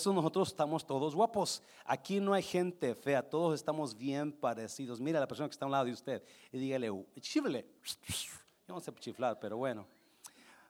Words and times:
eso 0.00 0.12
nosotros 0.12 0.46
estamos 0.46 0.86
todos 0.86 1.12
guapos. 1.12 1.60
Aquí 1.84 2.20
no 2.20 2.32
hay 2.32 2.44
gente 2.44 2.94
fea, 2.94 3.20
todos 3.20 3.56
estamos 3.56 3.98
bien 3.98 4.30
parecidos. 4.30 5.00
Mira 5.00 5.18
a 5.18 5.22
la 5.22 5.26
persona 5.26 5.48
que 5.48 5.54
está 5.54 5.64
a 5.64 5.66
un 5.66 5.72
lado 5.72 5.86
de 5.86 5.92
usted 5.92 6.22
y 6.52 6.58
dígale, 6.58 6.88
chifle. 7.18 7.66
Yo 8.68 8.74
no 8.74 8.80
sé 8.80 8.94
chiflar, 8.94 9.40
pero 9.40 9.56
bueno. 9.56 9.88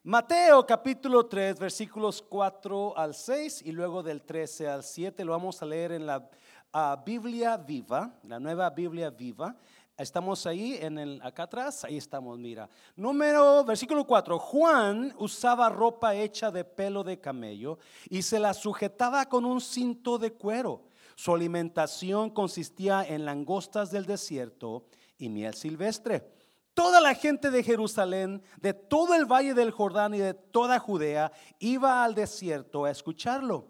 Mateo 0.02 0.64
capítulo 0.64 1.26
3, 1.26 1.58
versículos 1.58 2.22
4 2.22 2.96
al 2.96 3.14
6 3.14 3.64
y 3.66 3.72
luego 3.72 4.02
del 4.02 4.22
13 4.22 4.66
al 4.66 4.82
7. 4.82 5.22
Lo 5.26 5.32
vamos 5.32 5.60
a 5.60 5.66
leer 5.66 5.92
en 5.92 6.06
la 6.06 6.30
ah, 6.72 7.02
Biblia 7.04 7.58
viva, 7.58 8.18
la 8.22 8.40
nueva 8.40 8.70
Biblia 8.70 9.10
viva. 9.10 9.54
Estamos 9.98 10.46
ahí 10.46 10.78
en 10.80 10.96
el 10.96 11.20
acá 11.24 11.42
atrás, 11.42 11.82
ahí 11.82 11.96
estamos, 11.96 12.38
mira. 12.38 12.70
Número 12.94 13.64
versículo 13.64 14.06
4. 14.06 14.38
Juan 14.38 15.12
usaba 15.18 15.68
ropa 15.68 16.14
hecha 16.14 16.52
de 16.52 16.62
pelo 16.62 17.02
de 17.02 17.18
camello 17.18 17.80
y 18.08 18.22
se 18.22 18.38
la 18.38 18.54
sujetaba 18.54 19.28
con 19.28 19.44
un 19.44 19.60
cinto 19.60 20.16
de 20.16 20.34
cuero. 20.34 20.84
Su 21.16 21.34
alimentación 21.34 22.30
consistía 22.30 23.04
en 23.08 23.24
langostas 23.24 23.90
del 23.90 24.06
desierto 24.06 24.84
y 25.18 25.28
miel 25.28 25.54
silvestre. 25.54 26.30
Toda 26.74 27.00
la 27.00 27.16
gente 27.16 27.50
de 27.50 27.64
Jerusalén, 27.64 28.40
de 28.60 28.74
todo 28.74 29.16
el 29.16 29.26
valle 29.26 29.52
del 29.52 29.72
Jordán 29.72 30.14
y 30.14 30.18
de 30.18 30.34
toda 30.34 30.78
Judea 30.78 31.32
iba 31.58 32.04
al 32.04 32.14
desierto 32.14 32.84
a 32.84 32.92
escucharlo. 32.92 33.66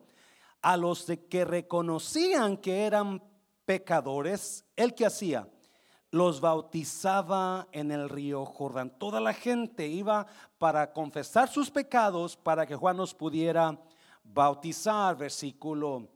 A 0.60 0.76
los 0.76 1.06
de 1.06 1.24
que 1.24 1.46
reconocían 1.46 2.58
que 2.58 2.84
eran 2.84 3.22
pecadores, 3.64 4.66
¿el 4.76 4.94
que 4.94 5.06
hacía? 5.06 5.48
Los 6.10 6.40
bautizaba 6.40 7.68
en 7.72 7.90
el 7.90 8.08
río 8.08 8.44
Jordán. 8.46 8.90
Toda 8.98 9.20
la 9.20 9.34
gente 9.34 9.86
iba 9.86 10.26
para 10.58 10.92
confesar 10.92 11.48
sus 11.48 11.70
pecados 11.70 12.36
para 12.36 12.66
que 12.66 12.76
Juan 12.76 12.96
nos 12.96 13.14
pudiera 13.14 13.78
bautizar. 14.24 15.16
Versículo 15.16 16.08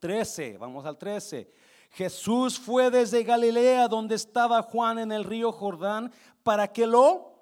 13, 0.00 0.58
vamos 0.58 0.84
al 0.84 0.98
13. 0.98 1.50
Jesús 1.90 2.58
fue 2.58 2.90
desde 2.90 3.22
Galilea 3.22 3.86
donde 3.86 4.16
estaba 4.16 4.62
Juan 4.62 4.98
en 4.98 5.12
el 5.12 5.22
río 5.22 5.52
Jordán 5.52 6.12
para 6.42 6.72
que 6.72 6.86
lo 6.86 7.34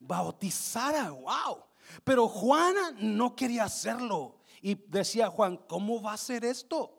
bautizara. 0.00 1.10
Wow. 1.10 1.64
Pero 2.02 2.26
Juan 2.26 2.74
no 2.98 3.36
quería 3.36 3.64
hacerlo. 3.64 4.38
Y 4.60 4.74
decía 4.74 5.28
Juan, 5.28 5.56
¿cómo 5.56 6.02
va 6.02 6.14
a 6.14 6.16
ser 6.16 6.44
esto? 6.44 6.98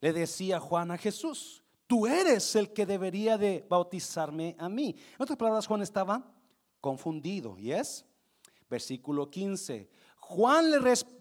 Le 0.00 0.14
decía 0.14 0.58
Juan 0.60 0.90
a 0.90 0.98
Jesús 0.98 1.61
tú 1.92 2.06
eres 2.06 2.56
el 2.56 2.72
que 2.72 2.86
debería 2.86 3.36
de 3.36 3.66
bautizarme 3.68 4.56
a 4.58 4.66
mí. 4.66 4.96
En 5.14 5.22
otras 5.22 5.36
palabras, 5.36 5.66
Juan 5.66 5.82
estaba 5.82 6.26
confundido. 6.80 7.58
¿Y 7.58 7.70
es? 7.70 8.06
Versículo 8.70 9.28
15. 9.28 9.90
Juan 10.16 10.70
le, 10.70 10.78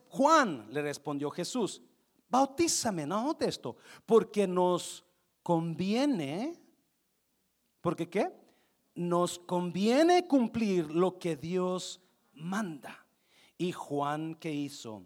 Juan 0.07 0.67
le 0.69 0.81
respondió 0.81 1.29
Jesús, 1.29 1.81
bautízame, 2.29 3.05
no 3.05 3.37
esto, 3.41 3.75
porque 4.05 4.47
nos 4.47 5.03
conviene, 5.43 6.57
porque 7.81 8.09
qué? 8.09 8.31
Nos 8.95 9.39
conviene 9.39 10.25
cumplir 10.25 10.89
lo 10.89 11.19
que 11.19 11.35
Dios 11.35 11.99
manda. 12.31 13.05
Y 13.57 13.73
Juan, 13.73 14.35
¿qué 14.35 14.53
hizo? 14.53 15.05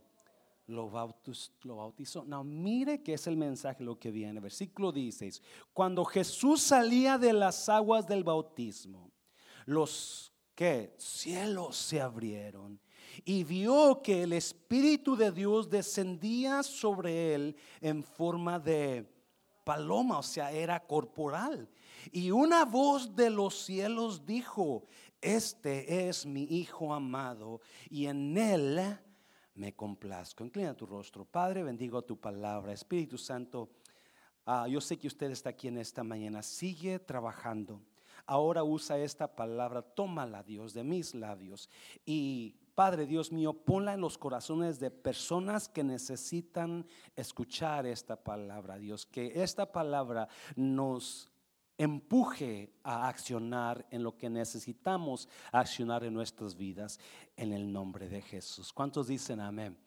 Lo 0.68 0.90
bautizó. 0.90 2.26
No, 2.26 2.44
mire 2.44 3.02
que 3.04 3.14
es 3.14 3.28
el 3.28 3.38
mensaje 3.38 3.84
lo 3.84 4.00
que 4.00 4.12
viene. 4.12 4.40
Versículo 4.40 4.92
16. 4.92 5.42
Cuando 5.74 6.04
Jesús 6.06 6.62
salía 6.62 7.18
de 7.18 7.34
las 7.34 7.70
aguas 7.70 8.08
del 8.08 8.24
bautismo, 8.24 9.12
los 9.66 10.32
que 10.56 10.96
cielos 10.98 11.76
se 11.76 12.02
abrieron 12.02 12.80
y 13.24 13.44
vio 13.44 14.02
que 14.02 14.24
el 14.24 14.34
Espíritu 14.34 15.16
de 15.16 15.32
Dios 15.32 15.70
descendía 15.70 16.64
sobre 16.64 17.36
él 17.36 17.56
en 17.82 18.04
forma 18.04 18.60
de 18.60 19.10
paloma, 19.64 20.20
o 20.20 20.24
sea, 20.24 20.52
era 20.52 20.80
corporal. 20.80 21.70
Y 22.12 22.32
una 22.32 22.66
voz 22.66 23.16
de 23.16 23.30
los 23.30 23.56
cielos 23.64 24.26
dijo, 24.26 24.86
este 25.22 26.08
es 26.08 26.26
mi 26.26 26.44
Hijo 26.44 26.94
amado 26.94 27.62
y 27.90 28.06
en 28.06 28.38
él 28.38 29.00
me 29.56 29.74
complazco. 29.74 30.44
Inclina 30.44 30.74
tu 30.74 30.86
rostro. 30.86 31.26
Padre, 31.26 31.64
bendigo 31.64 32.02
tu 32.04 32.20
palabra. 32.20 32.74
Espíritu 32.74 33.18
Santo, 33.18 33.70
ah, 34.46 34.68
yo 34.68 34.80
sé 34.80 34.98
que 34.98 35.08
usted 35.08 35.32
está 35.32 35.50
aquí 35.50 35.68
en 35.68 35.78
esta 35.78 36.04
mañana. 36.04 36.42
Sigue 36.42 37.00
trabajando. 37.00 37.82
Ahora 38.26 38.64
usa 38.64 38.98
esta 38.98 39.36
palabra, 39.36 39.82
tómala 39.82 40.42
Dios 40.42 40.74
de 40.74 40.84
mis 40.84 41.14
labios 41.14 41.70
y 42.06 42.56
Padre 42.74 43.06
Dios 43.06 43.32
mío, 43.32 43.54
ponla 43.54 43.94
en 43.94 44.02
los 44.02 44.18
corazones 44.18 44.80
de 44.80 44.92
personas 44.92 45.70
que 45.70 45.84
necesitan 45.84 46.86
escuchar 47.16 47.86
esta 47.86 48.22
palabra, 48.22 48.78
Dios, 48.78 49.06
que 49.06 49.32
esta 49.42 49.72
palabra 49.72 50.28
nos 50.58 51.30
empuje 51.78 52.72
a 52.84 53.08
accionar 53.08 53.86
en 53.90 54.04
lo 54.04 54.18
que 54.18 54.30
necesitamos 54.30 55.28
accionar 55.52 56.04
en 56.04 56.14
nuestras 56.14 56.56
vidas 56.56 57.00
en 57.36 57.52
el 57.54 57.72
nombre 57.72 58.08
de 58.08 58.22
Jesús. 58.22 58.72
¿Cuántos 58.72 59.08
dicen 59.08 59.40
amén? 59.40 59.78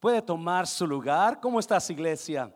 ¿Puede 0.00 0.22
tomar 0.22 0.66
su 0.66 0.86
lugar? 0.86 1.40
¿Cómo 1.40 1.58
estás, 1.58 1.90
iglesia? 1.90 2.54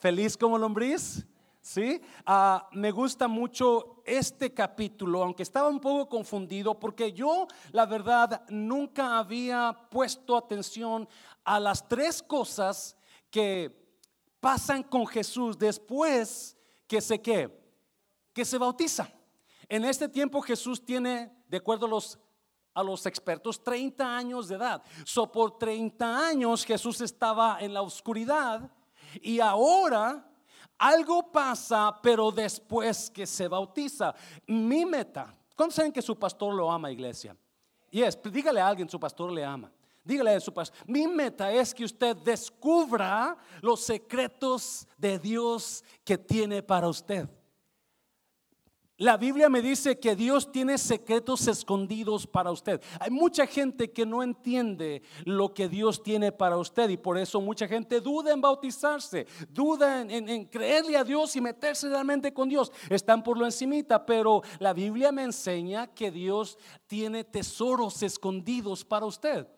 ¿Feliz 0.00 0.36
como 0.36 0.58
lombriz? 0.58 1.26
¿Sí? 1.62 2.00
Ah, 2.24 2.68
me 2.72 2.90
gusta 2.90 3.28
mucho 3.28 4.02
este 4.06 4.54
capítulo, 4.54 5.22
aunque 5.22 5.42
estaba 5.42 5.68
un 5.68 5.80
poco 5.80 6.08
confundido, 6.08 6.78
porque 6.78 7.12
yo, 7.12 7.46
la 7.72 7.84
verdad, 7.84 8.44
nunca 8.48 9.18
había 9.18 9.76
puesto 9.90 10.36
atención 10.36 11.08
a 11.44 11.60
las 11.60 11.86
tres 11.86 12.22
cosas 12.22 12.96
que 13.30 13.78
pasan 14.40 14.82
con 14.82 15.06
Jesús 15.06 15.58
después 15.58 16.56
que 16.86 17.00
se 17.00 17.20
que 17.20 17.59
que 18.40 18.44
se 18.46 18.56
bautiza. 18.56 19.06
En 19.68 19.84
este 19.84 20.08
tiempo 20.08 20.40
Jesús 20.40 20.82
tiene, 20.82 21.30
de 21.46 21.58
acuerdo 21.58 21.84
a 21.84 21.90
los, 21.90 22.18
a 22.72 22.82
los 22.82 23.04
expertos, 23.04 23.62
30 23.62 24.16
años 24.16 24.48
de 24.48 24.54
edad. 24.54 24.82
So 25.04 25.30
por 25.30 25.58
30 25.58 26.28
años 26.28 26.64
Jesús 26.64 27.02
estaba 27.02 27.58
en 27.60 27.74
la 27.74 27.82
oscuridad 27.82 28.70
y 29.20 29.40
ahora 29.40 30.26
algo 30.78 31.30
pasa, 31.30 31.94
pero 32.02 32.30
después 32.30 33.10
que 33.10 33.26
se 33.26 33.46
bautiza. 33.46 34.14
Mi 34.46 34.86
meta, 34.86 35.36
¿cuántos 35.54 35.74
saben 35.74 35.92
que 35.92 36.00
su 36.00 36.18
pastor 36.18 36.54
lo 36.54 36.72
ama, 36.72 36.90
iglesia? 36.90 37.36
Y 37.90 38.00
es, 38.00 38.18
dígale 38.22 38.62
a 38.62 38.68
alguien, 38.68 38.88
su 38.88 38.98
pastor 38.98 39.30
le 39.30 39.44
ama. 39.44 39.70
Dígale 40.02 40.30
a 40.36 40.40
su 40.40 40.54
pastor, 40.54 40.78
mi 40.86 41.06
meta 41.06 41.52
es 41.52 41.74
que 41.74 41.84
usted 41.84 42.16
descubra 42.16 43.36
los 43.60 43.82
secretos 43.82 44.88
de 44.96 45.18
Dios 45.18 45.84
que 46.02 46.16
tiene 46.16 46.62
para 46.62 46.88
usted. 46.88 47.28
La 49.00 49.16
Biblia 49.16 49.48
me 49.48 49.62
dice 49.62 49.98
que 49.98 50.14
Dios 50.14 50.52
tiene 50.52 50.76
secretos 50.76 51.48
escondidos 51.48 52.26
para 52.26 52.50
usted. 52.50 52.82
Hay 53.00 53.10
mucha 53.10 53.46
gente 53.46 53.90
que 53.90 54.04
no 54.04 54.22
entiende 54.22 55.00
lo 55.24 55.54
que 55.54 55.70
Dios 55.70 56.02
tiene 56.02 56.32
para 56.32 56.58
usted 56.58 56.90
y 56.90 56.98
por 56.98 57.16
eso 57.16 57.40
mucha 57.40 57.66
gente 57.66 58.02
duda 58.02 58.30
en 58.30 58.42
bautizarse, 58.42 59.26
duda 59.48 60.02
en, 60.02 60.44
creerle 60.44 60.98
a 60.98 61.04
Dios 61.04 61.34
y 61.34 61.40
meterse 61.40 61.88
realmente 61.88 62.34
con 62.34 62.50
Dios. 62.50 62.70
Están 62.90 63.22
por 63.22 63.38
lo 63.38 63.46
encimita, 63.46 64.04
pero 64.04 64.42
la 64.58 64.74
Biblia 64.74 65.10
me 65.12 65.22
enseña 65.22 65.86
que 65.86 66.10
Dios 66.10 66.58
tiene 66.86 67.24
tesoros 67.24 68.02
escondidos 68.02 68.84
para 68.84 69.06
usted. 69.06 69.48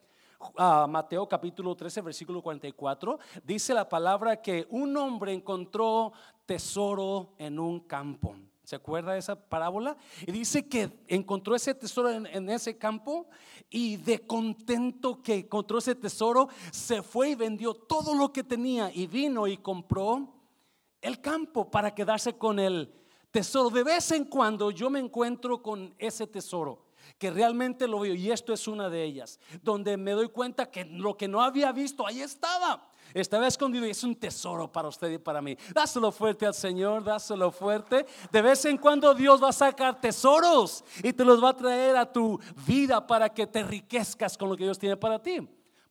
Ah, 0.57 0.87
Mateo 0.89 1.29
capítulo 1.29 1.75
13, 1.75 2.01
versículo 2.03 2.43
44, 2.43 3.19
dice 3.43 3.75
la 3.75 3.89
palabra 3.89 4.41
que 4.41 4.69
un 4.71 4.97
hombre 4.97 5.33
encontró 5.33 6.13
tesoro 6.47 7.35
en 7.39 7.59
un 7.59 7.81
campo. 7.81 8.37
¿Se 8.73 8.77
acuerda 8.77 9.13
de 9.13 9.19
esa 9.19 9.37
parábola? 9.37 9.99
Y 10.27 10.33
dice 10.33 10.67
que 10.67 11.05
encontró 11.07 11.55
ese 11.55 11.75
tesoro 11.75 12.11
en, 12.11 12.49
ese 12.49 12.79
campo 12.79 13.29
y 13.69 13.99
de 13.99 14.27
contento 14.27 15.23
que 15.23 15.35
encontró 15.35 15.77
ese 15.77 15.95
tesoro, 15.95 16.49
se 16.71 17.03
fue 17.03 17.29
y 17.29 17.35
vendió 17.35 17.75
todo 17.75 18.15
lo 18.15 18.33
que 18.33 18.43
tenía 18.43 18.91
y 18.91 19.07
vino 19.07 19.47
y 19.47 19.59
compró 19.59 20.27
el 21.03 21.21
campo 21.21 21.71
para 21.71 21.95
quedarse 21.95 22.39
con 22.39 22.59
el 22.59 22.91
tesoro. 23.31 23.69
De 23.69 23.85
vez 23.85 24.11
en 24.13 24.25
cuando 24.25 24.71
yo 24.71 24.89
me 24.89 25.01
encuentro 25.01 25.61
con 25.61 25.95
ese 25.99 26.27
tesoro 26.27 26.87
que 27.19 27.31
realmente 27.31 27.87
lo 27.87 28.01
veo 28.01 28.15
y 28.15 28.31
esto 28.31 28.55
es 28.55 28.67
una 28.67 28.89
de 28.89 29.05
ellas, 29.05 29.39
donde 29.63 29.99
me 29.99 30.13
doy 30.13 30.31
cuenta 30.31 30.71
que 30.71 30.87
lo 30.87 31.15
que 31.19 31.29
no 31.29 31.43
había 31.43 31.73
visto 31.73 32.07
ahí 32.07 32.23
estaba. 32.23 32.91
Estaba 33.15 33.47
escondido 33.47 33.87
y 33.87 33.91
es 33.91 34.05
un 34.05 34.15
tesoro 34.15 34.71
para 34.71 34.89
usted 34.89 35.11
y 35.11 35.19
para 35.19 35.43
mí. 35.43 35.57
Dáselo 35.73 36.11
fuerte 36.13 36.47
al 36.47 36.55
Señor, 36.55 37.05
dáselo 37.05 37.51
fuerte. 37.51 38.07
De 38.31 38.43
vez 38.43 38.65
en 38.65 38.79
cuando 38.79 39.15
Dios 39.15 39.43
va 39.43 39.51
a 39.51 39.53
sacar 39.53 40.01
tesoros 40.01 40.85
y 41.03 41.13
te 41.13 41.25
los 41.25 41.43
va 41.43 41.51
a 41.51 41.57
traer 41.57 41.97
a 41.97 42.11
tu 42.11 42.39
vida 42.67 43.07
para 43.07 43.29
que 43.29 43.47
te 43.47 43.61
enriquezcas 43.61 44.37
con 44.37 44.49
lo 44.49 44.57
que 44.57 44.65
Dios 44.65 44.79
tiene 44.79 44.97
para 44.97 45.21
ti. 45.21 45.41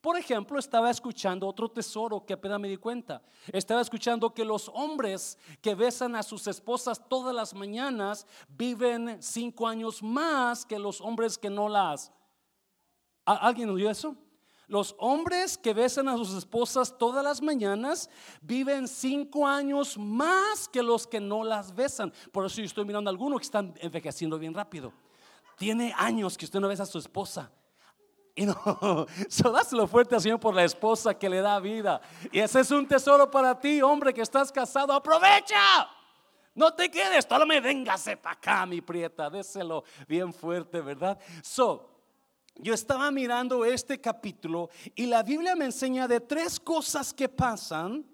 Por 0.01 0.18
ejemplo, 0.18 0.57
estaba 0.57 0.89
escuchando 0.89 1.47
otro 1.47 1.69
tesoro 1.69 2.25
que 2.25 2.33
apenas 2.33 2.59
me 2.59 2.68
di 2.68 2.77
cuenta. 2.77 3.21
Estaba 3.53 3.81
escuchando 3.81 4.33
que 4.33 4.44
los 4.44 4.67
hombres 4.74 5.38
que 5.62 5.75
besan 5.75 6.15
a 6.15 6.24
sus 6.24 6.47
esposas 6.47 7.07
todas 7.07 7.35
las 7.35 7.53
mañanas 7.53 8.25
viven 8.50 9.21
cinco 9.21 9.67
años 9.67 10.01
más 10.01 10.65
que 10.65 10.79
los 10.79 11.00
hombres 11.01 11.38
que 11.38 11.51
no 11.51 11.69
las. 11.69 12.12
¿Alguien 13.24 13.69
oyó 13.69 13.91
eso? 13.91 14.15
Los 14.71 14.95
hombres 15.00 15.57
que 15.57 15.73
besan 15.73 16.07
a 16.07 16.15
sus 16.15 16.33
esposas 16.33 16.97
todas 16.97 17.21
las 17.25 17.41
mañanas 17.41 18.09
viven 18.39 18.88
cinco 18.88 19.45
años 19.45 19.97
más 19.97 20.69
que 20.69 20.81
los 20.81 21.06
que 21.06 21.19
no 21.19 21.44
las 21.44 21.75
besan. 21.75 22.13
Por 22.31 22.45
eso 22.45 22.62
yo 22.62 22.63
estoy 22.63 22.85
mirando 22.85 23.09
a 23.09 23.12
algunos 23.12 23.41
que 23.41 23.44
están 23.44 23.73
envejeciendo 23.81 24.39
bien 24.39 24.53
rápido. 24.53 24.94
Tiene 25.57 25.94
años 25.97 26.38
que 26.38 26.45
usted 26.45 26.62
no 26.62 26.69
besa 26.69 26.83
a 26.83 26.85
su 26.85 27.00
esposa. 27.00 27.51
Y 28.33 28.45
no, 28.45 28.56
so 29.27 29.51
dáselo 29.51 29.88
fuerte 29.88 30.15
al 30.15 30.21
Señor 30.21 30.39
por 30.39 30.56
la 30.56 30.63
esposa 30.63 31.15
que 31.15 31.27
le 31.27 31.41
da 31.41 31.59
vida. 31.59 32.00
Y 32.31 32.39
ese 32.39 32.62
es 32.62 32.71
un 32.71 32.88
tesoro 32.88 33.29
para 33.29 33.59
ti, 33.59 33.81
hombre 33.81 34.13
que 34.13 34.21
estás 34.21 34.53
casado. 34.53 34.94
Aprovecha. 34.94 35.89
No 36.56 36.74
te 36.74 36.89
quedes, 36.89 37.27
todo 37.27 37.45
me 37.45 37.59
véngase 37.59 38.15
para 38.15 38.35
acá, 38.38 38.65
mi 38.65 38.79
prieta. 38.79 39.29
Déselo 39.29 39.83
bien 40.07 40.33
fuerte, 40.33 40.79
¿verdad? 40.79 41.19
So, 41.44 41.90
yo 42.56 42.74
estaba 42.74 43.09
mirando 43.12 43.65
este 43.65 44.00
capítulo 44.00 44.69
y 44.95 45.06
la 45.06 45.24
Biblia 45.24 45.56
me 45.56 45.65
enseña 45.65 46.07
de 46.07 46.19
tres 46.19 46.59
cosas 46.59 47.13
que 47.13 47.30
pasan 47.30 48.06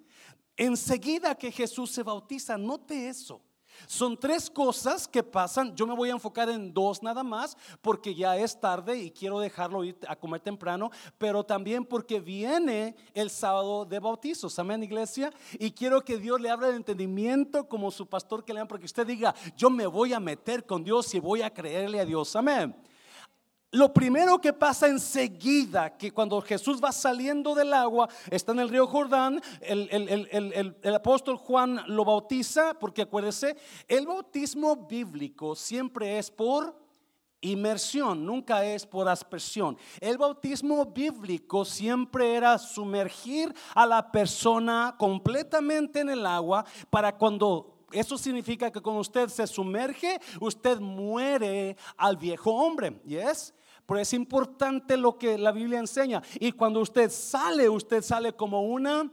enseguida 0.55 1.35
que 1.35 1.51
Jesús 1.51 1.91
se 1.91 2.03
bautiza. 2.03 2.57
Note 2.57 3.09
eso. 3.09 3.41
Son 3.85 4.17
tres 4.17 4.49
cosas 4.49 5.07
que 5.07 5.21
pasan. 5.21 5.75
Yo 5.75 5.85
me 5.85 5.95
voy 5.95 6.09
a 6.09 6.13
enfocar 6.13 6.49
en 6.49 6.73
dos 6.73 7.03
nada 7.03 7.23
más 7.23 7.55
porque 7.81 8.15
ya 8.15 8.35
es 8.35 8.59
tarde 8.59 8.97
y 8.97 9.11
quiero 9.11 9.39
dejarlo 9.39 9.83
ir 9.83 9.97
a 10.07 10.15
comer 10.15 10.41
temprano, 10.41 10.89
pero 11.17 11.43
también 11.43 11.85
porque 11.85 12.19
viene 12.19 12.95
el 13.13 13.29
sábado 13.29 13.85
de 13.85 13.99
bautizos. 13.99 14.57
Amén, 14.57 14.81
iglesia. 14.81 15.31
Y 15.59 15.71
quiero 15.71 16.03
que 16.03 16.17
Dios 16.17 16.41
le 16.41 16.49
hable 16.49 16.69
de 16.69 16.77
entendimiento 16.77 17.67
como 17.67 17.91
su 17.91 18.07
pastor 18.07 18.43
que 18.43 18.53
le 18.53 18.65
porque 18.65 18.85
usted 18.85 19.05
diga, 19.05 19.35
yo 19.55 19.69
me 19.69 19.85
voy 19.85 20.13
a 20.13 20.19
meter 20.19 20.65
con 20.65 20.83
Dios 20.83 21.13
y 21.13 21.19
voy 21.19 21.43
a 21.43 21.53
creerle 21.53 21.99
a 21.99 22.05
Dios. 22.05 22.35
Amén. 22.35 22.75
Lo 23.71 23.93
primero 23.93 24.39
que 24.39 24.53
pasa 24.53 24.87
enseguida, 24.87 25.97
que 25.97 26.11
cuando 26.11 26.41
Jesús 26.41 26.81
va 26.81 26.93
saliendo 26.93 27.53
del 27.53 27.73
agua, 27.73 28.07
está 28.31 28.53
en 28.53 28.59
el 28.59 28.69
río 28.69 28.87
Jordán, 28.87 29.41
el, 29.59 30.95
apóstol 30.95 31.35
Juan 31.35 31.81
lo 31.87 32.05
bautiza, 32.05 32.75
porque 32.75 33.01
acuérdese, 33.01 33.57
el 33.89 34.07
bautismo 34.07 34.87
bíblico 34.87 35.53
siempre 35.53 36.17
es 36.17 36.31
por 36.31 36.79
inmersión, 37.41 38.25
nunca 38.25 38.63
es 38.63 38.85
por 38.85 39.09
aspersión. 39.09 39.77
El 39.99 40.17
bautismo 40.17 40.85
bíblico 40.85 41.65
siempre 41.65 42.35
era 42.35 42.57
sumergir 42.57 43.53
a 43.75 43.85
la 43.85 44.13
persona 44.13 44.95
completamente 44.97 45.99
en 45.99 46.09
el 46.09 46.25
agua 46.25 46.65
para 46.89 47.17
cuando 47.17 47.85
eso 47.91 48.17
significa 48.17 48.71
que 48.71 48.81
cuando 48.81 49.01
usted 49.01 49.29
se 49.29 49.45
sumerge, 49.47 50.19
usted 50.39 50.79
muere 50.79 51.75
al 51.97 52.17
viejo 52.17 52.51
hombre. 52.51 52.99
¿Yes? 53.05 53.53
Pero 53.87 53.99
es 54.01 54.13
importante 54.13 54.97
lo 54.97 55.17
que 55.17 55.37
la 55.37 55.51
Biblia 55.51 55.79
enseña. 55.79 56.21
Y 56.39 56.51
cuando 56.51 56.81
usted 56.81 57.09
sale, 57.09 57.69
usted 57.69 58.03
sale 58.03 58.33
como 58.33 58.61
una 58.61 59.09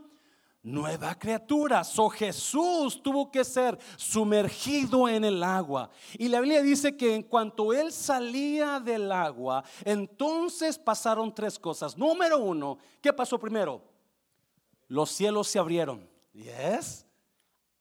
nueva 0.65 1.15
criatura. 1.17 1.85
So 1.85 2.09
Jesús 2.09 3.00
tuvo 3.00 3.31
que 3.31 3.44
ser 3.44 3.79
sumergido 3.97 5.09
en 5.09 5.25
el 5.25 5.44
agua. 5.44 5.91
Y 6.19 6.29
la 6.29 6.41
Biblia 6.41 6.61
dice 6.61 6.97
que 6.97 7.15
en 7.15 7.23
cuanto 7.23 7.73
él 7.73 7.93
salía 7.93 8.81
del 8.81 9.12
agua, 9.12 9.62
entonces 9.85 10.76
pasaron 10.76 11.32
tres 11.32 11.56
cosas. 11.56 11.97
Número 11.97 12.38
uno, 12.38 12.79
¿qué 13.00 13.12
pasó 13.12 13.38
primero? 13.38 13.81
Los 14.88 15.11
cielos 15.11 15.47
se 15.47 15.61
abrieron. 15.61 16.09
Yes. 16.32 17.06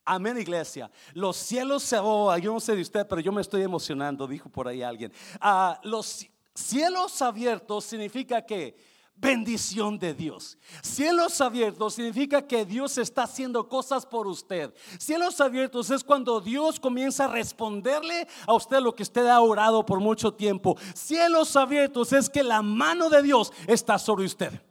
Amén, 0.06 0.38
iglesia. 0.38 0.92
Los 1.13 1.38
cielos 1.38 1.81
se 1.81 1.98
oh, 1.98 2.38
yo 2.38 2.54
no 2.54 2.60
sé 2.60 2.75
de 2.75 2.81
usted, 2.81 3.07
pero 3.07 3.22
yo 3.22 3.31
me 3.31 3.42
estoy 3.42 3.63
emocionando, 3.63 4.28
dijo 4.28 4.50
por 4.50 4.68
ahí 4.68 4.84
alguien. 4.84 5.12
Ah, 5.40 5.80
los 5.84 6.28
cielos 6.53 7.21
abiertos 7.21 7.85
significa 7.85 8.45
que 8.45 8.75
bendición 9.15 9.97
de 10.00 10.13
Dios. 10.13 10.57
Cielos 10.81 11.39
abiertos 11.39 11.94
significa 11.95 12.45
que 12.45 12.65
Dios 12.65 12.97
está 12.97 13.23
haciendo 13.23 13.67
cosas 13.69 14.05
por 14.05 14.27
usted. 14.27 14.73
Cielos 14.97 15.39
abiertos 15.39 15.89
es 15.89 16.03
cuando 16.03 16.41
Dios 16.41 16.79
comienza 16.79 17.25
a 17.25 17.29
responderle 17.29 18.27
a 18.45 18.53
usted 18.53 18.79
lo 18.79 18.95
que 18.95 19.03
usted 19.03 19.27
ha 19.27 19.39
orado 19.39 19.85
por 19.85 20.00
mucho 20.00 20.33
tiempo. 20.33 20.77
Cielos 20.94 21.55
abiertos 21.55 22.11
es 22.13 22.29
que 22.29 22.44
la 22.44 22.61
mano 22.61 23.09
de 23.09 23.21
Dios 23.21 23.51
está 23.67 23.97
sobre 23.97 24.25
usted. 24.25 24.61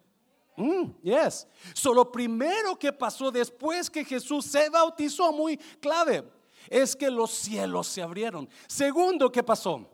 Mm, 0.57 1.01
yes. 1.03 1.47
So, 1.73 1.95
lo 1.95 2.13
primero 2.13 2.79
que 2.79 2.93
pasó 2.93 3.31
después 3.31 3.89
que 3.89 4.05
Jesús 4.05 4.45
se 4.45 4.69
bautizó, 4.69 5.33
muy 5.33 5.57
clave, 5.81 6.31
es 6.69 6.95
que 6.95 7.11
los 7.11 7.31
cielos 7.31 7.87
se 7.87 8.03
abrieron. 8.03 8.49
Segundo, 8.67 9.33
¿qué 9.33 9.43
pasó? 9.43 9.92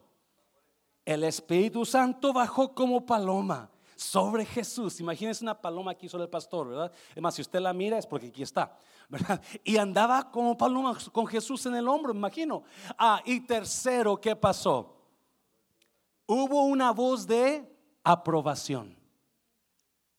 El 1.09 1.25
Espíritu 1.25 1.87
Santo 1.87 2.35
bajó 2.35 2.75
como 2.75 3.07
paloma 3.07 3.71
sobre 3.97 4.45
Jesús. 4.45 5.01
Imagínense 5.01 5.43
una 5.43 5.59
paloma 5.59 5.93
aquí 5.93 6.07
sobre 6.07 6.25
el 6.25 6.29
pastor, 6.29 6.69
¿verdad? 6.69 6.93
Es 7.15 7.23
más, 7.23 7.35
si 7.35 7.41
usted 7.41 7.61
la 7.61 7.73
mira 7.73 7.97
es 7.97 8.07
porque 8.07 8.27
aquí 8.27 8.43
está, 8.43 8.77
¿verdad? 9.09 9.41
Y 9.65 9.79
andaba 9.79 10.31
como 10.31 10.59
paloma 10.59 10.99
con 11.11 11.27
Jesús 11.27 11.65
en 11.65 11.77
el 11.77 11.89
hombro, 11.89 12.13
imagino. 12.13 12.63
Ah, 12.99 13.23
y 13.25 13.41
tercero, 13.41 14.21
¿qué 14.21 14.37
pasó? 14.37 14.99
Hubo 16.27 16.65
una 16.65 16.91
voz 16.91 17.27
de 17.27 17.75
aprobación. 18.05 18.95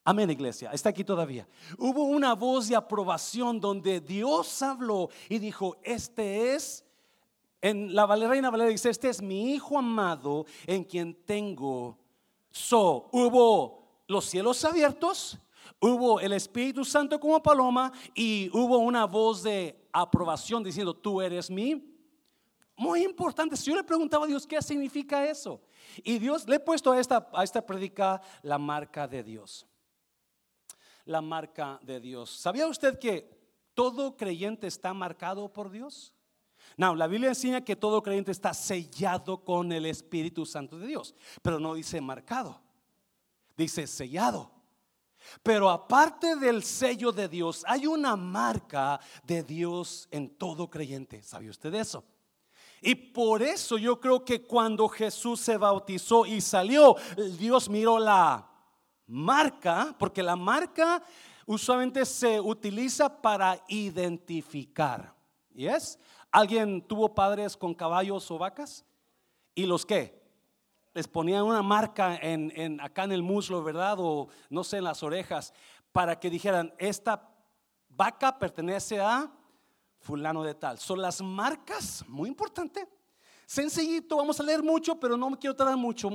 Amén, 0.03 0.31
iglesia. 0.31 0.71
Está 0.71 0.89
aquí 0.89 1.03
todavía. 1.03 1.47
Hubo 1.77 2.05
una 2.05 2.33
voz 2.33 2.67
de 2.67 2.75
aprobación 2.75 3.59
donde 3.59 4.01
Dios 4.01 4.59
habló 4.63 5.09
y 5.29 5.37
dijo, 5.37 5.77
este 5.83 6.55
es, 6.55 6.83
en 7.61 7.93
la 7.93 8.05
Reina 8.05 8.49
Valera 8.49 8.69
dice, 8.69 8.89
este 8.89 9.09
es 9.09 9.21
mi 9.21 9.53
hijo 9.53 9.77
amado 9.77 10.45
en 10.65 10.83
quien 10.83 11.13
tengo. 11.25 11.97
So, 12.51 13.09
hubo 13.11 14.03
los 14.07 14.25
cielos 14.25 14.63
abiertos, 14.65 15.37
hubo 15.79 16.19
el 16.19 16.33
Espíritu 16.33 16.83
Santo 16.85 17.19
como 17.19 17.41
paloma 17.41 17.91
y 18.15 18.49
hubo 18.53 18.77
una 18.77 19.05
voz 19.05 19.43
de 19.43 19.87
aprobación 19.91 20.63
diciendo, 20.63 20.93
tú 20.93 21.21
eres 21.21 21.49
mi. 21.49 21.85
Muy 22.75 23.03
importante. 23.03 23.57
Si 23.57 23.69
yo 23.69 23.75
le 23.75 23.83
preguntaba 23.83 24.25
a 24.25 24.27
Dios, 24.27 24.47
¿qué 24.47 24.61
significa 24.61 25.29
eso? 25.29 25.61
Y 26.03 26.17
Dios 26.17 26.47
le 26.47 26.55
he 26.55 26.59
puesto 26.59 26.91
a 26.93 26.99
esta, 26.99 27.29
a 27.33 27.43
esta 27.43 27.65
predica 27.65 28.21
la 28.41 28.57
marca 28.57 29.07
de 29.07 29.21
Dios 29.21 29.65
la 31.09 31.21
marca 31.21 31.79
de 31.81 31.99
Dios. 31.99 32.29
¿Sabía 32.29 32.67
usted 32.67 32.99
que 32.99 33.27
todo 33.73 34.15
creyente 34.15 34.67
está 34.67 34.93
marcado 34.93 35.51
por 35.51 35.71
Dios? 35.71 36.13
No, 36.79 36.95
la 36.95 37.07
Biblia 37.07 37.27
enseña 37.27 37.59
que 37.59 37.75
todo 37.75 38.01
creyente 38.01 38.31
está 38.31 38.53
sellado 38.53 39.43
con 39.43 39.69
el 39.73 39.85
Espíritu 39.85 40.45
Santo 40.45 40.79
de 40.79 40.87
Dios, 40.87 41.13
pero 41.41 41.59
no 41.59 41.73
dice 41.73 41.99
marcado, 41.99 42.61
dice 43.57 43.85
sellado. 43.85 44.49
Pero 45.43 45.69
aparte 45.69 46.37
del 46.37 46.63
sello 46.63 47.11
de 47.11 47.27
Dios, 47.27 47.65
hay 47.67 47.85
una 47.85 48.15
marca 48.15 48.97
de 49.25 49.43
Dios 49.43 50.07
en 50.09 50.29
todo 50.37 50.69
creyente. 50.69 51.21
¿Sabía 51.21 51.49
usted 51.49 51.73
eso? 51.73 52.05
Y 52.79 52.95
por 52.95 53.41
eso 53.43 53.77
yo 53.77 53.99
creo 53.99 54.23
que 54.23 54.43
cuando 54.43 54.87
Jesús 54.87 55.41
se 55.41 55.57
bautizó 55.57 56.25
y 56.25 56.39
salió, 56.39 56.95
Dios 57.37 57.67
miró 57.67 57.99
la 57.99 58.49
marca, 59.05 59.93
porque 59.99 60.23
la 60.23 60.37
marca 60.37 61.03
usualmente 61.45 62.05
se 62.05 62.39
utiliza 62.39 63.21
para 63.21 63.61
identificar. 63.67 65.13
¿Y 65.53 65.67
es? 65.67 65.99
¿Alguien 66.31 66.81
tuvo 66.81 67.13
padres 67.15 67.57
con 67.57 67.73
caballos 67.73 68.29
o 68.29 68.37
vacas? 68.37 68.85
¿Y 69.55 69.65
los 69.65 69.85
qué? 69.85 70.19
Les 70.93 71.07
ponían 71.07 71.43
una 71.43 71.61
marca 71.61 72.17
en, 72.21 72.79
acá 72.81 73.03
en 73.03 73.11
el 73.11 73.23
muslo, 73.23 73.63
¿verdad? 73.63 73.97
O 73.99 74.27
no 74.49 74.63
sé, 74.63 74.77
en 74.77 74.83
las 74.83 75.01
orejas, 75.03 75.53
para 75.91 76.19
que 76.19 76.29
dijeran, 76.29 76.73
esta 76.77 77.29
vaca 77.89 78.37
pertenece 78.37 78.99
a 78.99 79.31
fulano 79.99 80.43
de 80.43 80.55
tal. 80.55 80.77
Son 80.77 81.01
las 81.01 81.21
marcas, 81.21 82.03
muy 82.07 82.29
importante. 82.29 82.87
Sencillito, 83.45 84.17
vamos 84.17 84.39
a 84.39 84.43
leer 84.43 84.61
mucho, 84.61 84.99
pero 84.99 85.17
no 85.17 85.31
me 85.31 85.37
quiero 85.37 85.55
tardar 85.55 85.77
mucho. 85.77 86.09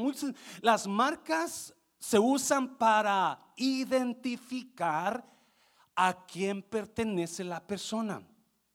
las 0.60 0.86
marcas 0.86 1.74
se 1.98 2.18
usan 2.18 2.76
para 2.76 3.38
identificar 3.56 5.24
a 5.96 6.26
quién 6.26 6.62
pertenece 6.62 7.42
la 7.42 7.66
persona. 7.66 8.22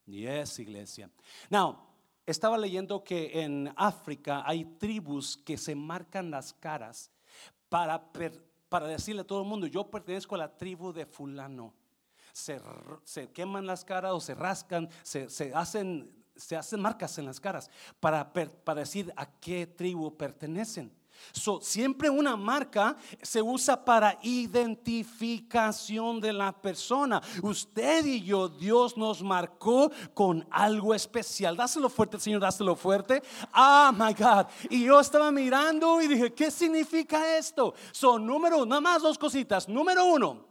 Yes, 0.09 0.57
iglesia. 0.59 1.09
Now, 1.49 1.77
estaba 2.25 2.57
leyendo 2.57 3.03
que 3.03 3.43
en 3.43 3.71
África 3.75 4.43
hay 4.45 4.65
tribus 4.65 5.37
que 5.37 5.57
se 5.57 5.75
marcan 5.75 6.31
las 6.31 6.53
caras 6.53 7.11
para, 7.69 8.11
para 8.69 8.87
decirle 8.87 9.21
a 9.21 9.27
todo 9.27 9.41
el 9.41 9.47
mundo, 9.47 9.67
yo 9.67 9.89
pertenezco 9.89 10.35
a 10.35 10.39
la 10.39 10.57
tribu 10.57 10.91
de 10.91 11.05
fulano. 11.05 11.73
Se, 12.33 13.29
queman 13.33 13.65
las 13.65 13.85
caras 13.85 14.13
o 14.13 14.19
se 14.19 14.33
rascan, 14.33 14.89
se, 15.03 15.29
se, 15.29 15.53
hacen, 15.53 16.09
se 16.35 16.55
hacen 16.55 16.79
marcas 16.79 17.17
en 17.17 17.25
las 17.25 17.39
caras 17.39 17.69
para, 17.99 18.31
para 18.33 18.79
decir 18.79 19.13
a 19.15 19.29
qué 19.39 19.67
tribu 19.67 20.15
pertenecen. 20.15 20.91
So, 21.31 21.61
siempre 21.61 22.09
una 22.09 22.35
marca 22.35 22.95
se 23.21 23.41
usa 23.41 23.83
para 23.83 24.17
identificación 24.23 26.19
de 26.19 26.33
la 26.33 26.51
persona. 26.51 27.21
Usted 27.41 28.05
y 28.05 28.23
yo, 28.23 28.49
Dios 28.49 28.97
nos 28.97 29.21
marcó 29.21 29.91
con 30.13 30.47
algo 30.49 30.93
especial. 30.93 31.55
Dáselo 31.55 31.89
fuerte, 31.89 32.19
Señor, 32.19 32.41
dáselo 32.41 32.75
fuerte. 32.75 33.21
Ah, 33.53 33.91
my 33.95 34.13
God. 34.13 34.47
Y 34.69 34.83
yo 34.85 34.99
estaba 34.99 35.31
mirando 35.31 36.01
y 36.01 36.07
dije, 36.07 36.33
¿qué 36.33 36.49
significa 36.51 37.37
esto? 37.37 37.73
Son 37.91 38.25
número, 38.25 38.65
nada 38.65 38.81
más 38.81 39.01
dos 39.01 39.17
cositas. 39.17 39.69
Número 39.69 40.05
uno, 40.05 40.45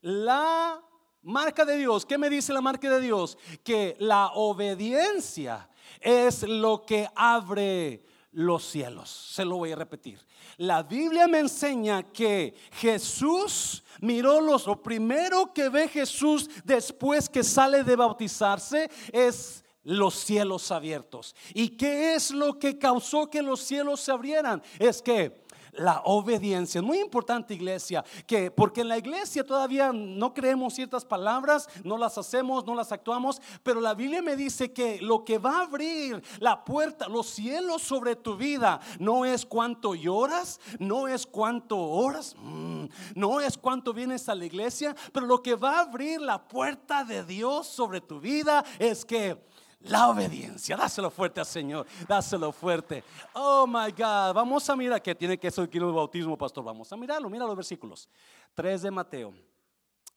la 0.00 0.82
marca 1.22 1.64
de 1.64 1.76
Dios. 1.76 2.04
¿Qué 2.06 2.18
me 2.18 2.30
dice 2.30 2.52
la 2.52 2.60
marca 2.60 2.90
de 2.90 3.00
Dios? 3.00 3.38
Que 3.62 3.96
la 3.98 4.28
obediencia 4.34 5.68
es 6.00 6.42
lo 6.42 6.82
que 6.84 7.08
abre 7.14 8.04
los 8.38 8.64
cielos. 8.64 9.10
Se 9.10 9.44
lo 9.44 9.56
voy 9.56 9.72
a 9.72 9.76
repetir. 9.76 10.20
La 10.58 10.84
Biblia 10.84 11.26
me 11.26 11.40
enseña 11.40 12.04
que 12.04 12.54
Jesús 12.70 13.82
miró 14.00 14.40
los, 14.40 14.64
lo 14.64 14.80
primero 14.80 15.52
que 15.52 15.68
ve 15.68 15.88
Jesús 15.88 16.48
después 16.64 17.28
que 17.28 17.42
sale 17.42 17.82
de 17.82 17.96
bautizarse 17.96 18.88
es 19.12 19.64
los 19.82 20.14
cielos 20.14 20.70
abiertos. 20.70 21.34
¿Y 21.52 21.70
qué 21.70 22.14
es 22.14 22.30
lo 22.30 22.60
que 22.60 22.78
causó 22.78 23.28
que 23.28 23.42
los 23.42 23.58
cielos 23.60 24.00
se 24.00 24.12
abrieran? 24.12 24.62
Es 24.78 25.02
que 25.02 25.44
la 25.72 26.02
obediencia. 26.04 26.80
Es 26.80 26.84
muy 26.84 26.98
importante, 26.98 27.54
iglesia, 27.54 28.04
que 28.26 28.50
porque 28.50 28.80
en 28.80 28.88
la 28.88 28.98
iglesia 28.98 29.44
todavía 29.44 29.92
no 29.92 30.34
creemos 30.34 30.74
ciertas 30.74 31.04
palabras, 31.04 31.68
no 31.84 31.98
las 31.98 32.18
hacemos, 32.18 32.64
no 32.66 32.74
las 32.74 32.92
actuamos, 32.92 33.40
pero 33.62 33.80
la 33.80 33.94
Biblia 33.94 34.22
me 34.22 34.36
dice 34.36 34.72
que 34.72 35.00
lo 35.00 35.24
que 35.24 35.38
va 35.38 35.58
a 35.58 35.62
abrir 35.62 36.22
la 36.38 36.64
puerta, 36.64 37.08
los 37.08 37.28
cielos 37.28 37.82
sobre 37.82 38.16
tu 38.16 38.36
vida, 38.36 38.80
no 38.98 39.24
es 39.24 39.44
cuánto 39.44 39.94
lloras, 39.94 40.60
no 40.78 41.08
es 41.08 41.26
cuánto 41.26 41.78
oras, 41.78 42.34
mm, 42.38 42.84
no 43.14 43.40
es 43.40 43.56
cuánto 43.58 43.92
vienes 43.92 44.28
a 44.28 44.34
la 44.34 44.44
iglesia, 44.44 44.94
pero 45.12 45.26
lo 45.26 45.42
que 45.42 45.54
va 45.54 45.78
a 45.78 45.82
abrir 45.82 46.20
la 46.20 46.46
puerta 46.46 47.04
de 47.04 47.24
Dios 47.24 47.66
sobre 47.66 48.00
tu 48.00 48.20
vida 48.20 48.64
es 48.78 49.04
que 49.04 49.48
la 49.80 50.08
obediencia. 50.08 50.76
Dáselo 50.76 51.10
fuerte 51.10 51.40
al 51.40 51.46
Señor. 51.46 51.86
Dáselo 52.06 52.52
fuerte. 52.52 53.04
Oh 53.34 53.66
my 53.66 53.90
God. 53.92 54.34
Vamos 54.34 54.68
a 54.68 54.76
mirar 54.76 55.00
que 55.00 55.14
tiene 55.14 55.38
que 55.38 55.50
ser 55.50 55.68
el 55.72 55.80
bautismo, 55.92 56.36
pastor. 56.36 56.64
Vamos 56.64 56.92
a 56.92 56.96
mirarlo. 56.96 57.30
Mira 57.30 57.46
los 57.46 57.56
versículos. 57.56 58.08
3 58.54 58.82
de 58.82 58.90
Mateo. 58.90 59.34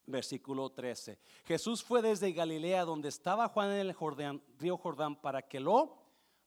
Versículo 0.05 0.69
13. 0.69 1.19
Jesús 1.45 1.83
fue 1.83 2.01
desde 2.01 2.31
Galilea, 2.31 2.83
donde 2.83 3.09
estaba 3.09 3.47
Juan 3.47 3.71
en 3.71 3.87
el 3.87 4.41
río 4.59 4.77
Jordán, 4.77 5.15
para 5.15 5.41
que 5.43 5.59
lo 5.59 5.95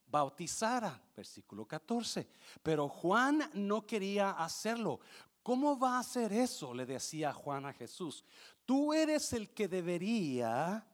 bautizara. 0.08 1.00
Versículo 1.16 1.64
14. 1.66 2.26
Pero 2.62 2.88
Juan 2.88 3.48
no 3.54 3.86
quería 3.86 4.30
hacerlo. 4.32 5.00
¿Cómo 5.42 5.78
va 5.78 5.96
a 5.96 6.00
hacer 6.00 6.32
eso? 6.32 6.74
Le 6.74 6.84
decía 6.84 7.32
Juan 7.32 7.66
a 7.66 7.72
Jesús. 7.72 8.24
Tú 8.64 8.92
eres 8.92 9.32
el 9.34 9.50
que 9.50 9.68
debería 9.68 10.84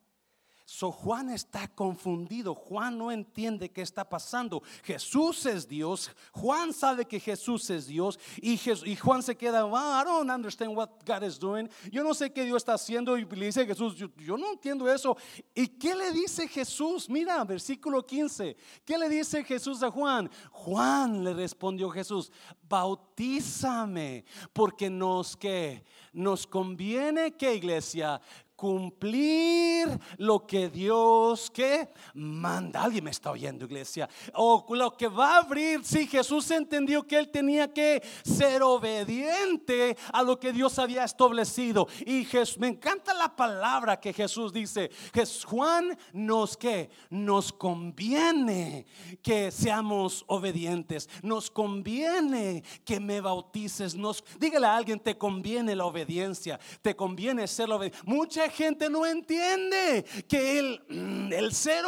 So 0.72 0.92
Juan 0.92 1.30
está 1.30 1.66
confundido. 1.66 2.54
Juan 2.54 2.96
no 2.96 3.10
entiende 3.10 3.72
qué 3.72 3.82
está 3.82 4.08
pasando. 4.08 4.62
Jesús 4.84 5.44
es 5.46 5.66
Dios. 5.66 6.12
Juan 6.30 6.72
sabe 6.72 7.06
que 7.06 7.18
Jesús 7.18 7.68
es 7.70 7.88
Dios. 7.88 8.20
Y, 8.36 8.56
Juan 8.94 9.20
se 9.20 9.36
queda, 9.36 9.66
I 9.66 10.04
don't 10.04 10.30
understand 10.30 10.76
what 10.76 10.90
God 11.04 11.24
is 11.24 11.40
doing. 11.40 11.68
Yo 11.90 12.04
no 12.04 12.14
sé 12.14 12.32
qué 12.32 12.44
Dios 12.44 12.58
está 12.58 12.74
haciendo. 12.74 13.18
Y 13.18 13.24
le 13.24 13.46
dice 13.46 13.66
Jesús, 13.66 13.96
yo, 13.96 14.38
no 14.38 14.52
entiendo 14.52 14.88
eso. 14.88 15.16
¿Y 15.56 15.66
qué 15.66 15.92
le 15.92 16.12
dice 16.12 16.46
Jesús? 16.46 17.10
Mira, 17.10 17.42
versículo 17.42 18.06
15. 18.06 18.56
¿Qué 18.84 18.96
le 18.96 19.08
dice 19.08 19.42
Jesús 19.42 19.82
a 19.82 19.90
Juan? 19.90 20.30
Juan 20.52 21.24
le 21.24 21.34
respondió 21.34 21.90
Jesús, 21.90 22.30
bautízame. 22.62 24.24
Porque 24.52 24.88
nos 24.88 25.36
que 25.36 25.82
nos 26.12 26.46
conviene 26.46 27.36
que 27.36 27.54
iglesia 27.54 28.20
cumplir 28.60 29.88
lo 30.18 30.46
que 30.46 30.68
Dios 30.68 31.50
que 31.50 31.88
manda. 32.12 32.82
Alguien 32.82 33.04
me 33.04 33.10
está 33.10 33.30
oyendo, 33.30 33.64
iglesia. 33.64 34.06
O 34.34 34.66
lo 34.74 34.94
que 34.98 35.08
va 35.08 35.36
a 35.36 35.38
abrir, 35.38 35.82
si 35.82 36.06
Jesús 36.06 36.50
entendió 36.50 37.06
que 37.06 37.16
él 37.18 37.30
tenía 37.30 37.72
que 37.72 38.02
ser 38.22 38.62
obediente 38.62 39.96
a 40.12 40.22
lo 40.22 40.38
que 40.38 40.52
Dios 40.52 40.78
había 40.78 41.04
establecido. 41.04 41.88
Y 42.04 42.26
Jesús, 42.26 42.58
me 42.58 42.68
encanta 42.68 43.14
la 43.14 43.34
palabra 43.34 43.98
que 43.98 44.12
Jesús 44.12 44.52
dice. 44.52 44.90
Que 45.10 45.24
Juan 45.46 45.96
nos 46.12 46.54
que 46.54 46.90
nos 47.08 47.54
conviene 47.54 48.84
que 49.22 49.50
seamos 49.50 50.22
obedientes. 50.26 51.08
Nos 51.22 51.50
conviene 51.50 52.62
que 52.84 53.00
me 53.00 53.22
bautices. 53.22 53.94
Nos 53.94 54.22
dígale 54.38 54.66
a 54.66 54.76
alguien 54.76 55.00
te 55.00 55.16
conviene 55.16 55.74
la 55.74 55.86
obediencia. 55.86 56.60
Te 56.82 56.94
conviene 56.94 57.46
ser 57.46 57.70
obediente. 57.70 57.98
Mucha 58.04 58.49
gente 58.50 58.90
no 58.90 59.06
entiende 59.06 60.04
que 60.28 60.58
el, 60.58 60.84
mm, 60.88 61.32
el 61.32 61.52
ser 61.54 61.80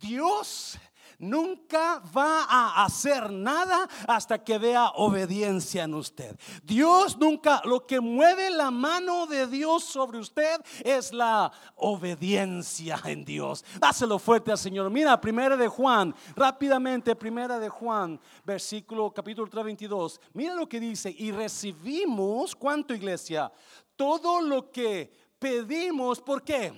Dios 0.00 0.78
nunca 1.18 2.02
va 2.16 2.44
a 2.44 2.84
hacer 2.84 3.30
nada 3.30 3.88
hasta 4.06 4.42
que 4.42 4.58
vea 4.58 4.90
obediencia 4.90 5.84
en 5.84 5.94
usted. 5.94 6.36
Dios 6.62 7.16
nunca, 7.18 7.62
lo 7.64 7.86
que 7.86 8.00
mueve 8.00 8.50
la 8.50 8.70
mano 8.70 9.26
de 9.26 9.46
Dios 9.46 9.84
sobre 9.84 10.18
usted 10.18 10.60
es 10.84 11.12
la 11.12 11.50
obediencia 11.76 13.00
en 13.04 13.24
Dios. 13.24 13.64
Dáselo 13.78 14.18
fuerte 14.18 14.50
al 14.50 14.58
Señor. 14.58 14.90
Mira, 14.90 15.20
primera 15.20 15.56
de 15.56 15.68
Juan, 15.68 16.14
rápidamente, 16.36 17.16
primera 17.16 17.58
de 17.58 17.68
Juan, 17.68 18.20
versículo 18.44 19.12
capítulo 19.12 19.48
3, 19.48 19.64
22. 19.64 20.20
Mira 20.34 20.54
lo 20.54 20.68
que 20.68 20.80
dice, 20.80 21.14
y 21.16 21.30
recibimos, 21.30 22.54
¿cuánto 22.54 22.94
iglesia? 22.94 23.52
Todo 23.96 24.40
lo 24.40 24.70
que 24.70 25.24
pedimos, 25.44 26.22
¿por 26.22 26.42
qué? 26.42 26.72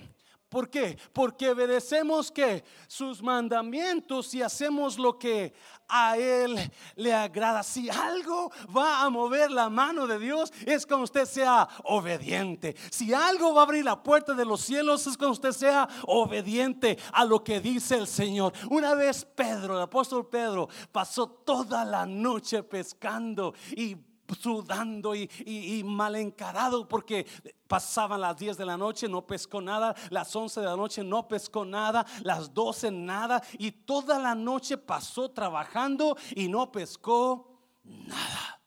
¿Por 0.49 0.69
qué? 0.69 0.97
Porque 1.13 1.49
obedecemos 1.49 2.29
que 2.29 2.65
sus 2.85 3.23
mandamientos 3.23 4.33
y 4.33 4.41
hacemos 4.41 4.97
lo 4.97 5.17
que 5.17 5.53
a 5.87 6.17
Él 6.17 6.57
le 6.95 7.13
agrada. 7.13 7.63
Si 7.63 7.89
algo 7.89 8.51
va 8.75 9.03
a 9.03 9.09
mover 9.09 9.51
la 9.51 9.69
mano 9.69 10.05
de 10.05 10.19
Dios 10.19 10.51
es 10.65 10.85
cuando 10.85 11.05
usted 11.05 11.23
sea 11.23 11.65
obediente. 11.85 12.75
Si 12.91 13.13
algo 13.13 13.53
va 13.53 13.61
a 13.61 13.63
abrir 13.63 13.85
la 13.85 14.03
puerta 14.03 14.33
de 14.33 14.43
los 14.43 14.59
cielos 14.59 15.07
es 15.07 15.15
cuando 15.15 15.33
usted 15.33 15.53
sea 15.53 15.87
obediente 16.05 16.97
a 17.13 17.23
lo 17.23 17.41
que 17.41 17.61
dice 17.61 17.95
el 17.95 18.07
Señor. 18.07 18.51
Una 18.69 18.95
vez 18.95 19.23
Pedro, 19.23 19.77
el 19.77 19.83
apóstol 19.83 20.27
Pedro, 20.27 20.67
pasó 20.91 21.27
toda 21.27 21.85
la 21.85 22.05
noche 22.05 22.63
pescando 22.63 23.53
y 23.77 23.95
sudando 24.39 25.15
y, 25.15 25.29
y, 25.45 25.83
mal 25.83 26.15
encarado 26.15 26.87
porque 26.87 27.25
pasaban 27.67 28.21
las 28.21 28.37
10 28.37 28.57
de 28.57 28.65
la 28.65 28.77
noche, 28.77 29.07
no 29.07 29.25
pescó 29.25 29.61
nada, 29.61 29.95
las 30.09 30.35
11 30.35 30.59
de 30.59 30.65
la 30.65 30.75
noche 30.75 31.03
no 31.03 31.27
pescó 31.27 31.65
nada, 31.65 32.05
las 32.23 32.53
12 32.53 32.91
nada 32.91 33.41
y 33.57 33.71
toda 33.71 34.19
la 34.19 34.35
noche 34.35 34.77
pasó 34.77 35.31
trabajando 35.31 36.17
y 36.35 36.47
no 36.47 36.71
pescó 36.71 37.59
nada. 37.83 38.61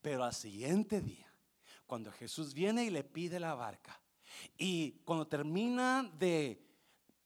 Pero 0.00 0.24
al 0.24 0.34
siguiente 0.34 1.00
día, 1.00 1.32
cuando 1.86 2.12
Jesús 2.12 2.54
viene 2.54 2.84
y 2.84 2.90
le 2.90 3.04
pide 3.04 3.40
la 3.40 3.54
barca 3.54 4.00
y 4.56 4.92
cuando 5.04 5.26
termina 5.26 6.10
de 6.18 6.65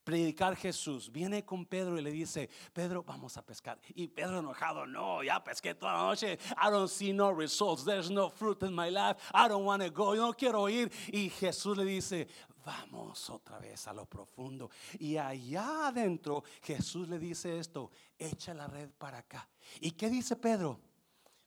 predicar 0.05 0.57
Jesús, 0.57 1.11
viene 1.11 1.45
con 1.45 1.65
Pedro 1.65 1.99
y 1.99 2.03
le 2.03 2.11
dice, 2.11 2.49
Pedro, 2.73 3.03
vamos 3.03 3.37
a 3.37 3.45
pescar. 3.45 3.79
Y 3.95 4.09
Pedro 4.09 4.39
enojado, 4.39 4.87
no, 4.87 5.23
ya 5.23 5.43
pesqué 5.43 5.75
toda 5.75 5.93
la 5.93 6.03
noche. 6.03 6.39
I 6.57 6.71
don't 6.71 6.89
see 6.89 7.13
no 7.13 7.33
results. 7.33 7.85
There's 7.85 8.11
no 8.11 8.31
fruit 8.31 8.63
in 8.63 8.75
my 8.75 8.91
life. 8.91 9.21
I 9.33 9.49
don't 9.49 9.65
want 9.65 9.83
to 9.83 9.91
go. 9.91 10.15
Yo 10.15 10.27
no 10.27 10.33
quiero 10.33 10.69
ir. 10.69 10.91
Y 11.13 11.31
Jesús 11.31 11.77
le 11.77 11.85
dice, 11.85 12.29
vamos 12.65 13.31
otra 13.31 13.59
vez 13.59 13.87
a 13.87 13.93
lo 13.93 14.07
profundo. 14.07 14.71
Y 14.99 15.17
allá 15.17 15.89
adentro 15.89 16.45
Jesús 16.63 17.09
le 17.09 17.19
dice 17.19 17.59
esto, 17.59 17.91
echa 18.19 18.55
la 18.55 18.67
red 18.67 18.91
para 18.91 19.19
acá. 19.19 19.49
¿Y 19.81 19.93
qué 19.93 20.09
dice 20.09 20.37
Pedro? 20.37 20.81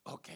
Ok, 0.04 0.30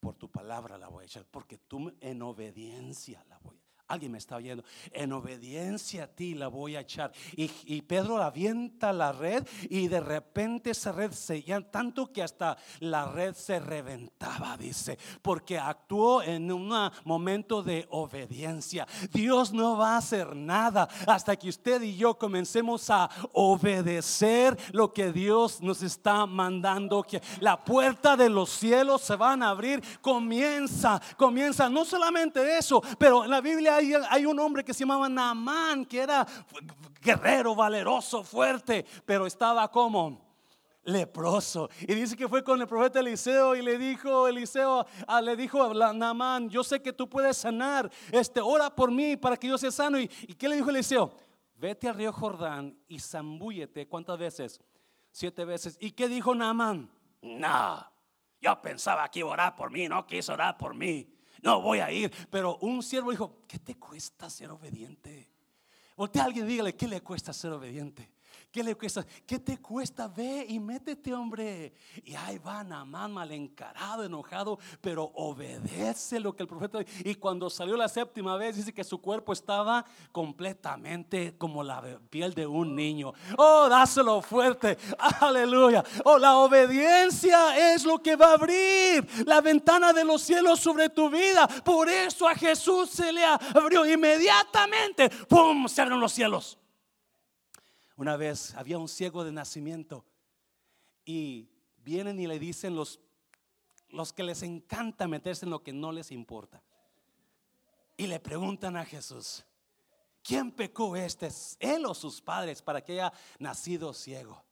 por 0.00 0.14
tu 0.14 0.30
palabra 0.30 0.78
la 0.78 0.88
voy 0.88 1.02
a 1.02 1.06
echar, 1.06 1.24
porque 1.24 1.58
tú 1.58 1.92
en 2.00 2.22
obediencia 2.22 3.24
la 3.28 3.38
voy 3.38 3.58
a 3.58 3.65
Alguien 3.88 4.12
me 4.12 4.18
está 4.18 4.36
oyendo. 4.36 4.64
En 4.90 5.12
obediencia 5.12 6.04
a 6.04 6.06
ti 6.08 6.34
la 6.34 6.48
voy 6.48 6.74
a 6.76 6.80
echar. 6.80 7.12
Y, 7.36 7.82
Pedro 7.82 8.20
avienta 8.20 8.92
la 8.92 9.12
red 9.12 9.46
y 9.70 9.86
de 9.86 10.00
repente 10.00 10.70
esa 10.70 10.90
red 10.90 11.12
se 11.12 11.44
tanto 11.70 12.12
que 12.12 12.22
hasta 12.22 12.56
la 12.80 13.06
red 13.06 13.34
se 13.34 13.60
reventaba, 13.60 14.56
dice, 14.56 14.98
porque 15.22 15.58
actuó 15.58 16.22
en 16.22 16.50
un 16.50 16.90
momento 17.04 17.62
de 17.62 17.86
obediencia. 17.90 18.86
Dios 19.12 19.52
no 19.52 19.76
va 19.76 19.94
a 19.94 19.98
hacer 19.98 20.34
nada 20.34 20.88
hasta 21.06 21.36
que 21.36 21.48
usted 21.48 21.80
y 21.82 21.96
yo 21.96 22.18
comencemos 22.18 22.90
a 22.90 23.08
obedecer 23.32 24.56
lo 24.72 24.92
que 24.92 25.12
Dios 25.12 25.60
nos 25.62 25.82
está 25.82 26.26
mandando. 26.26 27.02
Que 27.02 27.22
la 27.40 27.62
puerta 27.64 28.16
de 28.16 28.28
los 28.28 28.50
cielos 28.50 29.02
se 29.02 29.14
van 29.14 29.42
a 29.42 29.50
abrir. 29.50 29.82
Comienza, 30.00 31.00
comienza. 31.16 31.68
No 31.68 31.84
solamente 31.84 32.58
eso, 32.58 32.82
pero 32.98 33.24
en 33.24 33.30
la 33.30 33.40
Biblia 33.40 33.75
hay, 33.76 34.26
un 34.26 34.38
hombre 34.38 34.64
que 34.64 34.74
se 34.74 34.80
llamaba 34.80 35.08
Naamán, 35.08 35.84
que 35.84 36.00
era 36.00 36.26
guerrero, 37.00 37.54
valeroso, 37.54 38.22
fuerte, 38.22 38.84
pero 39.04 39.26
estaba 39.26 39.70
como 39.70 40.20
leproso. 40.84 41.68
Y 41.80 41.94
dice 41.94 42.16
que 42.16 42.28
fue 42.28 42.42
con 42.42 42.60
el 42.60 42.66
profeta 42.66 43.00
Eliseo 43.00 43.54
y 43.54 43.62
le 43.62 43.78
dijo, 43.78 44.28
Eliseo, 44.28 44.86
ah, 45.06 45.20
le 45.20 45.36
dijo 45.36 45.62
a 45.62 45.92
Naamán, 45.92 46.48
yo 46.48 46.64
sé 46.64 46.80
que 46.80 46.92
tú 46.92 47.08
puedes 47.08 47.36
sanar, 47.36 47.90
este, 48.10 48.40
ora 48.40 48.74
por 48.74 48.90
mí 48.90 49.16
para 49.16 49.36
que 49.36 49.48
yo 49.48 49.58
sea 49.58 49.70
sano. 49.70 49.98
¿Y, 49.98 50.10
¿Y 50.22 50.34
qué 50.34 50.48
le 50.48 50.56
dijo 50.56 50.70
Eliseo? 50.70 51.12
Vete 51.56 51.88
al 51.88 51.94
río 51.94 52.12
Jordán 52.12 52.78
y 52.88 52.98
zambúyete. 52.98 53.88
¿Cuántas 53.88 54.18
veces? 54.18 54.60
Siete 55.10 55.44
veces. 55.44 55.76
¿Y 55.80 55.92
qué 55.92 56.08
dijo 56.08 56.34
Naamán? 56.34 56.90
No, 57.22 57.90
yo 58.40 58.60
pensaba 58.60 59.08
que 59.10 59.20
iba 59.20 59.30
a 59.30 59.32
orar 59.32 59.56
por 59.56 59.70
mí, 59.70 59.88
no 59.88 60.06
quiso 60.06 60.34
orar 60.34 60.56
por 60.56 60.74
mí. 60.74 61.15
No 61.42 61.60
voy 61.60 61.80
a 61.80 61.90
ir. 61.90 62.12
Pero 62.30 62.58
un 62.58 62.82
siervo 62.82 63.10
dijo, 63.10 63.42
¿qué 63.46 63.58
te 63.58 63.76
cuesta 63.76 64.28
ser 64.30 64.50
obediente? 64.50 65.30
Voltea 65.96 66.22
a 66.22 66.26
alguien 66.26 66.46
y 66.46 66.50
dígale, 66.50 66.76
¿qué 66.76 66.86
le 66.86 67.00
cuesta 67.00 67.32
ser 67.32 67.52
obediente? 67.52 68.10
¿Qué 68.50 68.62
le 68.62 68.74
cuesta? 68.74 69.04
¿Qué 69.26 69.38
te 69.38 69.58
cuesta? 69.58 70.08
Ve 70.08 70.46
y 70.48 70.58
métete, 70.58 71.12
hombre. 71.12 71.74
Y 72.04 72.14
ahí 72.14 72.38
va 72.38 72.64
Namán 72.64 73.12
mal 73.12 73.30
encarado, 73.30 74.04
enojado, 74.04 74.58
pero 74.80 75.12
obedece 75.14 76.18
lo 76.18 76.34
que 76.34 76.42
el 76.42 76.48
profeta 76.48 76.78
Y 77.04 77.16
cuando 77.16 77.50
salió 77.50 77.76
la 77.76 77.88
séptima 77.88 78.36
vez, 78.36 78.56
dice 78.56 78.72
que 78.72 78.82
su 78.82 79.00
cuerpo 79.00 79.32
estaba 79.32 79.84
completamente 80.10 81.36
como 81.36 81.62
la 81.62 81.82
piel 82.08 82.32
de 82.32 82.46
un 82.46 82.74
niño. 82.74 83.12
Oh, 83.36 83.68
dáselo 83.68 84.22
fuerte. 84.22 84.78
Aleluya. 85.20 85.84
Oh, 86.04 86.18
la 86.18 86.38
obediencia 86.38 87.74
es 87.74 87.84
lo 87.84 88.02
que 88.02 88.16
va 88.16 88.30
a 88.30 88.34
abrir 88.34 89.06
la 89.26 89.40
ventana 89.40 89.92
de 89.92 90.04
los 90.04 90.22
cielos 90.22 90.60
sobre 90.60 90.88
tu 90.88 91.10
vida. 91.10 91.46
Por 91.46 91.88
eso 91.88 92.26
a 92.26 92.34
Jesús 92.34 92.90
se 92.90 93.12
le 93.12 93.24
abrió 93.24 93.84
inmediatamente. 93.84 95.10
¡Pum! 95.28 95.68
Se 95.68 95.82
abrieron 95.82 96.00
los 96.00 96.12
cielos. 96.12 96.58
Una 97.96 98.16
vez 98.16 98.54
había 98.54 98.78
un 98.78 98.88
ciego 98.88 99.24
de 99.24 99.32
nacimiento 99.32 100.04
y 101.04 101.48
vienen 101.78 102.20
y 102.20 102.26
le 102.26 102.38
dicen 102.38 102.76
los, 102.76 103.00
los 103.88 104.12
que 104.12 104.22
les 104.22 104.42
encanta 104.42 105.08
meterse 105.08 105.46
en 105.46 105.50
lo 105.50 105.62
que 105.62 105.72
no 105.72 105.92
les 105.92 106.12
importa. 106.12 106.62
Y 107.96 108.06
le 108.06 108.20
preguntan 108.20 108.76
a 108.76 108.84
Jesús, 108.84 109.44
¿quién 110.22 110.52
pecó 110.52 110.94
este? 110.94 111.30
¿Él 111.58 111.86
o 111.86 111.94
sus 111.94 112.20
padres 112.20 112.60
para 112.60 112.84
que 112.84 112.92
haya 112.92 113.12
nacido 113.38 113.94
ciego? 113.94 114.44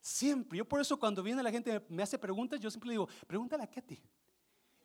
Siempre, 0.00 0.58
yo 0.58 0.68
por 0.68 0.80
eso 0.80 0.98
cuando 0.98 1.22
viene 1.22 1.42
la 1.42 1.50
gente 1.50 1.84
me 1.88 2.02
hace 2.02 2.18
preguntas, 2.18 2.60
yo 2.60 2.70
siempre 2.70 2.90
digo, 2.90 3.08
pregúntale 3.26 3.64
a 3.64 3.66
Ketty. 3.66 4.00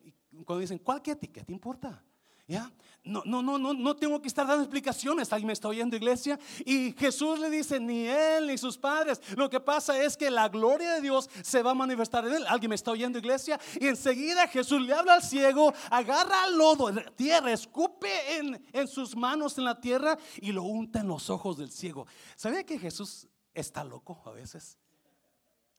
Y 0.03 0.11
cuando 0.43 0.59
dicen, 0.59 0.79
¿cuál 0.79 1.01
Ketty? 1.01 1.27
¿Qué 1.27 1.43
te 1.43 1.51
importa? 1.51 2.03
¿Ya? 2.47 2.71
No, 3.03 3.23
no, 3.25 3.41
no, 3.41 3.57
no, 3.57 3.73
no 3.73 3.95
tengo 3.95 4.21
que 4.21 4.27
estar 4.27 4.45
dando 4.45 4.63
explicaciones. 4.63 5.31
Alguien 5.31 5.47
me 5.47 5.53
está 5.53 5.69
oyendo, 5.69 5.95
iglesia. 5.95 6.37
Y 6.65 6.93
Jesús 6.93 7.39
le 7.39 7.49
dice: 7.49 7.79
ni 7.79 8.05
él 8.05 8.47
ni 8.47 8.57
sus 8.57 8.77
padres. 8.77 9.21
Lo 9.37 9.49
que 9.49 9.59
pasa 9.59 10.01
es 10.01 10.17
que 10.17 10.29
la 10.29 10.49
gloria 10.49 10.93
de 10.93 11.01
Dios 11.01 11.29
se 11.41 11.61
va 11.61 11.71
a 11.71 11.73
manifestar 11.73 12.25
en 12.25 12.33
él. 12.33 12.45
Alguien 12.47 12.69
me 12.69 12.75
está 12.75 12.91
oyendo, 12.91 13.17
iglesia. 13.17 13.59
Y 13.79 13.87
enseguida 13.87 14.47
Jesús 14.47 14.81
le 14.81 14.93
habla 14.93 15.15
al 15.15 15.23
ciego, 15.23 15.73
agarra 15.89 16.43
al 16.43 16.57
lodo, 16.57 16.91
tierra, 17.15 17.51
escupe 17.51 18.37
en, 18.37 18.65
en 18.73 18.87
sus 18.87 19.15
manos 19.15 19.57
en 19.57 19.63
la 19.63 19.79
tierra 19.79 20.17
y 20.41 20.51
lo 20.51 20.63
unta 20.63 20.99
en 20.99 21.07
los 21.07 21.29
ojos 21.29 21.57
del 21.57 21.71
ciego. 21.71 22.07
¿Sabía 22.35 22.65
que 22.65 22.77
Jesús 22.77 23.27
está 23.53 23.85
loco 23.85 24.21
a 24.25 24.31
veces? 24.31 24.77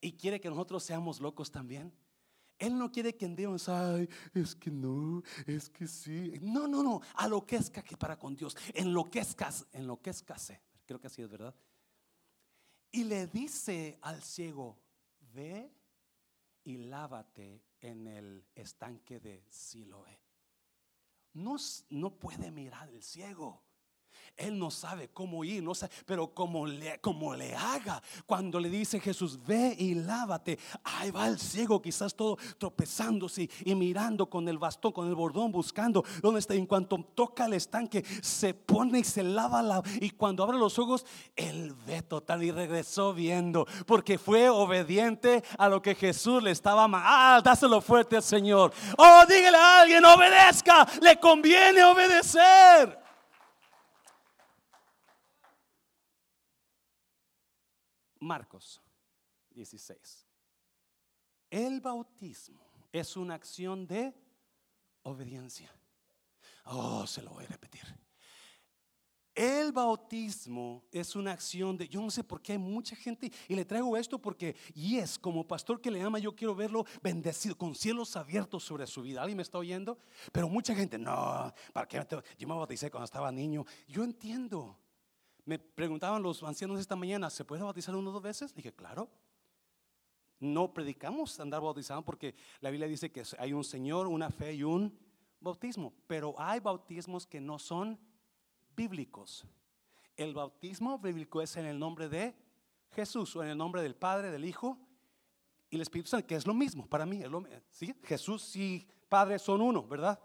Y 0.00 0.12
quiere 0.12 0.40
que 0.40 0.48
nosotros 0.48 0.82
seamos 0.82 1.20
locos 1.20 1.50
también. 1.50 1.92
Él 2.58 2.76
no 2.76 2.90
quiere 2.90 3.16
que 3.16 3.26
andemos, 3.26 3.68
ay, 3.68 4.08
es 4.34 4.54
que 4.54 4.70
no, 4.70 5.22
es 5.46 5.70
que 5.70 5.86
sí. 5.86 6.32
No, 6.42 6.66
no, 6.66 6.82
no, 6.82 7.00
a 7.14 7.28
lo 7.28 7.46
que 7.46 7.58
para 7.96 8.18
con 8.18 8.34
Dios, 8.34 8.56
en 8.74 8.92
lo 8.92 9.04
que 9.04 9.20
es 9.20 9.36
en 9.72 9.86
lo 9.86 10.00
que 10.00 10.10
es 10.10 10.22
case. 10.22 10.60
Creo 10.86 11.00
que 11.00 11.06
así 11.06 11.22
es 11.22 11.28
verdad. 11.28 11.54
Y 12.90 13.04
le 13.04 13.26
dice 13.26 13.98
al 14.02 14.22
ciego, 14.22 14.78
ve 15.32 15.70
y 16.64 16.78
lávate 16.78 17.62
en 17.80 18.06
el 18.06 18.44
estanque 18.54 19.20
de 19.20 19.44
Siloé. 19.48 20.18
No, 21.34 21.56
no 21.90 22.18
puede 22.18 22.50
mirar 22.50 22.88
el 22.88 23.02
ciego. 23.02 23.67
Él 24.36 24.58
no 24.58 24.70
sabe 24.70 25.08
cómo 25.08 25.44
ir, 25.44 25.62
no 25.62 25.74
sabe, 25.74 25.92
pero 26.06 26.32
como 26.32 26.66
le, 26.66 27.00
le 27.36 27.54
haga, 27.54 28.02
cuando 28.26 28.60
le 28.60 28.70
dice 28.70 29.00
Jesús, 29.00 29.38
ve 29.44 29.74
y 29.78 29.94
lávate, 29.94 30.58
ahí 30.84 31.10
va 31.10 31.26
el 31.26 31.38
ciego, 31.38 31.80
quizás 31.82 32.14
todo 32.14 32.36
tropezándose 32.58 33.48
y 33.64 33.74
mirando 33.74 34.28
con 34.28 34.48
el 34.48 34.58
bastón, 34.58 34.92
con 34.92 35.08
el 35.08 35.14
bordón, 35.14 35.52
buscando 35.52 36.04
dónde 36.22 36.40
está. 36.40 36.54
en 36.54 36.66
cuanto 36.66 36.98
toca 37.14 37.46
el 37.46 37.54
estanque, 37.54 38.04
se 38.22 38.54
pone 38.54 39.00
y 39.00 39.04
se 39.04 39.22
lava 39.22 39.62
la, 39.62 39.82
y 40.00 40.10
cuando 40.10 40.42
abre 40.42 40.58
los 40.58 40.78
ojos, 40.78 41.04
él 41.36 41.74
ve 41.86 42.02
total 42.02 42.42
y 42.42 42.50
regresó 42.50 43.12
viendo, 43.12 43.66
porque 43.86 44.18
fue 44.18 44.48
obediente 44.48 45.42
a 45.58 45.68
lo 45.68 45.82
que 45.82 45.94
Jesús 45.94 46.42
le 46.42 46.50
estaba. 46.50 46.88
Ah, 46.92 47.40
dáselo 47.42 47.80
fuerte 47.80 48.16
al 48.16 48.22
Señor. 48.22 48.72
Oh, 48.96 49.22
dígale 49.28 49.56
a 49.56 49.80
alguien, 49.80 50.04
obedezca, 50.04 50.86
le 51.00 51.18
conviene 51.18 51.82
obedecer. 51.84 53.07
Marcos 58.20 58.80
16. 59.50 60.26
El 61.50 61.80
bautismo 61.80 62.66
es 62.92 63.16
una 63.16 63.34
acción 63.34 63.86
de 63.86 64.14
obediencia. 65.02 65.70
Oh, 66.64 67.06
se 67.06 67.22
lo 67.22 67.30
voy 67.30 67.44
a 67.44 67.48
repetir. 67.48 67.82
El 69.38 69.70
bautismo 69.70 70.82
es 70.90 71.14
una 71.14 71.30
acción 71.30 71.76
de, 71.76 71.88
yo 71.88 72.02
no 72.02 72.10
sé 72.10 72.24
por 72.24 72.42
qué 72.42 72.52
hay 72.52 72.58
mucha 72.58 72.96
gente, 72.96 73.30
y 73.46 73.54
le 73.54 73.64
traigo 73.64 73.96
esto 73.96 74.20
porque, 74.20 74.56
y 74.74 74.96
es 74.96 75.16
como 75.16 75.46
pastor 75.46 75.80
que 75.80 75.92
le 75.92 76.02
ama, 76.02 76.18
yo 76.18 76.34
quiero 76.34 76.56
verlo 76.56 76.84
bendecido, 77.04 77.56
con 77.56 77.76
cielos 77.76 78.16
abiertos 78.16 78.64
sobre 78.64 78.84
su 78.88 79.00
vida. 79.00 79.20
¿Alguien 79.20 79.36
me 79.36 79.44
está 79.44 79.58
oyendo? 79.58 79.96
Pero 80.32 80.48
mucha 80.48 80.74
gente, 80.74 80.98
no, 80.98 81.54
¿para 81.72 81.86
qué? 81.86 82.04
Yo 82.36 82.48
me 82.48 82.54
bauticé 82.54 82.90
cuando 82.90 83.04
estaba 83.04 83.30
niño. 83.30 83.64
Yo 83.86 84.02
entiendo, 84.02 84.76
me 85.48 85.58
preguntaban 85.58 86.22
los 86.22 86.42
ancianos 86.42 86.78
esta 86.78 86.94
mañana, 86.94 87.30
¿se 87.30 87.42
puede 87.42 87.62
bautizar 87.62 87.96
uno 87.96 88.10
o 88.10 88.12
dos 88.12 88.22
veces? 88.22 88.54
Dije, 88.54 88.70
claro. 88.70 89.08
No 90.38 90.74
predicamos 90.74 91.40
andar 91.40 91.62
bautizado 91.62 92.04
porque 92.04 92.34
la 92.60 92.68
Biblia 92.68 92.86
dice 92.86 93.10
que 93.10 93.22
hay 93.38 93.54
un 93.54 93.64
Señor, 93.64 94.08
una 94.08 94.28
fe 94.28 94.52
y 94.52 94.62
un 94.62 94.94
bautismo. 95.40 95.94
Pero 96.06 96.34
hay 96.36 96.60
bautismos 96.60 97.26
que 97.26 97.40
no 97.40 97.58
son 97.58 97.98
bíblicos. 98.76 99.46
El 100.18 100.34
bautismo 100.34 100.98
bíblico 100.98 101.40
es 101.40 101.56
en 101.56 101.64
el 101.64 101.78
nombre 101.78 102.10
de 102.10 102.36
Jesús 102.90 103.34
o 103.34 103.42
en 103.42 103.48
el 103.48 103.56
nombre 103.56 103.80
del 103.80 103.96
Padre, 103.96 104.30
del 104.30 104.44
Hijo 104.44 104.78
y 105.70 105.76
el 105.76 105.80
Espíritu 105.80 106.10
Santo, 106.10 106.26
que 106.26 106.34
es 106.34 106.46
lo 106.46 106.52
mismo 106.52 106.86
para 106.86 107.06
mí. 107.06 107.22
¿sí? 107.70 107.94
Jesús 108.04 108.54
y 108.54 108.86
Padre 109.08 109.38
son 109.38 109.62
uno, 109.62 109.82
¿verdad? 109.88 110.20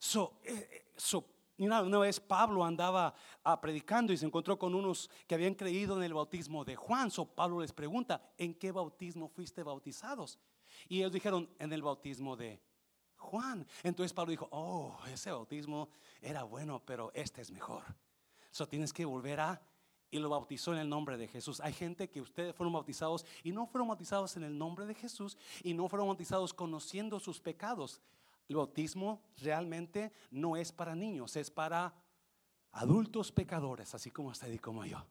So, 0.00 0.40
eh, 0.42 0.68
eh, 0.68 0.92
so 0.96 1.33
y 1.56 1.66
una, 1.66 1.82
vez 1.82 2.18
Pablo 2.18 2.64
andaba 2.64 3.14
ah, 3.44 3.60
predicando 3.60 4.12
y 4.12 4.16
se 4.16 4.26
encontró 4.26 4.58
con 4.58 4.74
unos 4.74 5.08
que 5.26 5.36
habían 5.36 5.54
creído 5.54 5.96
en 5.96 6.02
el 6.02 6.12
bautismo 6.12 6.64
de 6.64 6.74
Juan. 6.74 7.10
So 7.10 7.26
Pablo 7.26 7.60
les 7.60 7.72
pregunta, 7.72 8.20
¿en 8.36 8.54
qué 8.54 8.72
bautismo 8.72 9.28
fuiste 9.28 9.62
bautizados? 9.62 10.38
Y 10.88 10.98
ellos 10.98 11.12
dijeron, 11.12 11.48
en 11.60 11.72
el 11.72 11.82
bautismo 11.82 12.36
de 12.36 12.60
Juan. 13.16 13.64
Entonces 13.84 14.12
Pablo 14.12 14.32
dijo, 14.32 14.48
oh, 14.50 14.98
ese 15.12 15.30
bautismo 15.30 15.90
era 16.20 16.42
bueno, 16.42 16.82
pero 16.84 17.12
este 17.14 17.40
es 17.40 17.52
mejor. 17.52 17.84
So 18.50 18.66
tienes 18.66 18.92
que 18.92 19.04
volver 19.04 19.40
a... 19.40 19.62
Y 20.10 20.18
lo 20.18 20.28
bautizó 20.28 20.72
en 20.72 20.78
el 20.78 20.88
nombre 20.88 21.16
de 21.16 21.26
Jesús. 21.26 21.60
Hay 21.60 21.72
gente 21.72 22.08
que 22.08 22.20
ustedes 22.20 22.54
fueron 22.54 22.72
bautizados 22.72 23.26
y 23.42 23.50
no 23.50 23.66
fueron 23.66 23.88
bautizados 23.88 24.36
en 24.36 24.44
el 24.44 24.56
nombre 24.56 24.86
de 24.86 24.94
Jesús 24.94 25.36
y 25.64 25.74
no 25.74 25.88
fueron 25.88 26.06
bautizados 26.06 26.54
conociendo 26.54 27.18
sus 27.18 27.40
pecados. 27.40 28.00
El 28.48 28.56
bautismo 28.56 29.22
realmente 29.38 30.12
no 30.30 30.56
es 30.56 30.72
para 30.72 30.94
niños, 30.94 31.36
es 31.36 31.50
para 31.50 31.94
adultos 32.72 33.32
pecadores, 33.32 33.94
así 33.94 34.10
como 34.10 34.28
usted 34.28 34.52
y 34.52 34.58
como 34.58 34.84
yo. 34.84 35.04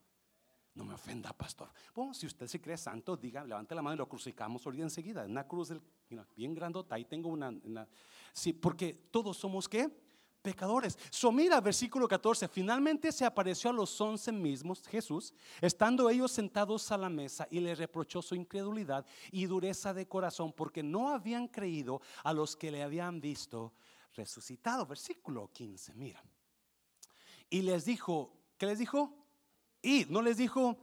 No 0.75 0.83
me 0.83 0.95
ofenda, 0.95 1.31
pastor. 1.33 1.69
Bueno, 1.93 2.13
si 2.13 2.25
usted 2.25 2.47
se 2.47 2.59
cree 2.59 2.77
santo, 2.77 3.15
diga, 3.15 3.43
levante 3.43 3.75
la 3.75 3.81
mano 3.81 3.93
y 3.93 3.97
lo 3.97 4.09
crucificamos 4.09 4.65
ahorita 4.65 4.83
enseguida. 4.83 5.23
Una 5.25 5.47
cruz 5.47 5.71
bien 6.35 6.55
grandota. 6.55 6.95
Ahí 6.95 7.05
tengo 7.05 7.29
una, 7.29 7.49
una. 7.49 7.87
Sí, 8.33 8.53
porque 8.53 8.93
todos 9.11 9.37
somos 9.37 9.69
qué? 9.69 10.02
Pecadores. 10.43 10.99
So 11.09 11.31
mira, 11.31 11.59
versículo 11.61 12.07
14, 12.07 12.47
finalmente 12.49 13.11
se 13.11 13.25
apareció 13.25 13.69
a 13.69 13.73
los 13.73 13.99
once 13.99 14.31
mismos 14.31 14.85
Jesús, 14.85 15.33
estando 15.61 16.09
ellos 16.09 16.31
sentados 16.31 16.91
a 16.91 16.97
la 16.97 17.09
mesa 17.09 17.47
y 17.49 17.61
le 17.61 17.73
reprochó 17.73 18.21
su 18.21 18.35
incredulidad 18.35 19.05
y 19.31 19.45
dureza 19.45 19.93
de 19.93 20.07
corazón 20.07 20.53
porque 20.53 20.83
no 20.83 21.09
habían 21.09 21.47
creído 21.47 22.01
a 22.23 22.33
los 22.33 22.55
que 22.55 22.69
le 22.69 22.83
habían 22.83 23.19
visto 23.21 23.73
resucitado. 24.15 24.85
Versículo 24.85 25.49
15, 25.51 25.93
mira. 25.95 26.21
Y 27.49 27.61
les 27.61 27.85
dijo, 27.85 28.37
¿qué 28.57 28.65
les 28.65 28.79
dijo? 28.79 29.15
Y 29.81 30.05
no 30.09 30.21
les 30.21 30.37
dijo, 30.37 30.77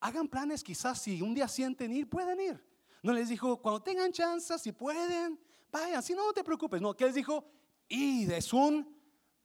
hagan 0.00 0.28
planes 0.28 0.64
quizás 0.64 1.00
si 1.00 1.22
un 1.22 1.34
día 1.34 1.46
sienten 1.46 1.92
ir, 1.92 2.08
pueden 2.08 2.40
ir. 2.40 2.64
No 3.02 3.12
les 3.12 3.28
dijo, 3.28 3.62
cuando 3.62 3.82
tengan 3.82 4.12
chance, 4.12 4.58
si 4.58 4.72
pueden, 4.72 5.38
vayan, 5.70 6.02
si 6.02 6.14
no, 6.14 6.26
no 6.26 6.32
te 6.32 6.44
preocupes. 6.44 6.80
No, 6.80 6.94
¿qué 6.94 7.06
les 7.06 7.14
dijo? 7.14 7.44
Y 7.90 8.32
es 8.32 8.52
un 8.52 8.96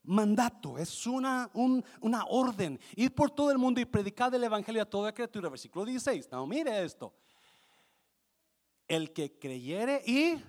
mandato, 0.04 0.78
es 0.78 1.08
una, 1.08 1.50
una 1.54 2.26
orden. 2.26 2.80
Ir 2.96 3.14
por 3.14 3.32
todo 3.32 3.52
el 3.52 3.58
mundo 3.58 3.82
y 3.82 3.86
predicar 3.86 4.34
el 4.36 4.44
Evangelio 4.44 4.84
a 4.84 4.86
toda 4.86 5.12
criatura. 5.12 5.50
Versículo 5.50 5.84
16. 5.84 6.30
No, 6.32 6.46
mire 6.46 6.86
esto. 6.86 7.14
El 8.88 9.12
que 9.12 9.40
creyere 9.40 10.04
y 10.06 10.40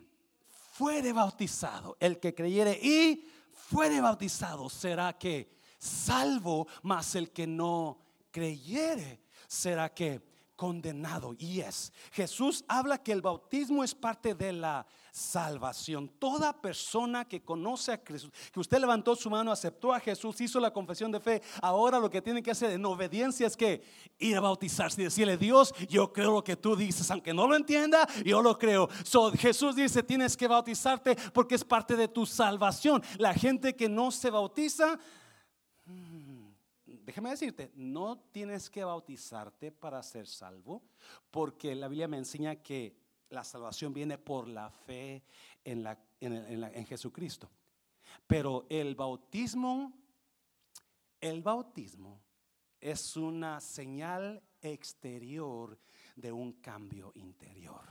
fuere 0.72 1.14
bautizado. 1.14 1.96
El 1.98 2.20
que 2.20 2.34
creyere 2.34 2.78
y 2.82 3.26
fuere 3.50 4.00
bautizado 4.02 4.68
será 4.68 5.16
que 5.16 5.56
salvo, 5.78 6.68
mas 6.82 7.14
el 7.14 7.30
que 7.30 7.46
no 7.46 7.98
creyere 8.30 9.22
será 9.46 9.94
que 9.94 10.35
condenado. 10.56 11.34
Y 11.38 11.60
es, 11.60 11.92
Jesús 12.12 12.64
habla 12.66 12.98
que 12.98 13.12
el 13.12 13.22
bautismo 13.22 13.84
es 13.84 13.94
parte 13.94 14.34
de 14.34 14.52
la 14.52 14.86
salvación. 15.12 16.08
Toda 16.18 16.60
persona 16.60 17.26
que 17.26 17.42
conoce 17.42 17.92
a 17.92 18.00
Jesús, 18.04 18.30
que 18.52 18.60
usted 18.60 18.78
levantó 18.78 19.14
su 19.14 19.30
mano, 19.30 19.52
aceptó 19.52 19.92
a 19.92 20.00
Jesús, 20.00 20.40
hizo 20.40 20.58
la 20.60 20.72
confesión 20.72 21.12
de 21.12 21.20
fe, 21.20 21.42
ahora 21.62 21.98
lo 21.98 22.10
que 22.10 22.20
tiene 22.20 22.42
que 22.42 22.50
hacer 22.50 22.70
en 22.70 22.84
obediencia 22.84 23.46
es 23.46 23.56
que 23.56 23.82
ir 24.18 24.36
a 24.36 24.40
bautizarse 24.40 25.00
y 25.00 25.04
decirle, 25.04 25.36
Dios, 25.36 25.74
yo 25.88 26.12
creo 26.12 26.32
lo 26.32 26.44
que 26.44 26.56
tú 26.56 26.74
dices, 26.76 27.10
aunque 27.10 27.32
no 27.32 27.46
lo 27.46 27.56
entienda, 27.56 28.06
yo 28.24 28.42
lo 28.42 28.58
creo. 28.58 28.88
So, 29.04 29.32
Jesús 29.32 29.76
dice, 29.76 30.02
tienes 30.02 30.36
que 30.36 30.48
bautizarte 30.48 31.16
porque 31.32 31.54
es 31.54 31.64
parte 31.64 31.96
de 31.96 32.08
tu 32.08 32.26
salvación. 32.26 33.02
La 33.18 33.34
gente 33.34 33.74
que 33.74 33.88
no 33.88 34.10
se 34.10 34.30
bautiza, 34.30 34.98
déjame 37.06 37.30
decirte, 37.30 37.70
no 37.76 38.18
tienes 38.18 38.68
que 38.68 38.82
bautizarte 38.82 39.70
para 39.70 40.02
ser 40.02 40.26
salvo, 40.26 40.82
porque 41.30 41.74
la 41.76 41.86
Biblia 41.86 42.08
me 42.08 42.18
enseña 42.18 42.56
que 42.56 42.96
la 43.30 43.44
salvación 43.44 43.94
viene 43.94 44.18
por 44.18 44.48
la 44.48 44.70
fe 44.70 45.22
en, 45.64 45.84
la, 45.84 45.96
en, 46.20 46.84
Jesucristo. 46.84 47.48
Pero 48.26 48.66
el 48.68 48.96
bautismo, 48.96 49.92
el 51.20 51.42
bautismo 51.42 52.20
es 52.80 53.16
una 53.16 53.60
señal 53.60 54.42
exterior 54.60 55.78
de 56.16 56.32
un 56.32 56.54
cambio 56.54 57.12
interior. 57.14 57.84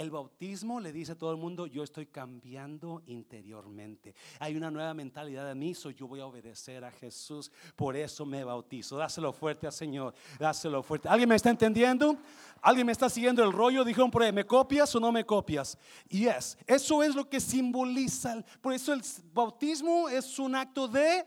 El 0.00 0.10
bautismo 0.10 0.80
le 0.80 0.94
dice 0.94 1.12
a 1.12 1.14
todo 1.18 1.30
el 1.30 1.36
mundo, 1.36 1.66
yo 1.66 1.82
estoy 1.82 2.06
cambiando 2.06 3.02
interiormente. 3.04 4.14
Hay 4.38 4.56
una 4.56 4.70
nueva 4.70 4.94
mentalidad 4.94 5.50
en 5.50 5.58
mí, 5.58 5.74
so 5.74 5.90
yo 5.90 6.08
voy 6.08 6.20
a 6.20 6.26
obedecer 6.26 6.82
a 6.84 6.90
Jesús, 6.90 7.52
por 7.76 7.94
eso 7.94 8.24
me 8.24 8.42
bautizo. 8.42 8.96
Dáselo 8.96 9.30
fuerte 9.30 9.66
al 9.66 9.74
Señor, 9.74 10.14
dáselo 10.38 10.82
fuerte. 10.82 11.06
¿Alguien 11.06 11.28
me 11.28 11.34
está 11.34 11.50
entendiendo? 11.50 12.16
¿Alguien 12.62 12.86
me 12.86 12.92
está 12.92 13.10
siguiendo 13.10 13.44
el 13.44 13.52
rollo? 13.52 13.84
Dijeron 13.84 14.10
por 14.10 14.32
¿me 14.32 14.46
copias 14.46 14.94
o 14.94 15.00
no 15.00 15.12
me 15.12 15.26
copias? 15.26 15.76
Yes, 16.08 16.56
eso 16.66 17.02
es 17.02 17.14
lo 17.14 17.28
que 17.28 17.38
simboliza. 17.38 18.42
Por 18.62 18.72
eso 18.72 18.94
el 18.94 19.02
bautismo 19.34 20.08
es 20.08 20.38
un 20.38 20.54
acto 20.54 20.88
de... 20.88 21.26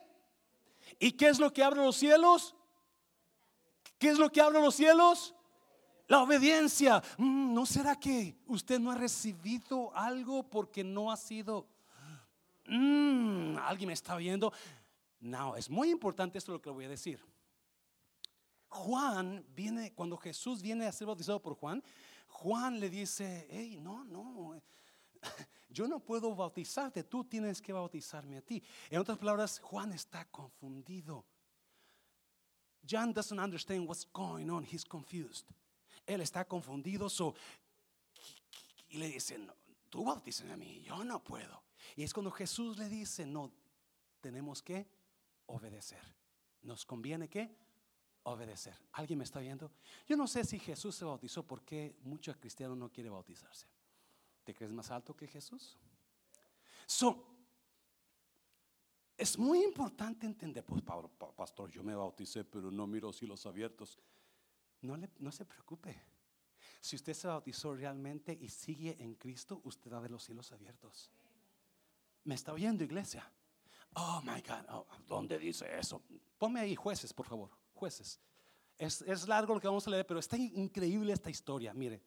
¿Y 0.98 1.12
qué 1.12 1.28
es 1.28 1.38
lo 1.38 1.54
que 1.54 1.64
abre 1.64 1.80
los 1.80 1.96
cielos? 1.96 2.56
¿Qué 4.00 4.10
es 4.10 4.18
lo 4.18 4.32
que 4.32 4.42
abre 4.42 4.60
los 4.60 4.74
cielos? 4.74 5.33
La 6.14 6.22
obediencia. 6.22 7.02
Mm, 7.18 7.56
¿No 7.56 7.66
será 7.66 7.96
que 7.96 8.36
usted 8.46 8.80
no 8.80 8.92
ha 8.92 8.96
recibido 8.96 9.92
algo 9.98 10.44
porque 10.44 10.84
no 10.84 11.12
ha 11.12 11.18
sido... 11.18 11.66
Mm, 12.68 13.58
¿Alguien 13.58 13.88
me 13.88 13.94
está 13.94 14.16
viendo? 14.18 14.54
No, 15.22 15.56
es 15.56 15.72
muy 15.72 15.90
importante 15.90 16.38
esto 16.38 16.52
lo 16.52 16.62
que 16.62 16.70
voy 16.70 16.86
a 16.86 16.90
decir. 16.90 17.20
Juan 18.70 19.44
viene, 19.56 19.92
cuando 19.96 20.16
Jesús 20.16 20.62
viene 20.62 20.86
a 20.86 20.92
ser 20.92 21.08
bautizado 21.08 21.42
por 21.42 21.56
Juan, 21.56 21.84
Juan 22.28 22.80
le 22.80 22.92
dice, 22.92 23.48
hey, 23.50 23.80
no, 23.82 24.04
no, 24.04 24.62
yo 25.70 25.88
no 25.88 26.00
puedo 26.00 26.36
bautizarte, 26.36 27.04
tú 27.04 27.24
tienes 27.24 27.60
que 27.60 27.74
bautizarme 27.74 28.38
a 28.38 28.42
ti. 28.44 28.62
En 28.92 29.00
otras 29.00 29.18
palabras, 29.18 29.58
Juan 29.58 29.92
está 29.94 30.26
confundido. 30.26 31.26
John 32.88 33.14
doesn't 33.14 33.40
understand 33.40 33.88
what's 33.88 34.06
going 34.14 34.52
on, 34.52 34.64
he's 34.64 34.86
confused. 34.86 35.48
Él 36.06 36.22
está 36.22 36.46
confundido. 36.46 37.08
y 38.90 38.98
le 38.98 39.08
dice, 39.08 39.40
tú 39.90 40.04
bautizas 40.04 40.50
a 40.50 40.58
mí, 40.58 40.82
yo 40.82 41.04
no 41.04 41.24
puedo. 41.24 41.64
Y 41.96 42.04
es 42.04 42.14
cuando 42.14 42.32
Jesús 42.32 42.78
le 42.78 42.90
dice, 42.90 43.26
no, 43.26 43.52
tenemos 44.20 44.62
que 44.62 44.88
obedecer. 45.48 46.04
Nos 46.62 46.86
conviene 46.86 47.30
que 47.30 47.56
obedecer. 48.24 48.76
¿Alguien 48.94 49.20
me 49.20 49.26
está 49.26 49.40
viendo? 49.40 49.72
Yo 50.08 50.16
no 50.16 50.28
sé 50.28 50.46
si 50.46 50.60
Jesús 50.60 50.96
se 50.96 51.06
bautizó 51.06 51.46
porque 51.46 51.98
muchos 52.04 52.38
cristianos 52.38 52.78
no 52.78 52.92
quieren 52.92 53.12
bautizarse. 53.12 53.68
¿Te 54.44 54.54
crees 54.54 54.72
más 54.72 54.92
alto 54.92 55.16
que 55.16 55.28
Jesús? 55.28 55.78
So, 56.86 57.34
es 59.18 59.38
muy 59.38 59.64
importante 59.64 60.26
entender, 60.26 60.66
pues 60.66 60.82
pastor, 61.36 61.70
yo 61.70 61.84
me 61.84 61.96
bauticé, 61.96 62.44
pero 62.44 62.72
no 62.72 62.88
miro 62.88 63.12
los 63.22 63.46
abiertos 63.46 64.00
no, 64.84 64.96
le, 64.96 65.10
no 65.20 65.32
se 65.32 65.46
preocupe. 65.46 66.00
Si 66.80 66.96
usted 66.96 67.14
se 67.14 67.28
bautizó 67.28 67.74
realmente 67.74 68.38
y 68.40 68.50
sigue 68.50 68.96
en 69.00 69.16
Cristo, 69.16 69.62
usted 69.64 69.92
va 69.92 69.98
a 69.98 70.02
ver 70.02 70.12
los 70.12 70.24
cielos 70.24 70.52
abiertos. 70.52 71.10
¿Me 72.26 72.36
está 72.36 72.54
oyendo, 72.54 72.84
iglesia? 72.84 73.30
Oh 73.96 74.22
my 74.24 74.42
God, 74.42 74.66
oh, 74.70 74.88
¿dónde 75.08 75.38
dice 75.38 75.68
eso? 75.78 76.02
Ponme 76.38 76.60
ahí 76.60 76.76
jueces, 76.76 77.14
por 77.14 77.28
favor, 77.28 77.50
jueces. 77.74 78.20
Es, 78.78 79.02
es, 79.04 79.28
largo 79.28 79.54
lo 79.54 79.62
que 79.62 79.68
vamos 79.68 79.88
a 79.88 79.92
leer, 79.92 80.06
pero 80.06 80.20
está 80.20 80.36
increíble 80.36 81.14
esta 81.14 81.30
historia. 81.30 81.74
Mire, 81.74 82.02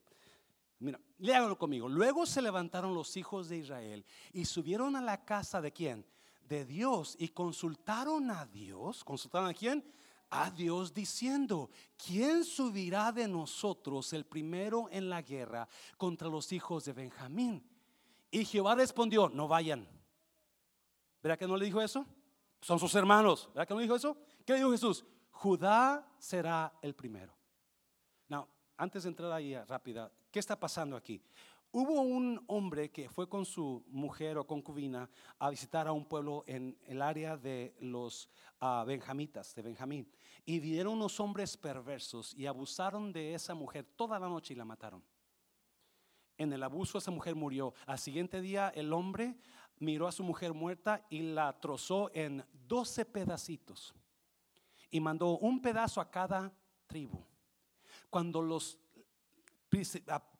mira, 0.80 1.00
léalo 1.18 1.56
conmigo. 1.56 1.88
Luego 1.88 2.26
se 2.26 2.42
levantaron 2.42 2.94
los 2.94 3.16
hijos 3.16 3.48
de 3.48 3.58
Israel 3.58 4.04
y 4.32 4.44
subieron 4.44 4.96
a 4.96 5.00
la 5.00 5.24
casa 5.24 5.60
de 5.60 5.72
quién? 5.72 6.04
De 6.48 6.64
Dios 6.64 7.16
y 7.18 7.28
consultaron 7.28 8.30
a 8.30 8.46
Dios. 8.46 9.04
¿Consultaron 9.04 9.48
a 9.48 9.54
quién? 9.54 9.84
A 10.30 10.50
Dios 10.50 10.92
diciendo, 10.92 11.70
¿quién 11.96 12.44
subirá 12.44 13.12
de 13.12 13.28
nosotros 13.28 14.12
el 14.12 14.26
primero 14.26 14.88
en 14.90 15.08
la 15.08 15.22
guerra 15.22 15.68
contra 15.96 16.28
los 16.28 16.52
hijos 16.52 16.84
de 16.84 16.92
Benjamín? 16.92 17.64
Y 18.30 18.44
Jehová 18.44 18.74
respondió, 18.74 19.28
no 19.28 19.48
vayan. 19.48 19.86
¿Verá 21.22 21.36
que 21.36 21.46
no 21.46 21.56
le 21.56 21.66
dijo 21.66 21.80
eso? 21.80 22.06
Son 22.60 22.78
sus 22.78 22.94
hermanos. 22.94 23.48
¿Verá 23.54 23.66
que 23.66 23.74
no 23.74 23.80
dijo 23.80 23.96
eso? 23.96 24.16
¿Qué 24.44 24.52
le 24.52 24.58
dijo 24.58 24.72
Jesús? 24.72 25.04
Judá 25.30 26.06
será 26.18 26.72
el 26.82 26.94
primero. 26.94 27.34
Now, 28.28 28.48
antes 28.76 29.04
de 29.04 29.10
entrar 29.10 29.30
ahí 29.32 29.56
rápida, 29.64 30.10
¿qué 30.30 30.38
está 30.38 30.58
pasando 30.58 30.96
aquí? 30.96 31.22
Hubo 31.78 32.00
un 32.00 32.42
hombre 32.46 32.90
que 32.90 33.10
fue 33.10 33.28
con 33.28 33.44
su 33.44 33.84
mujer 33.88 34.38
o 34.38 34.46
concubina 34.46 35.10
a 35.38 35.50
visitar 35.50 35.86
a 35.86 35.92
un 35.92 36.06
pueblo 36.06 36.42
en 36.46 36.78
el 36.86 37.02
área 37.02 37.36
de 37.36 37.76
los 37.80 38.30
uh, 38.62 38.82
benjamitas, 38.86 39.54
de 39.54 39.60
Benjamín, 39.60 40.10
y 40.46 40.58
vieron 40.58 40.94
unos 40.94 41.20
hombres 41.20 41.54
perversos 41.54 42.32
y 42.32 42.46
abusaron 42.46 43.12
de 43.12 43.34
esa 43.34 43.52
mujer 43.52 43.84
toda 43.94 44.18
la 44.18 44.26
noche 44.26 44.54
y 44.54 44.56
la 44.56 44.64
mataron. 44.64 45.04
En 46.38 46.50
el 46.50 46.62
abuso 46.62 46.96
esa 46.96 47.10
mujer 47.10 47.34
murió. 47.34 47.74
Al 47.84 47.98
siguiente 47.98 48.40
día 48.40 48.72
el 48.74 48.90
hombre 48.94 49.36
miró 49.78 50.08
a 50.08 50.12
su 50.12 50.24
mujer 50.24 50.54
muerta 50.54 51.04
y 51.10 51.34
la 51.34 51.60
trozó 51.60 52.10
en 52.14 52.42
12 52.68 53.04
pedacitos 53.04 53.94
y 54.90 54.98
mandó 54.98 55.36
un 55.36 55.60
pedazo 55.60 56.00
a 56.00 56.10
cada 56.10 56.50
tribu. 56.86 57.22
Cuando 58.08 58.40
los 58.40 58.78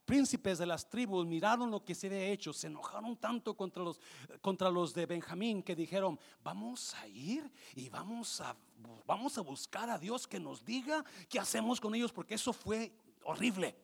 príncipes 0.07 0.59
de 0.59 0.66
las 0.66 0.88
tribus 0.88 1.27
miraron 1.27 1.71
lo 1.71 1.85
que 1.85 1.95
se 1.95 2.07
había 2.07 2.25
hecho, 2.29 2.53
se 2.53 2.69
enojaron 2.69 3.16
tanto 3.16 3.55
contra 3.55 3.83
los, 3.83 4.01
contra 4.40 4.71
los 4.71 4.95
de 4.95 5.05
Benjamín 5.05 5.62
que 5.62 5.75
dijeron, 5.75 6.19
vamos 6.42 6.95
a 6.95 7.07
ir 7.09 7.51
y 7.75 7.88
vamos 7.88 8.40
a, 8.40 8.57
vamos 9.05 9.37
a 9.37 9.42
buscar 9.42 9.90
a 9.90 9.99
Dios 9.99 10.27
que 10.27 10.40
nos 10.40 10.64
diga 10.64 11.05
qué 11.29 11.38
hacemos 11.38 11.81
con 11.81 11.95
ellos, 11.95 12.12
porque 12.12 12.35
eso 12.37 12.53
fue 12.53 12.92
horrible. 13.25 13.77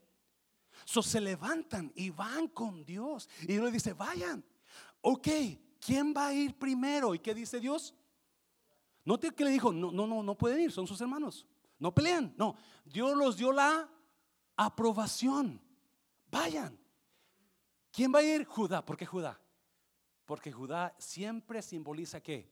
So, 0.85 1.03
se 1.03 1.21
levantan 1.21 1.93
y 1.95 2.11
van 2.11 2.49
con 2.49 2.85
Dios. 2.85 3.29
Y 3.43 3.49
Dios 3.49 3.65
le 3.65 3.71
dice, 3.71 3.93
vayan. 3.93 4.45
Ok, 5.01 5.29
¿quién 5.81 6.15
va 6.17 6.29
a 6.29 6.35
ir 6.35 6.59
primero? 6.59 7.15
¿Y 7.15 7.19
qué 7.19 7.35
dice 7.35 7.61
Dios? 7.61 7.95
No 9.05 9.19
te 9.19 9.31
que 9.33 9.45
le 9.45 9.51
dijo, 9.51 9.73
no, 9.73 9.91
no, 9.91 10.07
no, 10.07 10.23
no 10.23 10.39
pueden 10.39 10.61
ir, 10.61 10.73
son 10.73 10.87
sus 10.87 11.01
hermanos. 11.01 11.47
No 11.79 11.93
pelean. 11.93 12.33
No, 12.37 12.57
Dios 12.85 13.17
los 13.17 13.37
dio 13.37 13.53
la 13.53 13.89
aprobación. 14.57 15.61
Vayan. 16.33 16.77
¿Quién 17.92 18.12
va 18.12 18.21
a 18.21 18.23
ir? 18.23 18.47
Judá. 18.47 18.85
¿Por 18.85 18.97
qué 18.97 19.05
Judá? 19.07 19.38
Porque 20.25 20.51
Judá 20.51 20.95
siempre 20.99 21.61
simboliza 21.61 22.21
qué? 22.21 22.51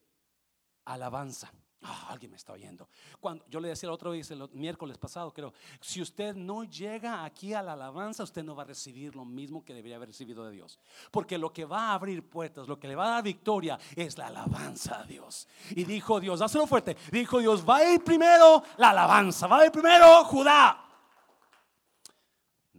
Alabanza. 0.84 1.50
Ah, 1.82 2.08
alguien 2.10 2.30
me 2.30 2.36
está 2.36 2.52
oyendo. 2.52 2.90
Cuando 3.20 3.42
yo 3.48 3.58
le 3.58 3.68
decía 3.68 3.88
la 3.88 3.94
otra 3.94 4.10
vez, 4.10 4.30
el 4.30 4.46
miércoles 4.52 4.98
pasado, 4.98 5.32
creo, 5.32 5.54
si 5.80 6.02
usted 6.02 6.34
no 6.34 6.64
llega 6.64 7.24
aquí 7.24 7.54
a 7.54 7.62
la 7.62 7.72
alabanza, 7.72 8.22
usted 8.22 8.44
no 8.44 8.54
va 8.54 8.64
a 8.64 8.66
recibir 8.66 9.16
lo 9.16 9.24
mismo 9.24 9.64
que 9.64 9.72
debería 9.72 9.96
haber 9.96 10.10
recibido 10.10 10.44
de 10.44 10.52
Dios. 10.52 10.78
Porque 11.10 11.38
lo 11.38 11.50
que 11.54 11.64
va 11.64 11.88
a 11.88 11.94
abrir 11.94 12.28
puertas, 12.28 12.68
lo 12.68 12.78
que 12.78 12.86
le 12.86 12.96
va 12.96 13.06
a 13.06 13.10
dar 13.12 13.24
victoria 13.24 13.78
es 13.96 14.18
la 14.18 14.26
alabanza 14.26 15.00
a 15.00 15.04
Dios. 15.04 15.48
Y 15.70 15.84
dijo 15.84 16.20
Dios, 16.20 16.40
dáselo 16.40 16.66
fuerte, 16.66 16.98
dijo 17.10 17.38
Dios, 17.38 17.66
va 17.66 17.78
a 17.78 17.94
ir 17.94 18.04
primero 18.04 18.62
la 18.76 18.90
alabanza, 18.90 19.46
va 19.46 19.60
a 19.60 19.64
ir 19.64 19.72
primero 19.72 20.22
Judá. 20.24 20.89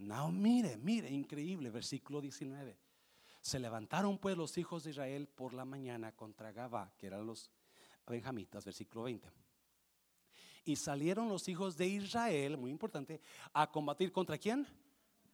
No, 0.02 0.32
mire, 0.32 0.76
mire, 0.78 1.08
increíble, 1.08 1.70
versículo 1.70 2.20
19. 2.20 2.76
Se 3.40 3.58
levantaron 3.60 4.18
pues 4.18 4.36
los 4.36 4.58
hijos 4.58 4.82
de 4.82 4.90
Israel 4.90 5.28
por 5.28 5.54
la 5.54 5.64
mañana 5.64 6.10
contra 6.12 6.50
Gabá, 6.50 6.92
que 6.98 7.06
eran 7.06 7.24
los 7.24 7.50
benjamitas, 8.06 8.64
versículo 8.64 9.04
20. 9.04 9.28
Y 10.64 10.76
salieron 10.76 11.28
los 11.28 11.46
hijos 11.48 11.76
de 11.76 11.86
Israel, 11.86 12.56
muy 12.56 12.70
importante, 12.70 13.20
a 13.52 13.70
combatir 13.70 14.10
contra 14.10 14.38
quién? 14.38 14.66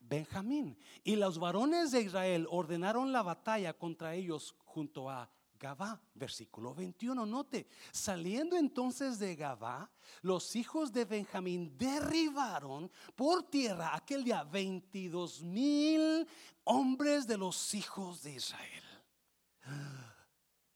Benjamín. 0.00 0.76
Y 1.02 1.16
los 1.16 1.38
varones 1.38 1.90
de 1.90 2.02
Israel 2.02 2.46
ordenaron 2.50 3.11
la 3.11 3.22
batalla 3.22 3.72
contra 3.72 4.14
ellos 4.14 4.54
junto 4.64 5.09
a 5.09 5.31
Gabá, 5.59 6.01
versículo 6.14 6.75
21, 6.75 7.27
note, 7.27 7.66
saliendo 7.92 8.57
entonces 8.57 9.18
de 9.18 9.35
Gabá, 9.37 9.90
los 10.23 10.57
hijos 10.57 10.92
de 10.92 11.05
Benjamín 11.05 11.77
derribaron 11.77 12.90
por 13.14 13.42
tierra 13.44 13.94
aquel 13.94 14.25
día 14.25 14.44
22 14.44 15.42
mil 15.42 16.27
hombres 16.64 17.27
de 17.27 17.37
los 17.37 17.75
hijos 17.75 18.23
de 18.23 18.35
Israel. 18.35 18.85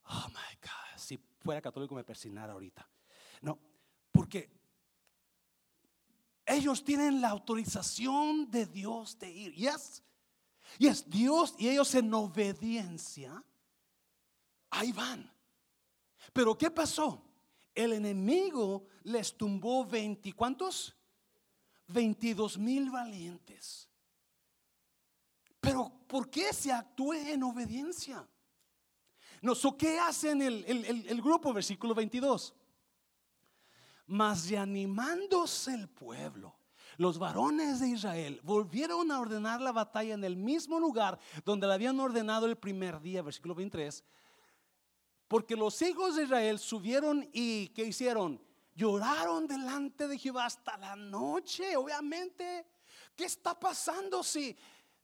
Oh 0.04 0.28
my 0.28 0.56
God, 0.60 0.98
si 0.98 1.18
fuera 1.40 1.62
católico 1.62 1.94
me 1.94 2.04
persinara 2.04 2.52
ahorita. 2.52 2.88
No, 3.40 3.58
porque 4.10 4.50
ellos 6.44 6.84
tienen 6.84 7.20
la 7.20 7.30
autorización 7.30 8.50
de 8.50 8.66
Dios 8.66 9.18
de 9.18 9.30
ir. 9.30 9.54
Yes. 9.54 10.02
Yes, 10.78 11.08
Dios 11.08 11.54
y 11.58 11.68
ellos 11.68 11.94
en 11.94 12.12
obediencia 12.14 13.44
ahí 14.72 14.90
van. 14.92 15.30
Pero 16.32 16.56
¿qué 16.56 16.70
pasó? 16.70 17.22
El 17.74 17.92
enemigo 17.92 18.86
les 19.04 19.36
tumbó 19.36 19.84
20, 19.84 20.32
¿cuántos? 20.32 20.96
22 21.88 22.58
mil 22.58 22.90
valientes. 22.90 23.88
Pero 25.60 25.92
¿por 26.06 26.28
qué 26.28 26.52
se 26.52 26.72
actúe 26.72 27.12
en 27.12 27.42
obediencia? 27.42 28.26
No, 29.42 29.54
¿qué 29.76 29.98
hacen 29.98 30.42
el, 30.42 30.64
el, 30.66 31.06
el, 31.08 31.22
grupo? 31.22 31.52
Versículo 31.52 31.94
22. 31.94 32.54
Mas 34.06 34.48
reanimándose 34.48 35.74
el 35.74 35.88
pueblo, 35.88 36.56
los 36.96 37.18
varones 37.18 37.80
de 37.80 37.88
Israel 37.88 38.40
volvieron 38.42 39.10
a 39.10 39.20
ordenar 39.20 39.60
la 39.60 39.72
batalla 39.72 40.14
en 40.14 40.24
el 40.24 40.36
mismo 40.36 40.78
lugar 40.78 41.18
donde 41.44 41.66
la 41.66 41.74
habían 41.74 41.98
ordenado 41.98 42.46
el 42.46 42.56
primer 42.56 43.00
día, 43.00 43.22
versículo 43.22 43.54
23 43.54 44.04
porque 45.32 45.56
los 45.56 45.80
hijos 45.80 46.16
de 46.16 46.24
Israel 46.24 46.58
subieron 46.58 47.26
y 47.32 47.68
¿qué 47.68 47.86
hicieron? 47.86 48.38
Lloraron 48.74 49.46
delante 49.46 50.06
de 50.06 50.18
Jehová 50.18 50.44
hasta 50.44 50.76
la 50.76 50.94
noche, 50.94 51.74
obviamente. 51.74 52.66
¿Qué 53.16 53.24
está 53.24 53.58
pasando 53.58 54.22
si 54.22 54.54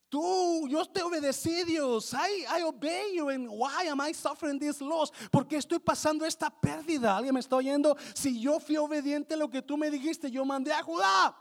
tú, 0.06 0.68
yo 0.68 0.84
te 0.84 1.00
obedecí, 1.00 1.64
Dios? 1.64 2.12
I, 2.12 2.60
I 2.60 2.62
obey 2.62 3.16
you 3.16 3.30
and 3.30 3.48
why 3.48 3.88
am 3.88 4.02
I 4.06 4.12
suffering 4.12 4.58
this 4.58 4.82
loss? 4.82 5.10
Porque 5.30 5.56
estoy 5.56 5.78
pasando 5.78 6.26
esta 6.26 6.50
pérdida. 6.50 7.16
¿Alguien 7.16 7.32
me 7.32 7.40
está 7.40 7.56
oyendo? 7.56 7.96
Si 8.12 8.38
yo 8.38 8.60
fui 8.60 8.76
obediente 8.76 9.32
a 9.32 9.38
lo 9.38 9.48
que 9.48 9.62
tú 9.62 9.78
me 9.78 9.90
dijiste, 9.90 10.30
yo 10.30 10.44
mandé 10.44 10.74
a 10.74 10.82
Judá. 10.82 11.34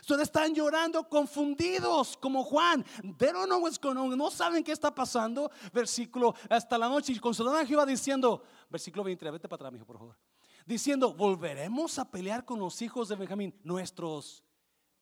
Son 0.00 0.20
están 0.20 0.54
llorando 0.54 1.08
confundidos 1.08 2.16
como 2.16 2.44
Juan. 2.44 2.84
No 4.16 4.30
saben 4.30 4.62
qué 4.62 4.72
está 4.72 4.94
pasando. 4.94 5.50
Versículo 5.72 6.34
hasta 6.48 6.78
la 6.78 6.88
noche. 6.88 7.12
Y 7.12 7.18
consolaron 7.18 7.60
a 7.60 7.66
Jehová 7.66 7.86
diciendo, 7.86 8.42
versículo 8.68 9.04
23, 9.04 9.32
vete 9.32 9.48
para 9.48 9.68
atrás, 9.68 9.84
por 9.84 9.98
favor. 9.98 10.16
Diciendo, 10.64 11.14
volveremos 11.14 11.98
a 11.98 12.10
pelear 12.10 12.44
con 12.44 12.58
los 12.58 12.82
hijos 12.82 13.08
de 13.08 13.16
Benjamín, 13.16 13.54
nuestros 13.62 14.42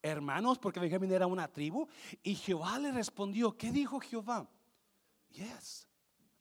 hermanos, 0.02 0.58
porque 0.58 0.78
Benjamín 0.78 1.10
era 1.12 1.26
una 1.26 1.48
tribu. 1.48 1.88
Y 2.22 2.34
Jehová 2.34 2.78
le 2.78 2.92
respondió, 2.92 3.56
¿qué 3.56 3.72
dijo 3.72 3.98
Jehová? 4.00 4.46
Yes. 5.30 5.88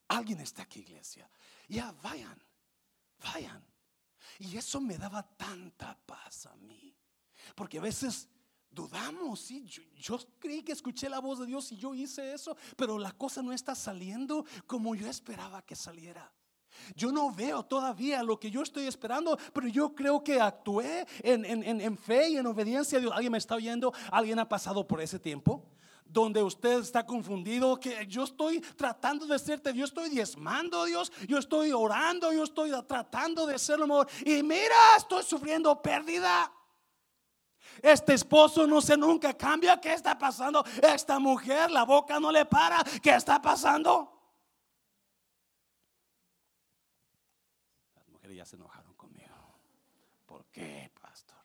Alguien 0.09 0.41
está 0.41 0.63
aquí, 0.63 0.81
iglesia. 0.81 1.29
Ya, 1.67 1.93
vayan, 2.03 2.37
vayan. 3.23 3.65
Y 4.39 4.57
eso 4.57 4.81
me 4.81 4.97
daba 4.97 5.23
tanta 5.23 5.97
paz 6.05 6.45
a 6.45 6.55
mí. 6.57 6.93
Porque 7.55 7.77
a 7.77 7.81
veces 7.81 8.29
dudamos, 8.73 9.39
sí, 9.39 9.65
yo, 9.95 10.19
creí 10.39 10.63
que 10.63 10.71
escuché 10.71 11.09
la 11.09 11.19
voz 11.19 11.39
de 11.39 11.45
Dios 11.45 11.71
y 11.71 11.77
yo 11.77 11.93
hice 11.93 12.33
eso, 12.33 12.57
pero 12.75 12.97
la 12.97 13.11
cosa 13.11 13.41
no 13.41 13.53
está 13.53 13.75
saliendo 13.75 14.45
como 14.67 14.95
yo 14.95 15.07
esperaba 15.07 15.61
que 15.61 15.75
saliera. 15.75 16.31
Yo 16.95 17.11
no 17.11 17.31
veo 17.31 17.63
todavía 17.63 18.23
lo 18.23 18.39
que 18.39 18.49
yo 18.49 18.63
estoy 18.63 18.87
esperando, 18.87 19.37
pero 19.53 19.67
yo 19.67 19.93
creo 19.93 20.23
que 20.23 20.41
actué 20.41 21.05
en, 21.21 21.45
en, 21.45 21.97
fe 21.97 22.29
y 22.29 22.37
en 22.37 22.47
obediencia 22.47 22.97
a 22.97 23.01
Dios. 23.01 23.13
¿Alguien 23.13 23.31
me 23.31 23.37
está 23.37 23.55
oyendo? 23.55 23.93
¿Alguien 24.11 24.39
ha 24.39 24.49
pasado 24.49 24.85
por 24.87 25.01
ese 25.01 25.19
tiempo? 25.19 25.63
donde 26.05 26.43
usted 26.43 26.79
está 26.79 27.03
confundido, 27.03 27.79
que 27.79 28.05
yo 28.05 28.23
estoy 28.23 28.61
tratando 28.61 29.25
de 29.25 29.39
serte, 29.39 29.73
yo 29.73 29.83
estoy 29.83 30.09
diezmando 30.09 30.85
Dios, 30.85 31.11
yo 31.27 31.39
estoy 31.39 31.71
orando, 31.71 32.31
yo 32.31 32.43
estoy 32.43 32.71
tratando 32.87 33.47
de 33.47 33.57
ser 33.57 33.79
lo 33.79 33.87
mejor. 33.87 34.07
Y 34.23 34.43
mira, 34.43 34.75
estoy 34.95 35.23
sufriendo 35.23 35.81
pérdida. 35.81 36.51
Este 37.81 38.13
esposo 38.13 38.67
no 38.67 38.81
se 38.81 38.97
nunca 38.97 39.33
cambia. 39.33 39.79
¿Qué 39.79 39.93
está 39.93 40.17
pasando? 40.17 40.63
Esta 40.81 41.19
mujer, 41.19 41.71
la 41.71 41.83
boca 41.83 42.19
no 42.19 42.31
le 42.31 42.45
para. 42.45 42.83
¿Qué 43.01 43.11
está 43.11 43.41
pasando? 43.41 44.09
Las 47.95 48.07
mujeres 48.07 48.37
ya 48.37 48.45
se 48.45 48.55
enojaron 48.55 48.93
conmigo. 48.93 49.33
¿Por 50.25 50.45
qué, 50.45 50.91
pastor? 51.01 51.37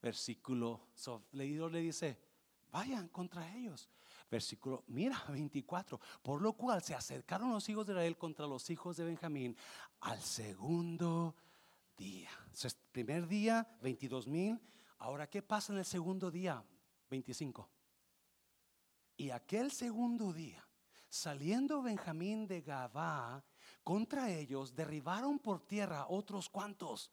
Versículo 0.00 0.88
leído 1.32 1.68
le 1.68 1.80
dice, 1.80 2.18
vayan 2.70 3.08
contra 3.08 3.54
ellos. 3.54 3.88
Versículo, 4.30 4.82
mira, 4.86 5.22
24. 5.28 6.00
Por 6.22 6.40
lo 6.40 6.54
cual 6.54 6.82
se 6.82 6.94
acercaron 6.94 7.50
los 7.52 7.68
hijos 7.68 7.86
de 7.86 7.92
Israel 7.92 8.16
contra 8.16 8.46
los 8.46 8.68
hijos 8.70 8.96
de 8.96 9.04
Benjamín 9.04 9.56
al 10.00 10.20
segundo 10.20 11.34
día. 11.96 12.30
primer 12.90 13.28
día, 13.28 13.66
22 13.82 14.26
mil. 14.26 14.58
Ahora, 15.02 15.28
¿qué 15.28 15.42
pasa 15.42 15.72
en 15.72 15.80
el 15.80 15.84
segundo 15.84 16.30
día? 16.30 16.64
25. 17.10 17.68
Y 19.16 19.30
aquel 19.30 19.72
segundo 19.72 20.32
día, 20.32 20.64
saliendo 21.08 21.82
Benjamín 21.82 22.46
de 22.46 22.60
Gabá 22.60 23.44
contra 23.82 24.30
ellos, 24.30 24.76
derribaron 24.76 25.40
por 25.40 25.66
tierra 25.66 26.06
otros 26.08 26.48
cuantos. 26.48 27.10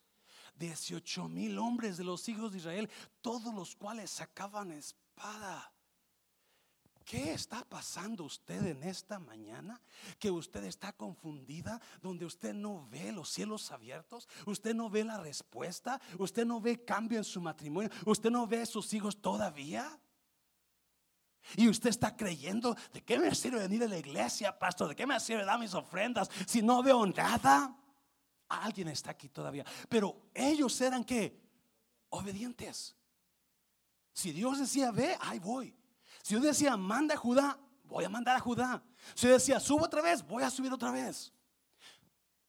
18 0.56 1.28
mil 1.30 1.58
hombres 1.58 1.98
de 1.98 2.04
los 2.04 2.30
hijos 2.30 2.52
de 2.52 2.60
Israel, 2.60 2.90
todos 3.22 3.56
los 3.56 3.76
cuales 3.76 4.12
sacaban 4.12 4.72
espada. 4.72 5.74
¿Qué 7.10 7.34
está 7.34 7.66
pasando 7.68 8.24
usted 8.24 8.64
en 8.68 8.84
esta 8.84 9.18
mañana? 9.18 9.82
Que 10.20 10.30
usted 10.30 10.64
está 10.66 10.94
confundida, 10.94 11.82
donde 12.04 12.24
usted 12.24 12.54
no 12.54 12.88
ve 12.88 13.12
los 13.12 13.30
cielos 13.30 13.72
abiertos, 13.72 14.28
usted 14.46 14.76
no 14.76 14.92
ve 14.92 15.04
la 15.04 15.18
respuesta, 15.18 16.00
usted 16.20 16.46
no 16.46 16.62
ve 16.62 16.86
cambio 16.86 17.18
en 17.18 17.24
su 17.24 17.42
matrimonio, 17.42 17.90
usted 18.06 18.30
no 18.30 18.46
ve 18.46 18.62
a 18.62 18.66
sus 18.68 18.94
hijos 18.94 19.20
todavía. 19.20 20.00
Y 21.56 21.68
usted 21.68 21.90
está 21.90 22.16
creyendo, 22.16 22.78
¿de 22.94 23.04
qué 23.04 23.18
me 23.18 23.34
sirve 23.34 23.58
venir 23.58 23.82
a 23.86 23.88
la 23.88 23.98
iglesia, 23.98 24.60
pastor? 24.60 24.90
¿De 24.90 24.96
qué 24.96 25.08
me 25.08 25.20
sirve 25.20 25.46
dar 25.46 25.60
mis 25.60 25.74
ofrendas 25.74 26.30
si 26.46 26.62
no 26.62 26.84
veo 26.84 27.08
nada? 27.08 27.76
Alguien 28.50 28.88
está 28.90 29.10
aquí 29.10 29.30
todavía. 29.30 29.66
Pero 29.90 30.30
ellos 30.32 30.80
eran 30.80 31.04
que 31.04 31.42
obedientes. 32.10 32.96
Si 34.14 34.32
Dios 34.32 34.60
decía, 34.60 34.92
ve, 34.92 35.18
ahí 35.20 35.40
voy. 35.40 35.79
Si 36.24 36.34
yo 36.34 36.40
decía, 36.40 36.78
manda 36.78 37.16
a 37.16 37.18
Judá, 37.18 37.60
voy 37.86 38.04
a 38.04 38.10
mandar 38.10 38.36
a 38.36 38.40
Judá. 38.40 38.84
Si 39.16 39.28
yo 39.28 39.34
decía, 39.34 39.60
subo 39.60 39.86
otra 39.86 40.02
vez, 40.02 40.26
voy 40.26 40.44
a 40.44 40.50
subir 40.50 40.72
otra 40.72 40.92
vez. 40.92 41.32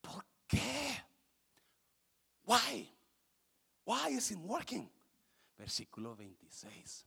¿Por 0.01 0.25
qué? 0.47 1.03
Why? 2.45 2.93
Why 3.85 4.15
is 4.15 4.31
it 4.31 4.39
working? 4.39 4.89
Versículo 5.57 6.15
26. 6.15 7.05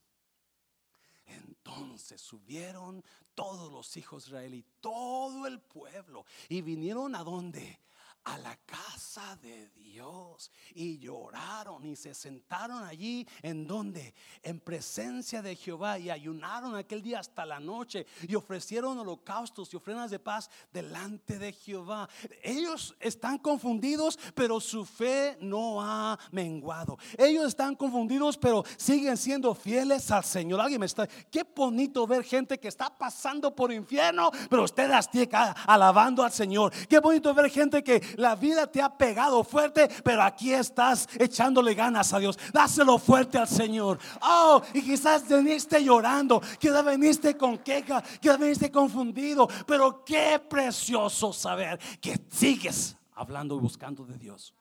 Entonces 1.27 2.20
subieron 2.20 3.03
todos 3.35 3.72
los 3.72 3.96
hijos 3.96 4.24
de 4.24 4.29
Israel 4.29 4.55
y 4.55 4.64
todo 4.81 5.46
el 5.46 5.61
pueblo 5.61 6.24
y 6.48 6.61
vinieron 6.62 7.14
a 7.14 7.24
donde? 7.24 7.81
A 8.24 8.38
la 8.38 8.56
casa 8.64 9.37
de 9.42 9.68
Dios 9.76 10.50
y 10.74 10.98
lloraron 10.98 11.84
y 11.84 11.94
se 11.94 12.14
sentaron 12.14 12.82
allí 12.82 13.26
en 13.42 13.66
donde 13.66 14.14
en 14.42 14.60
presencia 14.60 15.42
de 15.42 15.54
Jehová 15.54 15.98
y 15.98 16.10
ayunaron 16.10 16.74
aquel 16.74 17.02
día 17.02 17.20
hasta 17.20 17.44
la 17.44 17.60
noche 17.60 18.06
y 18.26 18.34
ofrecieron 18.34 18.98
holocaustos 18.98 19.72
y 19.72 19.76
ofrendas 19.76 20.10
de 20.10 20.18
paz 20.18 20.50
delante 20.72 21.38
de 21.38 21.52
Jehová. 21.52 22.08
Ellos 22.42 22.96
están 22.98 23.38
confundidos, 23.38 24.18
pero 24.34 24.58
su 24.58 24.84
fe 24.84 25.37
no 25.40 25.80
ha 25.82 26.18
menguado. 26.32 26.98
Ellos 27.18 27.48
están 27.48 27.76
confundidos, 27.76 28.38
pero 28.38 28.64
siguen 28.76 29.16
siendo 29.16 29.54
fieles 29.54 30.10
al 30.10 30.24
Señor. 30.24 30.60
Alguien 30.60 30.80
me 30.80 30.87
está, 30.87 31.06
qué 31.06 31.44
bonito 31.54 32.06
ver 32.06 32.24
gente 32.24 32.58
que 32.58 32.68
está 32.68 32.96
pasando 32.96 33.54
por 33.54 33.72
infierno, 33.72 34.30
pero 34.48 34.64
usted 34.64 34.90
está 35.12 35.52
alabando 35.66 36.22
al 36.22 36.32
Señor. 36.32 36.72
Qué 36.88 36.98
bonito 36.98 37.32
ver 37.34 37.50
gente 37.50 37.84
que 37.84 38.13
la 38.16 38.37
vida 38.37 38.70
te 38.70 38.81
ha 38.83 38.96
pegado 38.96 39.44
fuerte, 39.44 39.88
pero 40.03 40.22
aquí 40.22 40.53
estás 40.53 41.09
echándole 41.18 41.74
ganas 41.74 42.12
a 42.12 42.18
Dios. 42.18 42.38
Dáselo 42.53 42.98
fuerte 42.98 43.38
al 43.38 43.48
Señor. 43.48 43.98
Oh, 44.22 44.62
y 44.72 44.83
quizás 44.83 45.29
veniste 45.29 45.83
llorando, 45.83 46.40
quizás 46.59 46.85
veniste 46.85 47.37
con 47.37 47.59
queja, 47.59 48.03
quizás 48.20 48.38
veniste 48.38 48.70
confundido, 48.70 49.48
pero 49.66 50.05
qué 50.05 50.38
precioso 50.38 51.33
saber 51.33 51.79
que 52.00 52.27
sigues 52.31 52.96
hablando 53.14 53.57
y 53.57 53.61
buscando 53.61 54.05
de 54.05 54.18
Dios. 54.18 54.55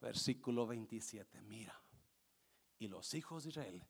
Versículo 0.00 0.66
27, 0.66 1.42
mira. 1.42 1.74
Y 2.78 2.88
los 2.88 3.14
hijos 3.14 3.44
de 3.44 3.50
Israel 3.50 3.84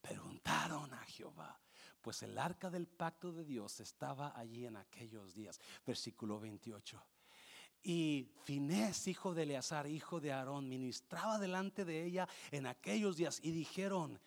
preguntaron 0.00 0.92
a 0.92 1.04
Jehová, 1.04 1.58
pues 2.00 2.22
el 2.22 2.38
arca 2.38 2.70
del 2.70 2.86
pacto 2.86 3.32
de 3.32 3.44
Dios 3.44 3.80
estaba 3.80 4.38
allí 4.38 4.66
en 4.66 4.76
aquellos 4.76 5.34
días. 5.34 5.58
Versículo 5.84 6.38
28. 6.38 7.02
Y 7.88 8.26
Finés, 8.42 9.06
hijo 9.06 9.32
de 9.32 9.44
Eleazar, 9.44 9.86
hijo 9.86 10.18
de 10.18 10.32
Aarón, 10.32 10.68
ministraba 10.68 11.38
delante 11.38 11.84
de 11.84 12.04
ella 12.04 12.28
en 12.50 12.66
aquellos 12.66 13.16
días 13.16 13.38
y 13.44 13.52
dijeron, 13.52 14.18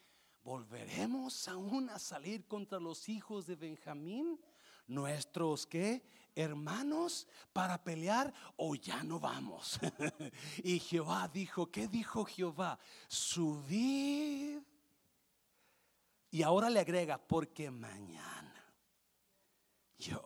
¿volveremos 0.44 1.46
aún 1.50 1.90
a 1.90 2.00
salir 2.00 2.48
contra 2.48 2.80
los 2.80 3.10
hijos 3.10 3.48
de 3.48 3.58
Benjamín? 3.58 4.40
Nuestros 4.88 5.68
que 5.68 6.02
hermanos 6.36 7.28
para 7.52 7.84
pelear 7.84 8.34
o 8.56 8.76
ya 8.76 9.04
no 9.04 9.20
vamos. 9.20 9.78
y 10.64 10.80
Jehová 10.80 11.28
dijo, 11.28 11.70
¿qué 11.70 11.90
dijo 11.90 12.24
Jehová? 12.24 12.80
Subid. 13.10 14.62
Y 16.32 16.44
ahora 16.44 16.70
le 16.70 16.80
agrega, 16.80 17.18
porque 17.18 17.70
mañana 17.70 18.74
yo 19.98 20.24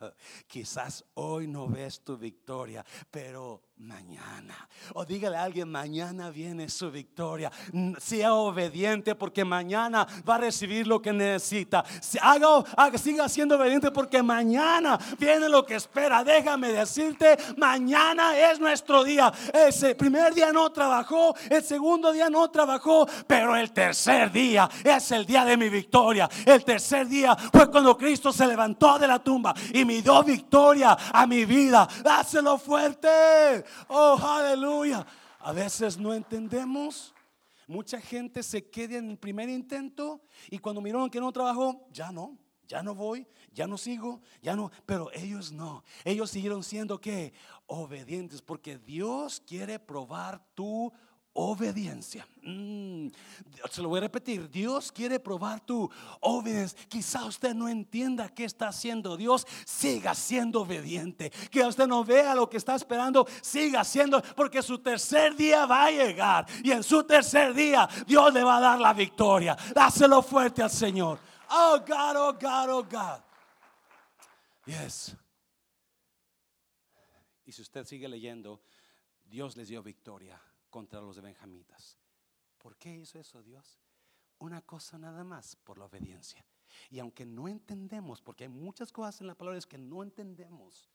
Quizás 0.46 1.04
hoy 1.14 1.46
no 1.46 1.68
ves 1.68 2.00
tu 2.00 2.16
victoria, 2.16 2.84
pero 3.10 3.65
mañana. 3.78 4.68
O 4.94 5.04
dígale 5.04 5.36
a 5.36 5.42
alguien, 5.42 5.68
mañana 5.68 6.30
viene 6.30 6.68
su 6.68 6.90
victoria. 6.90 7.50
Sea 7.98 8.32
obediente 8.34 9.14
porque 9.14 9.44
mañana 9.44 10.06
va 10.26 10.36
a 10.36 10.38
recibir 10.38 10.86
lo 10.86 11.02
que 11.02 11.12
necesita. 11.12 11.84
Haga, 12.22 12.64
haga, 12.76 12.98
siga 12.98 13.28
siendo 13.28 13.56
obediente 13.56 13.90
porque 13.90 14.22
mañana 14.22 14.98
viene 15.18 15.48
lo 15.48 15.66
que 15.66 15.74
espera. 15.74 16.24
Déjame 16.24 16.72
decirte, 16.72 17.36
mañana 17.56 18.38
es 18.38 18.58
nuestro 18.60 19.04
día. 19.04 19.32
Ese 19.52 19.94
primer 19.94 20.32
día 20.32 20.52
no 20.52 20.70
trabajó, 20.70 21.34
el 21.50 21.62
segundo 21.62 22.12
día 22.12 22.30
no 22.30 22.48
trabajó, 22.50 23.06
pero 23.26 23.56
el 23.56 23.72
tercer 23.72 24.30
día 24.30 24.68
es 24.84 25.10
el 25.10 25.26
día 25.26 25.44
de 25.44 25.56
mi 25.56 25.68
victoria. 25.68 26.28
El 26.46 26.64
tercer 26.64 27.08
día 27.08 27.36
fue 27.36 27.70
cuando 27.70 27.96
Cristo 27.96 28.32
se 28.32 28.46
levantó 28.46 28.98
de 28.98 29.08
la 29.08 29.18
tumba 29.18 29.54
y 29.74 29.84
me 29.84 30.00
dio 30.00 30.22
victoria 30.22 30.96
a 31.12 31.26
mi 31.26 31.44
vida. 31.44 31.86
Dáselo 32.02 32.56
fuerte. 32.56 33.65
Oh, 33.88 34.18
aleluya. 34.22 35.06
A 35.38 35.52
veces 35.52 35.98
no 35.98 36.12
entendemos. 36.12 37.14
Mucha 37.66 38.00
gente 38.00 38.42
se 38.42 38.68
queda 38.70 38.98
en 38.98 39.10
el 39.10 39.18
primer 39.18 39.48
intento 39.48 40.20
y 40.50 40.58
cuando 40.58 40.80
miraron 40.80 41.10
que 41.10 41.20
no 41.20 41.32
trabajó, 41.32 41.88
ya 41.92 42.12
no, 42.12 42.38
ya 42.68 42.80
no 42.82 42.94
voy, 42.94 43.26
ya 43.52 43.66
no 43.66 43.76
sigo, 43.76 44.20
ya 44.40 44.54
no. 44.54 44.70
Pero 44.84 45.10
ellos 45.12 45.50
no. 45.50 45.82
Ellos 46.04 46.30
siguieron 46.30 46.62
siendo 46.62 47.00
que 47.00 47.32
obedientes 47.66 48.40
porque 48.40 48.78
Dios 48.78 49.42
quiere 49.44 49.80
probar 49.80 50.44
tu 50.54 50.92
obediencia. 51.36 52.26
Mm, 52.42 53.08
se 53.70 53.82
lo 53.82 53.88
voy 53.88 53.98
a 53.98 54.02
repetir. 54.02 54.48
Dios 54.50 54.90
quiere 54.90 55.20
probar 55.20 55.60
tu 55.60 55.90
obediencia. 56.20 56.78
Quizá 56.88 57.24
usted 57.26 57.54
no 57.54 57.68
entienda 57.68 58.28
qué 58.28 58.44
está 58.44 58.68
haciendo 58.68 59.16
Dios. 59.16 59.46
Siga 59.66 60.14
siendo 60.14 60.62
obediente. 60.62 61.30
Que 61.50 61.62
usted 61.62 61.86
no 61.86 62.04
vea 62.04 62.34
lo 62.34 62.48
que 62.48 62.56
está 62.56 62.74
esperando. 62.74 63.26
Siga 63.42 63.84
siendo. 63.84 64.22
Porque 64.34 64.62
su 64.62 64.78
tercer 64.78 65.36
día 65.36 65.66
va 65.66 65.86
a 65.86 65.90
llegar. 65.90 66.46
Y 66.64 66.70
en 66.70 66.82
su 66.82 67.04
tercer 67.04 67.52
día 67.52 67.88
Dios 68.06 68.32
le 68.32 68.42
va 68.42 68.56
a 68.56 68.60
dar 68.60 68.80
la 68.80 68.94
victoria. 68.94 69.56
Dáselo 69.74 70.22
fuerte 70.22 70.62
al 70.62 70.70
Señor. 70.70 71.18
Oh 71.50 71.78
God, 71.86 72.16
oh 72.16 72.32
God, 72.32 72.70
oh 72.70 72.82
God. 72.82 73.20
Yes. 74.64 75.14
Y 77.44 77.52
si 77.52 77.62
usted 77.62 77.84
sigue 77.84 78.08
leyendo, 78.08 78.60
Dios 79.24 79.56
les 79.56 79.68
dio 79.68 79.82
victoria 79.82 80.40
contra 80.76 81.00
los 81.00 81.18
benjamitas. 81.22 81.96
¿Por 82.58 82.76
qué 82.76 82.94
hizo 82.94 83.18
eso 83.18 83.42
Dios? 83.42 83.80
Una 84.38 84.60
cosa 84.60 84.98
nada 84.98 85.24
más, 85.24 85.56
por 85.56 85.78
la 85.78 85.86
obediencia. 85.86 86.44
Y 86.90 86.98
aunque 86.98 87.24
no 87.24 87.48
entendemos, 87.48 88.20
porque 88.20 88.44
hay 88.44 88.50
muchas 88.50 88.92
cosas 88.92 89.22
en 89.22 89.28
la 89.28 89.34
palabra 89.34 89.58
que 89.66 89.78
no 89.78 90.02
entendemos, 90.02 90.90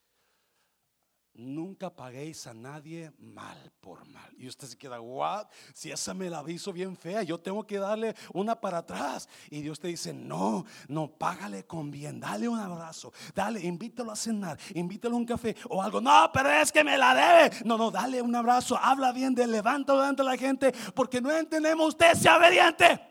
Nunca 1.33 1.89
paguéis 1.89 2.45
a 2.45 2.53
nadie 2.53 3.11
mal 3.17 3.57
por 3.79 4.05
mal. 4.07 4.29
Y 4.37 4.47
usted 4.47 4.67
se 4.67 4.77
queda, 4.77 4.99
what? 4.99 5.47
Si 5.73 5.89
esa 5.89 6.13
me 6.13 6.29
la 6.29 6.43
hizo 6.47 6.73
bien 6.73 6.97
fea, 6.97 7.23
yo 7.23 7.37
tengo 7.37 7.65
que 7.65 7.77
darle 7.77 8.13
una 8.33 8.59
para 8.59 8.79
atrás. 8.79 9.29
Y 9.49 9.61
Dios 9.61 9.79
te 9.79 9.87
dice, 9.87 10.13
no, 10.13 10.65
no, 10.89 11.07
págale 11.07 11.65
con 11.65 11.89
bien, 11.89 12.19
dale 12.19 12.49
un 12.49 12.59
abrazo, 12.59 13.13
dale, 13.33 13.61
invítalo 13.61 14.11
a 14.11 14.15
cenar, 14.17 14.59
invítalo 14.73 15.15
a 15.15 15.19
un 15.19 15.25
café 15.25 15.55
o 15.69 15.81
algo. 15.81 16.01
No, 16.01 16.29
pero 16.33 16.51
es 16.51 16.71
que 16.71 16.83
me 16.83 16.97
la 16.97 17.15
debe. 17.15 17.55
No, 17.63 17.77
no, 17.77 17.91
dale 17.91 18.21
un 18.21 18.35
abrazo, 18.35 18.77
habla 18.77 19.13
bien 19.13 19.33
de 19.33 19.47
levántalo 19.47 20.01
delante 20.01 20.23
de 20.23 20.29
la 20.29 20.37
gente, 20.37 20.73
porque 20.93 21.21
no 21.21 21.31
entendemos, 21.31 21.87
usted 21.89 22.13
sea 22.13 22.37
obediente. 22.37 23.10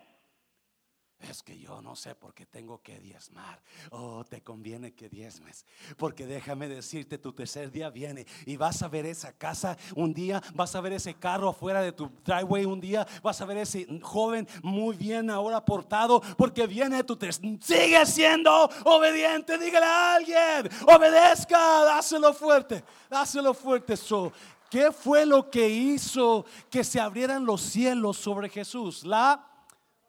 Es 1.29 1.43
que 1.43 1.59
yo 1.59 1.83
no 1.83 1.95
sé 1.97 2.15
por 2.15 2.33
qué 2.33 2.47
tengo 2.47 2.81
que 2.83 2.99
diezmar. 2.99 3.61
Oh, 3.91 4.25
te 4.25 4.43
conviene 4.43 4.95
que 4.95 5.09
diezmes. 5.09 5.67
Porque 5.99 6.27
déjame 6.27 6.67
decirte, 6.67 7.19
tu 7.19 7.33
tercer 7.33 7.71
día 7.71 7.91
viene 7.91 8.27
y 8.47 8.57
vas 8.57 8.83
a 8.83 8.89
ver 8.89 9.05
esa 9.05 9.33
casa 9.33 9.77
un 9.95 10.15
día, 10.15 10.43
vas 10.55 10.75
a 10.75 10.81
ver 10.81 10.95
ese 10.95 11.15
carro 11.15 11.51
afuera 11.51 11.83
de 11.83 11.93
tu 11.93 12.11
driveway 12.25 12.65
un 12.65 12.81
día, 12.81 13.07
vas 13.23 13.41
a 13.41 13.45
ver 13.45 13.59
ese 13.59 13.87
joven 14.01 14.49
muy 14.63 14.97
bien 14.97 15.29
ahora 15.29 15.63
portado, 15.63 16.23
porque 16.39 16.67
viene 16.67 17.05
tu 17.05 17.17
tercer. 17.17 17.45
Sigue 17.61 18.07
siendo 18.07 18.71
obediente, 18.85 19.59
dígale 19.59 19.87
a 19.87 20.15
alguien, 20.15 20.71
obedezca, 20.87 21.85
dáselo 21.85 22.33
fuerte, 22.33 22.83
dáselo 23.11 23.53
fuerte. 23.53 23.97
So, 23.97 24.33
¿Qué 24.71 24.93
fue 24.93 25.27
lo 25.27 25.51
que 25.51 25.69
hizo 25.69 26.47
que 26.71 26.85
se 26.85 27.01
abrieran 27.01 27.45
los 27.45 27.61
cielos 27.61 28.17
sobre 28.17 28.49
Jesús? 28.49 29.05
La 29.05 29.50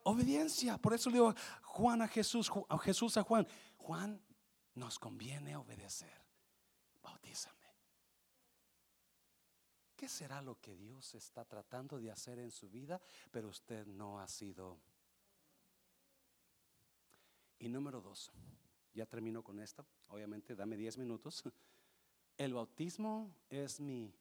Obediencia. 0.03 0.77
Por 0.77 0.93
eso 0.93 1.09
le 1.09 1.15
digo 1.15 1.33
Juan 1.63 2.01
a 2.01 2.07
Jesús, 2.07 2.51
a 2.69 2.77
Jesús 2.77 3.17
a 3.17 3.23
Juan. 3.23 3.47
Juan, 3.77 4.21
nos 4.75 4.99
conviene 4.99 5.55
obedecer. 5.55 6.13
Bautízame. 7.01 7.57
¿Qué 9.95 10.07
será 10.07 10.41
lo 10.41 10.59
que 10.59 10.75
Dios 10.75 11.13
está 11.13 11.45
tratando 11.45 11.99
de 11.99 12.09
hacer 12.09 12.39
en 12.39 12.49
su 12.49 12.69
vida, 12.69 12.99
pero 13.29 13.49
usted 13.49 13.85
no 13.85 14.19
ha 14.19 14.27
sido? 14.27 14.79
Y 17.59 17.69
número 17.69 18.01
dos, 18.01 18.31
ya 18.93 19.05
termino 19.05 19.43
con 19.43 19.59
esto. 19.59 19.85
Obviamente, 20.07 20.55
dame 20.55 20.75
10 20.75 20.97
minutos. 20.97 21.43
El 22.35 22.55
bautismo 22.55 23.35
es 23.49 23.79
mi 23.79 24.11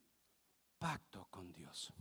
pacto 0.79 1.27
con 1.31 1.51
Dios. 1.51 1.95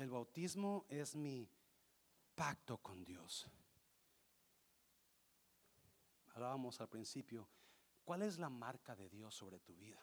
El 0.00 0.08
bautismo 0.08 0.86
es 0.88 1.14
mi 1.14 1.46
pacto 2.34 2.78
con 2.78 3.04
Dios. 3.04 3.46
Hablábamos 6.32 6.80
al 6.80 6.88
principio, 6.88 7.46
¿cuál 8.02 8.22
es 8.22 8.38
la 8.38 8.48
marca 8.48 8.96
de 8.96 9.10
Dios 9.10 9.34
sobre 9.34 9.60
tu 9.60 9.74
vida? 9.76 10.02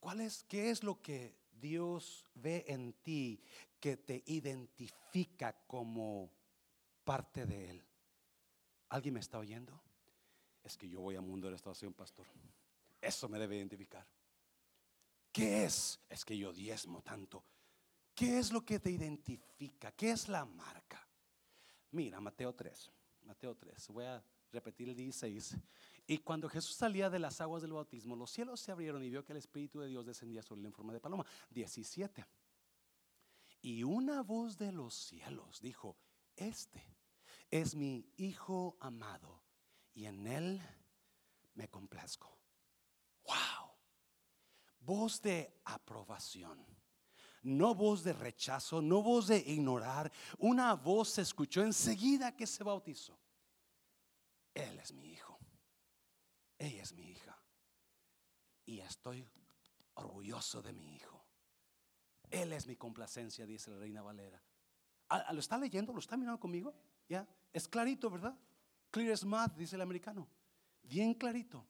¿Cuál 0.00 0.22
es, 0.22 0.42
¿Qué 0.42 0.70
es 0.70 0.82
lo 0.82 1.00
que 1.00 1.36
Dios 1.52 2.26
ve 2.34 2.64
en 2.66 2.94
ti 2.94 3.40
que 3.78 3.96
te 3.96 4.24
identifica 4.26 5.52
como 5.68 6.32
parte 7.04 7.46
de 7.46 7.70
Él? 7.70 7.84
¿Alguien 8.88 9.14
me 9.14 9.20
está 9.20 9.38
oyendo? 9.38 9.80
Es 10.64 10.76
que 10.76 10.88
yo 10.88 11.00
voy 11.00 11.14
al 11.14 11.22
mundo 11.22 11.46
de 11.46 11.52
la 11.52 11.58
estación, 11.58 11.94
pastor. 11.94 12.26
Eso 13.00 13.28
me 13.28 13.38
debe 13.38 13.54
identificar. 13.54 14.04
¿Qué 15.30 15.64
es? 15.64 16.00
Es 16.10 16.24
que 16.24 16.36
yo 16.36 16.52
diezmo 16.52 17.02
tanto. 17.02 17.44
¿Qué 18.14 18.38
es 18.38 18.52
lo 18.52 18.64
que 18.64 18.78
te 18.78 18.90
identifica? 18.90 19.90
¿Qué 19.92 20.10
es 20.10 20.28
la 20.28 20.44
marca? 20.44 21.06
Mira, 21.90 22.20
Mateo 22.20 22.54
3, 22.54 22.92
Mateo 23.22 23.56
3, 23.56 23.88
voy 23.88 24.04
a 24.04 24.24
repetir 24.52 24.88
el 24.88 24.94
16. 24.94 25.56
Y 26.06 26.18
cuando 26.18 26.48
Jesús 26.48 26.76
salía 26.76 27.10
de 27.10 27.18
las 27.18 27.40
aguas 27.40 27.62
del 27.62 27.72
bautismo, 27.72 28.14
los 28.14 28.30
cielos 28.30 28.60
se 28.60 28.70
abrieron 28.70 29.02
y 29.02 29.10
vio 29.10 29.24
que 29.24 29.32
el 29.32 29.38
Espíritu 29.38 29.80
de 29.80 29.88
Dios 29.88 30.06
descendía 30.06 30.42
sobre 30.42 30.60
él 30.60 30.66
en 30.66 30.72
forma 30.72 30.92
de 30.92 31.00
paloma. 31.00 31.26
17. 31.50 32.24
Y 33.62 33.82
una 33.82 34.22
voz 34.22 34.58
de 34.58 34.70
los 34.70 34.94
cielos 34.94 35.60
dijo, 35.60 35.96
este 36.36 36.84
es 37.50 37.74
mi 37.74 38.12
Hijo 38.16 38.76
amado 38.80 39.42
y 39.92 40.06
en 40.06 40.26
él 40.26 40.62
me 41.54 41.68
complazco. 41.68 42.38
Wow. 43.24 43.70
Voz 44.80 45.22
de 45.22 45.60
aprobación 45.64 46.64
no 47.44 47.74
voz 47.74 48.02
de 48.02 48.12
rechazo, 48.12 48.82
no 48.82 49.02
voz 49.02 49.28
de 49.28 49.38
ignorar. 49.38 50.10
Una 50.38 50.74
voz 50.74 51.10
se 51.10 51.22
escuchó 51.22 51.62
enseguida 51.62 52.34
que 52.36 52.46
se 52.46 52.64
bautizó. 52.64 53.18
Él 54.52 54.78
es 54.78 54.92
mi 54.92 55.12
hijo. 55.12 55.38
Ella 56.58 56.82
es 56.82 56.92
mi 56.92 57.10
hija. 57.10 57.38
Y 58.66 58.80
estoy 58.80 59.28
orgulloso 59.94 60.62
de 60.62 60.72
mi 60.72 60.94
hijo. 60.94 61.24
Él 62.30 62.52
es 62.52 62.66
mi 62.66 62.76
complacencia, 62.76 63.46
dice 63.46 63.70
la 63.70 63.78
reina 63.78 64.02
Valera. 64.02 64.42
Ah, 65.08 65.32
¿Lo 65.32 65.40
está 65.40 65.58
leyendo? 65.58 65.92
¿Lo 65.92 65.98
está 65.98 66.16
mirando 66.16 66.40
conmigo? 66.40 66.74
¿Ya? 67.08 67.26
Es 67.52 67.68
clarito, 67.68 68.10
¿verdad? 68.10 68.34
Clear 68.90 69.12
as 69.12 69.24
mud, 69.24 69.50
dice 69.56 69.76
el 69.76 69.82
americano. 69.82 70.26
Bien 70.82 71.14
clarito. 71.14 71.64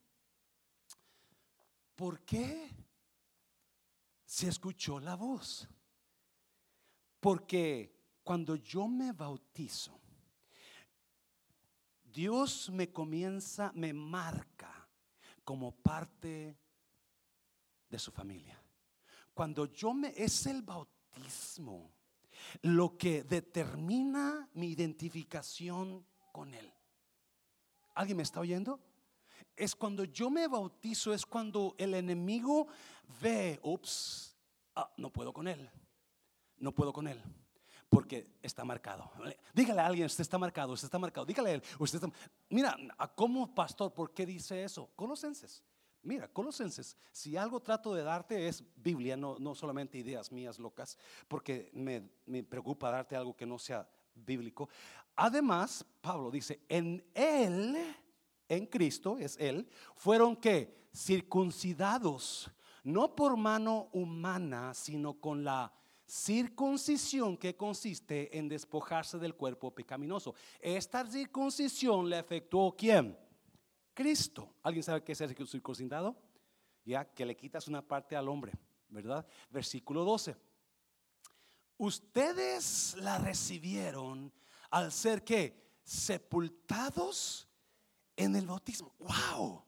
¿Por 1.95 2.21
qué? 2.21 2.71
Se 4.25 4.49
escuchó 4.49 5.01
la 5.01 5.17
voz. 5.17 5.69
Porque 7.21 7.95
cuando 8.23 8.57
yo 8.57 8.89
me 8.89 9.13
bautizo, 9.13 10.01
Dios 12.05 12.71
me 12.71 12.93
comienza, 12.93 13.73
me 13.75 13.93
marca 13.93 14.89
como 15.43 15.73
parte 15.73 16.57
de 17.89 17.99
su 17.99 18.13
familia. 18.13 18.61
Cuando 19.33 19.67
yo 19.67 19.93
me, 19.93 20.15
es 20.17 20.47
el 20.47 20.63
bautismo 20.63 21.93
lo 22.63 22.97
que 22.97 23.25
determina 23.25 24.49
mi 24.55 24.69
identificación 24.69 26.07
con 26.33 26.55
Él. 26.55 26.73
¿Alguien 27.95 28.17
me 28.17 28.23
está 28.23 28.41
oyendo? 28.41 28.81
Es 29.57 29.75
cuando 29.75 30.05
yo 30.05 30.31
me 30.31 30.49
bautizo, 30.49 31.15
es 31.15 31.25
cuando 31.27 31.75
el 31.79 31.95
enemigo 31.95 32.67
ve, 33.21 33.59
ups, 33.63 34.37
ah, 34.75 34.91
no 34.97 35.11
puedo 35.11 35.33
con 35.33 35.49
Él, 35.49 35.71
no 36.59 36.73
puedo 36.73 36.93
con 36.93 37.09
Él 37.09 37.23
porque 37.95 38.27
está 38.43 38.65
marcado. 38.65 39.09
Dígale 39.55 39.81
a 39.81 39.87
alguien, 39.87 40.07
usted 40.07 40.23
está 40.23 40.37
marcado, 40.37 40.73
usted 40.73 40.87
está 40.87 40.99
marcado. 40.99 41.25
Dígale 41.25 41.51
a 41.51 41.55
él, 41.55 41.63
usted 41.79 42.03
está... 42.03 42.11
Mira, 42.49 42.77
¿cómo 43.15 43.55
pastor? 43.55 43.93
¿Por 43.95 44.13
qué 44.13 44.27
dice 44.27 44.65
eso? 44.65 44.91
Colosenses. 44.97 45.63
Mira, 46.03 46.29
Colosenses, 46.29 46.97
si 47.13 47.37
algo 47.37 47.61
trato 47.61 47.95
de 47.95 48.03
darte 48.03 48.49
es 48.49 48.63
Biblia, 48.77 49.17
no, 49.17 49.39
no 49.39 49.55
solamente 49.55 49.97
ideas 49.97 50.31
mías 50.33 50.59
locas, 50.59 50.99
porque 51.29 51.71
me, 51.73 52.11
me 52.27 52.43
preocupa 52.43 52.91
darte 52.91 53.17
algo 53.17 53.35
que 53.35 53.47
no 53.47 53.59
sea 53.59 53.89
bíblico. 54.15 54.69
Además, 55.17 55.87
Pablo 56.03 56.31
dice, 56.31 56.61
en 56.69 57.03
Él, 57.15 57.77
en 58.49 58.67
Cristo, 58.67 59.17
es 59.19 59.39
Él, 59.39 59.67
fueron 59.97 60.37
que 60.37 60.89
circuncidados, 60.95 62.51
no 62.85 63.15
por 63.15 63.37
mano 63.37 63.89
humana, 63.93 64.73
sino 64.75 65.15
con 65.21 65.43
la 65.43 65.73
circuncisión 66.07 67.37
que 67.37 67.57
consiste 67.57 68.37
en 68.37 68.49
despojarse 68.49 69.19
del 69.19 69.35
cuerpo 69.35 69.75
pecaminoso. 69.75 70.35
Esta 70.61 71.07
circuncisión 71.07 72.09
le 72.09 72.19
efectuó 72.19 72.77
quién? 72.77 73.19
Cristo. 73.95 74.55
¿Alguien 74.63 74.83
sabe 74.83 75.03
qué 75.03 75.13
es 75.13 75.21
el 75.21 75.35
circuncidado? 75.47 76.17
Ya 76.85 77.07
que 77.07 77.25
le 77.25 77.37
quitas 77.37 77.69
una 77.69 77.81
parte 77.81 78.17
al 78.17 78.29
hombre, 78.29 78.53
¿verdad? 78.89 79.27
Versículo 79.51 80.05
12. 80.05 80.37
Ustedes 81.79 82.97
la 82.99 83.19
recibieron 83.19 84.33
al 84.71 84.93
ser 84.93 85.25
que 85.25 85.65
sepultados 85.83 87.49
en 88.17 88.37
el 88.37 88.47
bautismo. 88.47 88.95
Wow. 88.99 89.65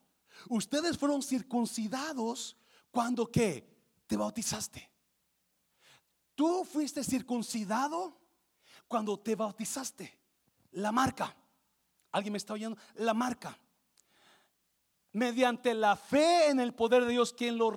Ustedes 0.49 0.99
fueron 0.99 1.23
circuncidados 1.23 2.57
cuando 2.97 3.31
que 3.31 3.63
te 4.07 4.17
bautizaste. 4.17 4.91
Tú 6.35 6.65
fuiste 6.65 7.05
circuncidado 7.05 8.17
cuando 8.89 9.19
te 9.19 9.35
bautizaste. 9.35 10.19
La 10.71 10.93
marca. 10.93 11.37
¿Alguien 12.11 12.33
me 12.33 12.39
está 12.39 12.55
oyendo? 12.55 12.79
La 12.95 13.13
marca. 13.13 13.59
Mediante 15.13 15.75
la 15.75 15.95
fe 15.95 16.49
en 16.49 16.59
el 16.59 16.73
poder 16.73 17.05
de 17.05 17.11
Dios, 17.11 17.35
quien 17.35 17.59
lo 17.59 17.71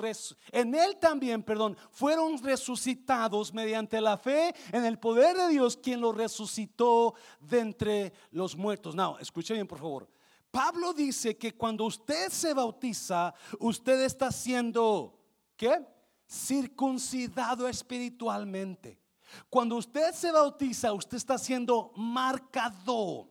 en 0.54 0.74
él 0.74 0.96
también, 1.02 1.44
perdón, 1.44 1.76
fueron 1.92 2.42
resucitados 2.42 3.54
mediante 3.54 4.00
la 4.00 4.18
fe 4.18 4.56
en 4.72 4.86
el 4.86 5.00
poder 5.00 5.36
de 5.36 5.50
Dios, 5.50 5.76
quien 5.76 6.00
lo 6.00 6.14
resucitó 6.14 7.14
de 7.42 7.60
entre 7.60 8.14
los 8.32 8.56
muertos. 8.56 8.96
No, 8.96 9.20
escuche 9.20 9.54
bien, 9.54 9.68
por 9.68 9.80
favor. 9.80 10.08
Pablo 10.52 10.94
dice 10.94 11.38
que 11.38 11.56
cuando 11.56 11.86
usted 11.86 12.30
se 12.30 12.54
bautiza, 12.54 13.34
usted 13.60 14.02
está 14.02 14.28
haciendo 14.28 15.20
¿qué? 15.56 15.86
circuncidado 16.28 17.68
espiritualmente. 17.68 19.00
Cuando 19.50 19.78
usted 19.78 20.14
se 20.14 20.32
bautiza, 20.32 20.94
usted 20.94 21.18
está 21.18 21.38
siendo 21.38 21.92
marcado. 21.96 23.29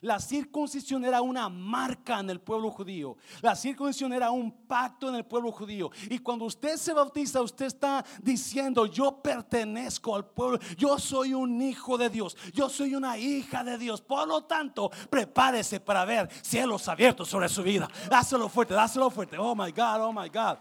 La 0.00 0.20
circuncisión 0.20 1.04
era 1.04 1.20
una 1.22 1.48
marca 1.48 2.20
en 2.20 2.30
el 2.30 2.40
pueblo 2.40 2.70
judío. 2.70 3.16
La 3.42 3.56
circuncisión 3.56 4.12
era 4.12 4.30
un 4.30 4.50
pacto 4.66 5.08
en 5.08 5.14
el 5.14 5.24
pueblo 5.24 5.52
judío. 5.52 5.90
Y 6.08 6.18
cuando 6.18 6.44
usted 6.44 6.76
se 6.76 6.92
bautiza, 6.92 7.42
usted 7.42 7.66
está 7.66 8.04
diciendo, 8.22 8.86
yo 8.86 9.20
pertenezco 9.22 10.14
al 10.14 10.26
pueblo. 10.26 10.58
Yo 10.76 10.98
soy 10.98 11.34
un 11.34 11.60
hijo 11.60 11.98
de 11.98 12.10
Dios. 12.10 12.36
Yo 12.52 12.68
soy 12.68 12.94
una 12.94 13.18
hija 13.18 13.64
de 13.64 13.78
Dios. 13.78 14.00
Por 14.00 14.28
lo 14.28 14.44
tanto, 14.44 14.90
prepárese 15.10 15.80
para 15.80 16.04
ver 16.04 16.28
cielos 16.42 16.88
abiertos 16.88 17.28
sobre 17.28 17.48
su 17.48 17.62
vida. 17.62 17.88
Dáselo 18.08 18.48
fuerte, 18.48 18.74
dáselo 18.74 19.10
fuerte. 19.10 19.38
Oh 19.38 19.54
my 19.54 19.70
God, 19.70 20.00
oh 20.00 20.12
my 20.12 20.28
God. 20.28 20.58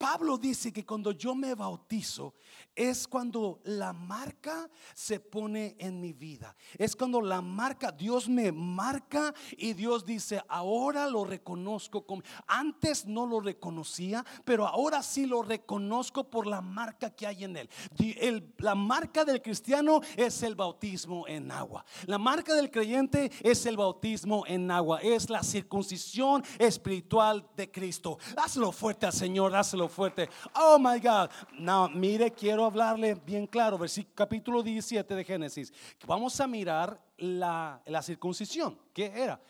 Pablo 0.00 0.38
dice 0.38 0.72
que 0.72 0.86
cuando 0.86 1.12
yo 1.12 1.34
me 1.34 1.54
bautizo 1.54 2.32
es 2.74 3.06
cuando 3.06 3.60
la 3.64 3.92
marca 3.92 4.70
se 4.94 5.20
pone 5.20 5.76
en 5.78 6.00
mi 6.00 6.14
vida. 6.14 6.56
Es 6.78 6.96
cuando 6.96 7.20
la 7.20 7.42
marca, 7.42 7.92
Dios 7.92 8.26
me 8.26 8.50
marca 8.50 9.34
y 9.58 9.74
Dios 9.74 10.06
dice, 10.06 10.42
ahora 10.48 11.06
lo 11.06 11.26
reconozco 11.26 12.06
como... 12.06 12.22
Antes 12.46 13.04
no 13.04 13.26
lo 13.26 13.40
reconocía, 13.40 14.24
pero 14.46 14.66
ahora 14.66 15.02
sí 15.02 15.26
lo 15.26 15.42
reconozco 15.42 16.24
por 16.24 16.46
la 16.46 16.62
marca 16.62 17.10
que 17.10 17.26
hay 17.26 17.44
en 17.44 17.58
él. 17.58 17.68
la 18.56 18.74
marca 18.74 19.26
del 19.26 19.42
cristiano 19.42 20.00
es 20.16 20.42
el 20.42 20.54
bautismo 20.54 21.28
en 21.28 21.50
agua. 21.50 21.84
La 22.06 22.16
marca 22.16 22.54
del 22.54 22.70
creyente 22.70 23.30
es 23.42 23.66
el 23.66 23.76
bautismo 23.76 24.44
en 24.46 24.70
agua. 24.70 25.00
Es 25.02 25.28
la 25.28 25.42
circuncisión 25.42 26.42
espiritual 26.58 27.46
de 27.54 27.70
Cristo. 27.70 28.18
Dáselo 28.34 28.72
fuerte 28.72 29.04
al 29.04 29.12
Señor, 29.12 29.52
dáselo 29.52 29.89
fuerte. 29.90 30.28
Oh 30.54 30.78
my 30.78 30.98
God. 30.98 31.30
No, 31.58 31.88
mire, 31.88 32.30
quiero 32.30 32.64
hablarle 32.64 33.14
bien 33.14 33.46
claro, 33.46 33.76
versículo, 33.76 34.14
capítulo 34.14 34.62
17 34.62 35.14
de 35.14 35.24
Génesis. 35.24 35.72
Vamos 36.06 36.40
a 36.40 36.46
mirar 36.46 36.98
la, 37.18 37.82
la 37.84 38.02
circuncisión. 38.02 38.78
¿Qué 38.94 39.12
era? 39.14 39.40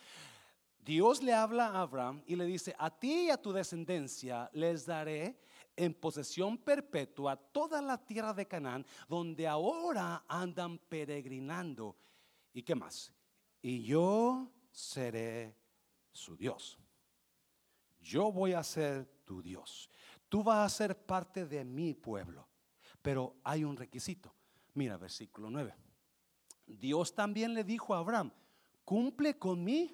Dios 0.84 1.22
le 1.22 1.32
habla 1.32 1.68
a 1.68 1.82
Abraham 1.82 2.22
y 2.26 2.34
le 2.34 2.47
dice, 2.47 2.74
a 2.78 2.91
ti 2.91 3.26
y 3.26 3.30
a 3.30 3.41
tu 3.41 3.53
descendencia 3.53 4.51
les 4.53 4.86
daré 4.86 5.38
en 5.76 5.95
posesión 5.95 6.59
perpetua 6.59 7.36
toda 7.36 7.80
la 7.80 7.97
tierra 7.99 8.34
de 8.34 8.47
Canaán, 8.47 8.84
donde 9.09 9.47
ahora 9.47 10.24
andan 10.26 10.78
peregrinando. 10.78 11.97
¿Y 12.53 12.62
qué 12.62 12.74
más? 12.74 13.12
Y 13.62 13.82
yo 13.84 14.51
seré 14.72 15.55
su 16.12 16.36
Dios. 16.36 16.78
Yo 18.01 18.32
voy 18.32 18.55
a 18.55 18.62
ser 18.62 19.07
tu 19.24 19.43
Dios. 19.43 19.91
Tú 20.31 20.43
vas 20.43 20.64
a 20.64 20.74
ser 20.74 20.97
parte 20.97 21.45
de 21.45 21.62
mi 21.66 21.93
pueblo. 21.93 22.49
Pero 23.03 23.37
hay 23.45 23.64
un 23.64 23.76
requisito. 23.76 24.33
Mira, 24.72 24.97
versículo 24.97 25.51
9. 25.51 25.74
Dios 26.66 27.14
también 27.14 27.53
le 27.53 27.64
dijo 27.64 27.95
a 27.95 27.99
Abraham, 27.99 28.33
cumple 28.85 29.39
con 29.39 29.62
mi 29.62 29.93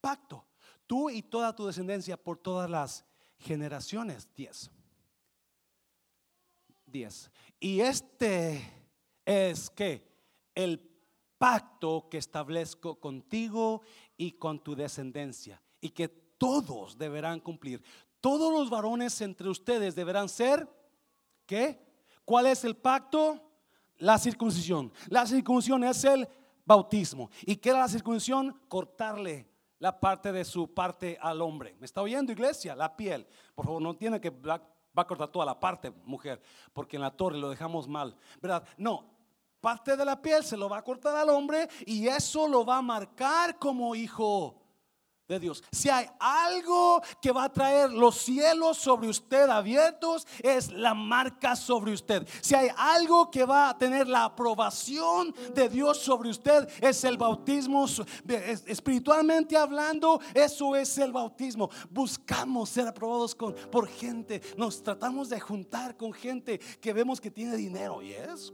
pacto, 0.00 0.44
tú 0.86 1.08
y 1.08 1.22
toda 1.22 1.56
tu 1.56 1.66
descendencia 1.66 2.16
por 2.16 2.38
todas 2.38 2.68
las 2.68 3.04
generaciones. 3.38 4.28
10. 4.36 4.70
10. 6.86 7.30
Y 7.58 7.80
este 7.80 8.62
es 9.24 9.70
que 9.70 10.06
el 10.54 10.78
pacto 11.38 12.08
que 12.10 12.18
establezco 12.18 13.00
contigo 13.00 13.80
y 14.16 14.32
con 14.32 14.62
tu 14.62 14.74
descendencia 14.74 15.62
y 15.80 15.90
que 15.90 16.08
todos 16.08 16.98
deberán 16.98 17.40
cumplir. 17.40 17.82
Todos 18.24 18.50
los 18.50 18.70
varones 18.70 19.20
entre 19.20 19.50
ustedes 19.50 19.94
deberán 19.94 20.30
ser, 20.30 20.66
¿qué? 21.44 21.78
¿Cuál 22.24 22.46
es 22.46 22.64
el 22.64 22.74
pacto? 22.74 23.38
La 23.98 24.16
circuncisión. 24.16 24.90
La 25.10 25.26
circuncisión 25.26 25.84
es 25.84 26.02
el 26.04 26.26
bautismo. 26.64 27.28
¿Y 27.42 27.56
qué 27.56 27.68
era 27.68 27.80
la 27.80 27.88
circuncisión? 27.88 28.58
Cortarle 28.66 29.46
la 29.78 30.00
parte 30.00 30.32
de 30.32 30.42
su 30.46 30.72
parte 30.72 31.18
al 31.20 31.42
hombre. 31.42 31.76
¿Me 31.78 31.84
está 31.84 32.00
oyendo, 32.00 32.32
iglesia? 32.32 32.74
La 32.74 32.96
piel. 32.96 33.26
Por 33.54 33.66
favor, 33.66 33.82
no 33.82 33.94
tiene 33.94 34.18
que 34.18 34.30
va 34.30 34.58
a 34.94 35.06
cortar 35.06 35.28
toda 35.28 35.44
la 35.44 35.60
parte, 35.60 35.90
mujer, 35.90 36.40
porque 36.72 36.96
en 36.96 37.02
la 37.02 37.10
torre 37.10 37.36
lo 37.36 37.50
dejamos 37.50 37.86
mal, 37.86 38.16
¿verdad? 38.40 38.66
No, 38.78 39.04
parte 39.60 39.98
de 39.98 40.04
la 40.06 40.22
piel 40.22 40.44
se 40.44 40.56
lo 40.56 40.70
va 40.70 40.78
a 40.78 40.82
cortar 40.82 41.14
al 41.14 41.28
hombre 41.28 41.68
y 41.84 42.08
eso 42.08 42.48
lo 42.48 42.64
va 42.64 42.78
a 42.78 42.82
marcar 42.82 43.58
como 43.58 43.94
hijo 43.94 44.63
de 45.26 45.40
Dios. 45.40 45.64
Si 45.72 45.88
hay 45.88 46.06
algo 46.18 47.00
que 47.22 47.32
va 47.32 47.44
a 47.44 47.52
traer 47.52 47.90
los 47.90 48.16
cielos 48.16 48.76
sobre 48.76 49.08
usted 49.08 49.48
abiertos, 49.48 50.26
es 50.42 50.70
la 50.70 50.92
marca 50.92 51.56
sobre 51.56 51.92
usted. 51.92 52.28
Si 52.42 52.54
hay 52.54 52.68
algo 52.76 53.30
que 53.30 53.44
va 53.46 53.70
a 53.70 53.78
tener 53.78 54.06
la 54.06 54.24
aprobación 54.24 55.34
de 55.54 55.70
Dios 55.70 55.98
sobre 55.98 56.28
usted, 56.28 56.68
es 56.78 57.04
el 57.04 57.16
bautismo. 57.16 57.86
Espiritualmente 58.66 59.56
hablando, 59.56 60.20
eso 60.34 60.76
es 60.76 60.98
el 60.98 61.10
bautismo. 61.10 61.70
Buscamos 61.88 62.68
ser 62.68 62.86
aprobados 62.86 63.34
con, 63.34 63.54
por 63.54 63.88
gente. 63.88 64.42
Nos 64.58 64.82
tratamos 64.82 65.30
de 65.30 65.40
juntar 65.40 65.96
con 65.96 66.12
gente 66.12 66.58
que 66.58 66.92
vemos 66.92 67.18
que 67.18 67.30
tiene 67.30 67.56
dinero. 67.56 68.02
Y 68.02 68.12
es, 68.12 68.52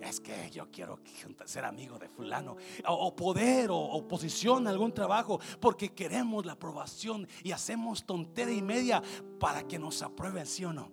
es 0.00 0.20
que 0.20 0.50
yo 0.50 0.70
quiero 0.70 1.00
ser 1.44 1.66
amigo 1.66 1.98
de 1.98 2.08
fulano. 2.08 2.56
O, 2.86 3.14
poder 3.14 3.70
o, 3.70 3.78
o 3.78 4.08
posición, 4.08 4.66
algún 4.66 4.94
trabajo. 4.94 5.38
Porque 5.60 5.97
queremos 5.98 6.46
la 6.46 6.52
aprobación 6.52 7.26
y 7.42 7.50
hacemos 7.50 8.06
tontería 8.06 8.54
y 8.54 8.62
media 8.62 9.02
para 9.40 9.66
que 9.66 9.80
nos 9.80 10.00
aprueben, 10.00 10.46
¿sí 10.46 10.64
o 10.64 10.72
no? 10.72 10.92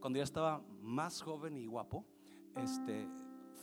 Cuando 0.00 0.16
yo 0.16 0.22
estaba 0.22 0.62
más 0.80 1.20
joven 1.20 1.58
y 1.58 1.66
guapo, 1.66 2.06
este, 2.56 3.06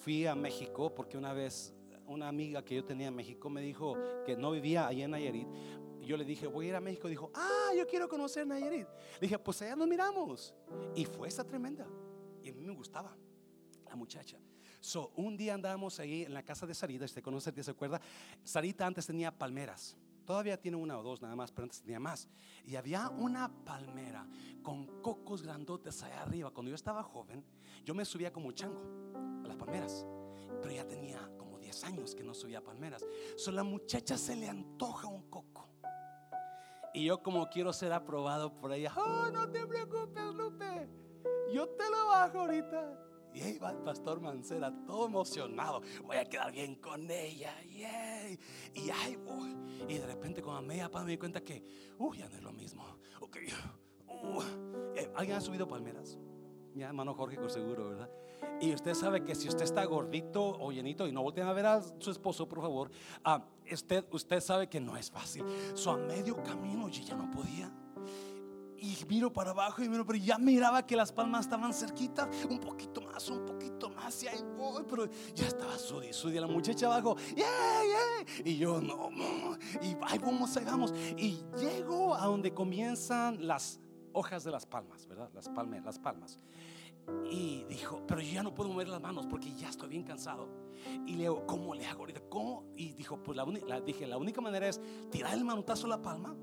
fui 0.04 0.28
a 0.28 0.36
México 0.36 0.94
porque 0.94 1.18
una 1.18 1.34
vez 1.34 1.74
una 2.06 2.28
amiga 2.28 2.64
que 2.64 2.76
yo 2.76 2.86
tenía 2.86 3.08
en 3.08 3.16
México 3.16 3.50
me 3.50 3.60
dijo 3.60 3.96
que 4.24 4.38
no 4.38 4.52
vivía 4.52 4.86
allá 4.86 5.06
en 5.06 5.12
Nayarit. 5.12 5.48
Yo 6.02 6.16
le 6.16 6.24
dije, 6.24 6.46
voy 6.46 6.68
a 6.68 6.70
ir 6.70 6.76
a 6.76 6.80
México. 6.80 7.08
Dijo, 7.08 7.32
ah, 7.34 7.72
yo 7.76 7.88
quiero 7.88 8.08
conocer 8.08 8.46
Nayarit. 8.46 8.88
Le 9.16 9.22
dije, 9.22 9.40
pues 9.40 9.60
allá 9.64 9.76
nos 9.76 9.88
miramos. 9.88 10.54
Y 10.96 11.06
fue 11.06 11.28
esa 11.28 11.44
tremenda. 11.44 11.88
Y 12.44 12.50
a 12.52 12.54
mí 12.54 12.64
me 12.64 12.74
gustaba 12.76 13.18
la 13.84 13.96
muchacha. 13.96 14.38
So, 14.80 15.12
un 15.16 15.38
día 15.38 15.56
andábamos 15.56 16.00
ahí 16.00 16.22
en 16.22 16.36
la 16.36 16.44
casa 16.44 16.68
de 16.68 16.76
Sarita, 16.76 17.06
usted 17.06 17.24
conoce, 17.24 17.52
¿se 17.64 17.72
acuerda? 17.72 18.00
Sarita 18.44 18.86
antes 18.86 19.08
tenía 19.08 19.36
palmeras. 19.36 19.98
Todavía 20.28 20.60
tiene 20.60 20.76
una 20.76 21.00
o 21.00 21.04
dos 21.04 21.22
nada 21.22 21.38
más, 21.38 21.54
pero 21.54 21.64
antes 21.64 21.82
tenía 21.82 22.02
más. 22.02 22.28
Y 22.66 22.76
había 22.76 23.10
una 23.10 23.50
palmera 23.64 24.28
con 24.62 25.02
cocos 25.02 25.42
grandotes 25.42 26.04
allá 26.04 26.22
arriba. 26.22 26.52
Cuando 26.52 26.70
yo 26.70 26.76
estaba 26.76 27.02
joven, 27.02 27.46
yo 27.86 27.96
me 27.96 28.04
subía 28.04 28.34
como 28.34 28.52
chango 28.52 28.84
a 29.46 29.48
las 29.48 29.56
palmeras. 29.56 30.06
Pero 30.62 30.76
ya 30.76 30.86
tenía 30.86 31.32
como 31.38 31.58
10 31.58 31.82
años 31.86 32.14
que 32.14 32.26
no 32.26 32.34
subía 32.34 32.58
a 32.58 32.62
palmeras. 32.62 33.06
So, 33.38 33.54
la 33.54 33.64
muchacha 33.64 34.18
se 34.18 34.36
le 34.36 34.50
antoja 34.50 35.08
un 35.08 35.30
coco. 35.30 35.70
Y 36.94 37.06
yo 37.06 37.24
como 37.24 37.48
quiero 37.48 37.72
ser 37.72 37.94
aprobado 37.94 38.54
por 38.54 38.74
ella, 38.74 38.92
oh, 38.98 39.32
no 39.32 39.50
te 39.50 39.66
preocupes, 39.66 40.34
Lupe. 40.34 40.90
Yo 41.54 41.70
te 41.70 41.90
lo 41.90 42.08
bajo 42.08 42.40
ahorita. 42.42 43.07
Y 43.38 43.42
ahí 43.44 43.60
va 43.60 43.70
el 43.70 43.78
pastor 43.78 44.20
Mancera, 44.20 44.74
todo 44.88 45.06
emocionado. 45.06 45.84
Voy 46.04 46.18
a 46.18 46.26
quedar 46.26 46.52
bien 46.52 46.74
con 46.74 47.10
ella. 47.12 47.54
Yay. 47.66 48.40
Y 48.74 48.90
ahí 48.90 49.16
voy. 49.16 49.56
Y 49.88 50.00
de 50.00 50.08
repente, 50.08 50.42
con 50.42 50.56
a 50.56 50.62
media 50.62 50.90
pan 50.90 51.06
me 51.06 51.12
di 51.12 51.20
cuenta 51.20 51.42
que, 51.42 51.64
uh, 52.00 52.16
ya 52.16 52.28
no 52.30 52.36
es 52.36 52.42
lo 52.42 52.52
mismo. 52.52 52.84
Ok. 53.22 53.38
Uh. 54.08 54.42
¿Alguien 55.16 55.38
ha 55.38 55.42
subido 55.42 55.68
palmeras? 55.68 56.18
Mi 56.74 56.82
hermano 56.82 57.14
Jorge, 57.14 57.38
con 57.38 57.52
seguro, 57.52 57.90
¿verdad? 57.90 58.10
Y 58.60 58.74
usted 58.74 58.96
sabe 58.96 59.24
que 59.24 59.36
si 59.36 59.48
usted 59.48 59.66
está 59.66 59.86
gordito 59.86 60.44
o 60.44 60.72
llenito, 60.72 61.08
y 61.08 61.12
no 61.12 61.22
volteen 61.22 61.46
a 61.46 61.54
ver 61.54 61.68
a 61.68 61.84
su 62.00 62.10
esposo, 62.10 62.50
por 62.50 62.62
favor, 62.62 62.90
ah, 63.24 63.46
usted, 63.72 64.04
usted 64.14 64.40
sabe 64.40 64.68
que 64.68 64.80
no 64.80 64.98
es 64.98 65.12
fácil. 65.12 65.44
So, 65.76 65.92
a 65.92 65.98
medio 65.98 66.42
camino 66.42 66.90
yo 66.90 67.04
ya 67.04 67.16
no 67.16 67.30
podía. 67.30 67.72
Y 68.80 68.98
miro 69.08 69.32
para 69.34 69.52
abajo 69.52 69.84
y 69.84 69.90
miro, 69.90 70.06
pero 70.06 70.20
ya 70.20 70.38
miraba 70.38 70.86
que 70.86 70.96
las 70.96 71.12
palmas 71.12 71.46
estaban 71.46 71.74
cerquitas, 71.74 72.28
un 72.50 72.60
poquito 72.60 73.02
más, 73.02 73.28
un 73.30 73.46
poquito 73.46 73.90
más, 73.90 74.22
y 74.24 74.28
ahí 74.28 74.40
voy, 74.56 74.84
pero 74.88 75.08
ya 75.34 75.48
estaba 75.48 75.78
sudi, 75.78 76.14
sudi, 76.14 76.40
la 76.40 76.48
muchacha 76.48 76.86
abajo, 76.86 77.16
yeah, 77.36 77.48
yeah, 77.84 78.44
y 78.46 78.58
yo 78.58 78.80
no, 78.80 79.10
y 79.82 79.98
ahí 80.02 80.20
vamos, 80.20 80.56
ahí 80.58 80.66
vamos, 80.66 80.94
y 81.18 81.44
llego 81.58 82.14
a 82.16 82.26
donde 82.28 82.54
comienzan 82.54 83.48
las 83.48 83.80
hojas 84.14 84.44
de 84.44 84.52
las 84.52 84.66
palmas, 84.66 85.08
¿verdad? 85.08 85.30
Las 85.34 85.50
palmas, 85.50 85.84
las 85.84 86.00
palmas. 86.00 86.40
Y 87.32 87.64
dijo, 87.70 88.04
pero 88.06 88.20
yo 88.20 88.34
ya 88.34 88.44
no 88.44 88.54
puedo 88.54 88.70
mover 88.70 88.90
las 88.90 89.02
manos 89.02 89.26
porque 89.28 89.54
ya 89.56 89.70
estoy 89.70 89.90
bien 89.90 90.04
cansado. 90.04 90.50
Y 91.06 91.14
le 91.14 91.24
digo, 91.24 91.46
¿cómo 91.46 91.74
le 91.74 91.86
hago 91.86 92.02
ahorita? 92.02 92.22
¿Cómo? 92.30 92.66
Y 92.76 92.94
dijo, 92.94 93.24
pues 93.24 93.38
la, 93.38 93.80
dije, 93.82 94.06
la 94.06 94.18
única 94.18 94.42
manera 94.42 94.68
es 94.68 94.82
tirar 95.10 95.34
el 95.34 95.46
manotazo 95.46 95.86
a 95.86 95.90
la 95.90 96.02
palma 96.02 96.36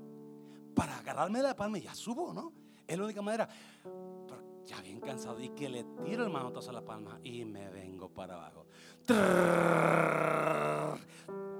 para 0.75 0.97
agarrarme 0.97 1.39
de 1.39 1.43
la 1.43 1.55
palma 1.55 1.77
y 1.77 1.81
ya 1.81 1.95
subo, 1.95 2.33
¿no? 2.33 2.51
Es 2.85 2.97
la 2.97 3.05
única 3.05 3.21
manera. 3.21 3.47
Pero 3.83 4.63
ya 4.65 4.81
bien 4.81 4.99
cansado 4.99 5.39
y 5.39 5.49
que 5.49 5.69
le 5.69 5.83
tiro 6.03 6.23
el 6.23 6.29
manotazo 6.31 6.69
a 6.69 6.73
la 6.73 6.85
palma 6.85 7.19
y 7.23 7.45
me 7.45 7.69
vengo 7.69 8.09
para 8.09 8.35
abajo. 8.35 8.67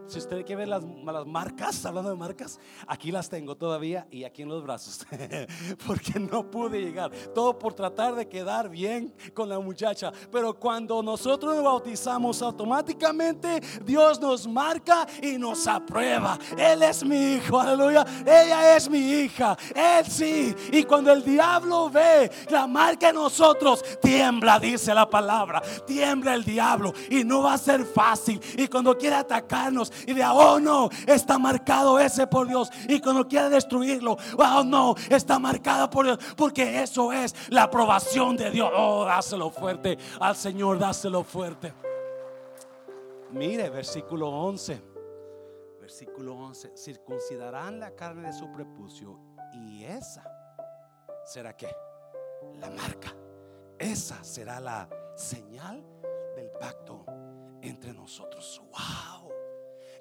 Si 0.07 0.19
usted 0.19 0.45
quiere 0.45 0.61
ver 0.61 0.67
las, 0.67 0.83
las, 0.83 1.25
marcas, 1.25 1.83
hablando 1.83 2.11
de 2.11 2.15
marcas, 2.15 2.59
aquí 2.85 3.11
las 3.11 3.27
tengo 3.27 3.55
todavía 3.55 4.07
y 4.11 4.23
aquí 4.23 4.43
en 4.43 4.49
los 4.49 4.61
brazos, 4.63 5.05
porque 5.87 6.19
no 6.19 6.49
pude 6.49 6.79
llegar. 6.79 7.11
Todo 7.33 7.57
por 7.57 7.73
tratar 7.73 8.13
de 8.13 8.27
quedar 8.27 8.69
bien 8.69 9.13
con 9.33 9.49
la 9.49 9.59
muchacha. 9.59 10.11
Pero 10.31 10.53
cuando 10.53 11.01
nosotros 11.01 11.55
nos 11.55 11.63
bautizamos, 11.63 12.39
automáticamente 12.43 13.61
Dios 13.83 14.21
nos 14.21 14.47
marca 14.47 15.07
y 15.23 15.39
nos 15.39 15.65
aprueba. 15.65 16.37
Él 16.55 16.83
es 16.83 17.03
mi 17.03 17.35
hijo, 17.35 17.59
aleluya. 17.59 18.05
Ella 18.21 18.75
es 18.75 18.87
mi 18.87 18.99
hija, 18.99 19.57
él 19.73 20.05
sí. 20.05 20.55
Y 20.71 20.83
cuando 20.83 21.11
el 21.11 21.23
diablo 21.23 21.89
ve 21.89 22.29
la 22.49 22.67
marca 22.67 23.09
en 23.09 23.15
nosotros, 23.15 23.83
tiembla, 24.01 24.59
dice 24.59 24.93
la 24.93 25.09
palabra. 25.09 25.63
Tiembla 25.87 26.35
el 26.35 26.43
diablo 26.43 26.93
y 27.09 27.23
no 27.23 27.41
va 27.41 27.53
a 27.53 27.57
ser 27.57 27.83
fácil. 27.85 28.39
Y 28.55 28.67
cuando 28.67 28.95
quiere 28.95 29.15
atacarnos, 29.15 29.91
y 30.05 30.13
de, 30.13 30.25
oh 30.25 30.59
no, 30.59 30.89
está 31.07 31.37
marcado 31.37 31.99
ese 31.99 32.27
por 32.27 32.47
Dios. 32.47 32.69
Y 32.87 32.99
cuando 32.99 33.27
quiere 33.27 33.49
destruirlo, 33.49 34.17
oh 34.37 34.63
no, 34.63 34.95
está 35.09 35.39
marcado 35.39 35.89
por 35.89 36.05
Dios. 36.05 36.19
Porque 36.35 36.81
eso 36.81 37.11
es 37.11 37.33
la 37.49 37.63
aprobación 37.63 38.37
de 38.37 38.51
Dios. 38.51 38.71
Oh, 38.73 39.05
dáselo 39.05 39.49
fuerte 39.49 39.97
al 40.19 40.35
Señor, 40.35 40.79
dáselo 40.79 41.23
fuerte. 41.23 41.73
Mire, 43.31 43.69
versículo 43.69 44.29
11. 44.29 44.81
Versículo 45.81 46.35
11. 46.35 46.77
Circuncidarán 46.77 47.79
la 47.79 47.91
carne 47.91 48.27
de 48.27 48.33
su 48.33 48.51
prepucio. 48.51 49.19
Y 49.53 49.83
esa 49.83 50.23
será 51.25 51.55
que 51.55 51.67
la 52.59 52.69
marca. 52.69 53.13
Esa 53.77 54.23
será 54.23 54.59
la 54.59 54.87
señal 55.15 55.83
del 56.35 56.49
pacto 56.51 57.05
entre 57.61 57.93
nosotros. 57.93 58.61
Wow. 58.71 59.34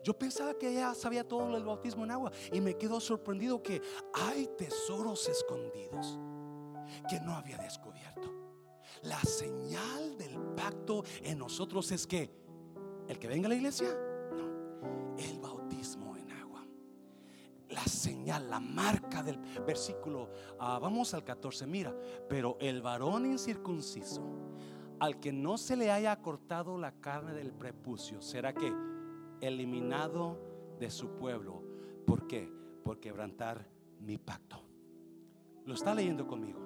Yo 0.05 0.13
pensaba 0.13 0.53
que 0.53 0.69
ella 0.69 0.95
sabía 0.95 1.27
todo 1.27 1.57
el 1.57 1.65
bautismo 1.65 2.05
en 2.05 2.11
agua 2.11 2.31
y 2.53 2.61
me 2.61 2.77
quedo 2.77 3.01
sorprendido 3.01 3.63
que 3.63 3.81
hay 4.13 4.47
tesoros 4.59 5.27
escondidos 5.31 6.19
que 7.09 7.19
no 7.21 7.35
había 7.35 7.57
descubierto. 7.57 8.31
La 9.03 9.19
señal 9.21 10.19
del 10.19 10.39
pacto 10.55 11.05
en 11.23 11.39
nosotros 11.39 11.91
es 11.91 12.07
que 12.07 12.31
el 13.09 13.19
que 13.19 13.29
venga 13.29 13.47
a 13.47 13.49
la 13.49 13.55
iglesia, 13.55 13.89
no, 14.37 15.17
el 15.17 15.39
bautismo 15.41 16.19
en 16.19 16.31
agua. 16.33 16.67
La 17.71 17.85
señal, 17.85 18.51
la 18.51 18.61
marca 18.61 19.23
del 19.23 19.39
versículo, 19.67 20.29
ah, 20.59 20.79
vamos 20.79 21.15
al 21.15 21.25
14, 21.25 21.67
mira, 21.67 21.97
pero 22.29 22.59
el 22.61 22.83
varón 22.83 23.25
incircunciso, 23.25 24.23
al 25.01 25.19
que 25.19 25.33
no 25.33 25.57
se 25.57 25.77
le 25.77 25.91
haya 25.91 26.15
cortado 26.21 26.77
la 26.77 26.93
carne 26.93 27.33
del 27.33 27.55
prepucio, 27.55 28.21
será 28.21 28.53
que 28.53 28.71
eliminado 29.47 30.39
de 30.79 30.91
su 30.91 31.17
pueblo. 31.17 31.63
¿Por 32.07 32.27
qué? 32.27 32.51
Por 32.83 33.01
quebrantar 33.01 33.69
mi 34.01 34.19
pacto. 34.19 34.63
Lo 35.65 35.75
está 35.75 35.95
leyendo 35.95 36.27
conmigo. 36.27 36.61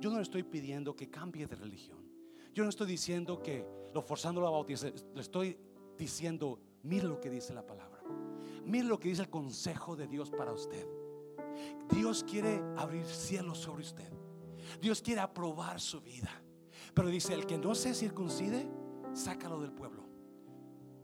Yo 0.00 0.10
no 0.10 0.16
le 0.16 0.22
estoy 0.22 0.42
pidiendo 0.42 0.94
que 0.94 1.08
cambie 1.08 1.46
de 1.46 1.56
religión. 1.56 1.98
Yo 2.52 2.64
no 2.64 2.70
estoy 2.70 2.86
diciendo 2.86 3.42
que 3.42 3.66
lo 3.94 4.02
forzando 4.02 4.46
a 4.46 4.50
bautizar. 4.50 4.92
Le 5.14 5.20
estoy 5.20 5.58
diciendo, 5.96 6.58
mire 6.82 7.06
lo 7.06 7.20
que 7.20 7.30
dice 7.30 7.54
la 7.54 7.64
palabra. 7.64 8.02
Mire 8.64 8.86
lo 8.86 8.98
que 8.98 9.08
dice 9.08 9.22
el 9.22 9.30
consejo 9.30 9.96
de 9.96 10.06
Dios 10.08 10.30
para 10.30 10.52
usted. 10.52 10.86
Dios 11.90 12.24
quiere 12.24 12.60
abrir 12.76 13.06
cielos 13.06 13.58
sobre 13.58 13.82
usted. 13.82 14.12
Dios 14.80 15.00
quiere 15.00 15.20
aprobar 15.20 15.80
su 15.80 16.00
vida. 16.00 16.30
Pero 16.92 17.08
dice, 17.08 17.34
el 17.34 17.46
que 17.46 17.58
no 17.58 17.74
se 17.74 17.94
circuncide, 17.94 18.68
sácalo 19.12 19.60
del 19.60 19.72
pueblo 19.72 20.05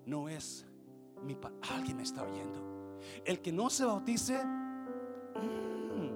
no 0.06 0.28
es 0.28 0.66
mi 1.22 1.34
padre. 1.34 1.58
Alguien 1.70 1.96
me 1.96 2.02
está 2.02 2.22
oyendo. 2.22 2.98
El 3.24 3.40
que 3.40 3.52
no 3.52 3.70
se 3.70 3.84
bautice, 3.84 4.44
mm, 4.44 6.10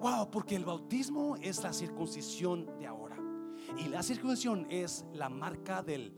wow, 0.00 0.30
porque 0.30 0.56
el 0.56 0.64
bautismo 0.64 1.36
es 1.36 1.62
la 1.62 1.72
circuncisión 1.72 2.66
de 2.78 2.86
ahora. 2.86 3.16
Y 3.78 3.88
la 3.88 4.02
circuncisión 4.02 4.66
es 4.70 5.06
la 5.12 5.28
marca 5.28 5.82
del 5.82 6.12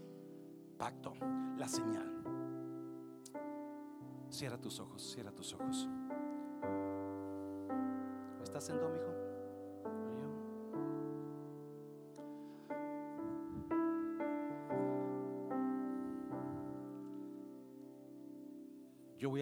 pacto, 0.78 1.14
la 1.56 1.68
señal. 1.68 2.10
Cierra 4.30 4.60
tus 4.60 4.80
ojos, 4.80 5.02
cierra 5.14 5.32
tus 5.32 5.52
ojos. 5.52 5.88
¿Estás 8.42 8.68
en 8.68 8.76
hijo? 8.76 9.23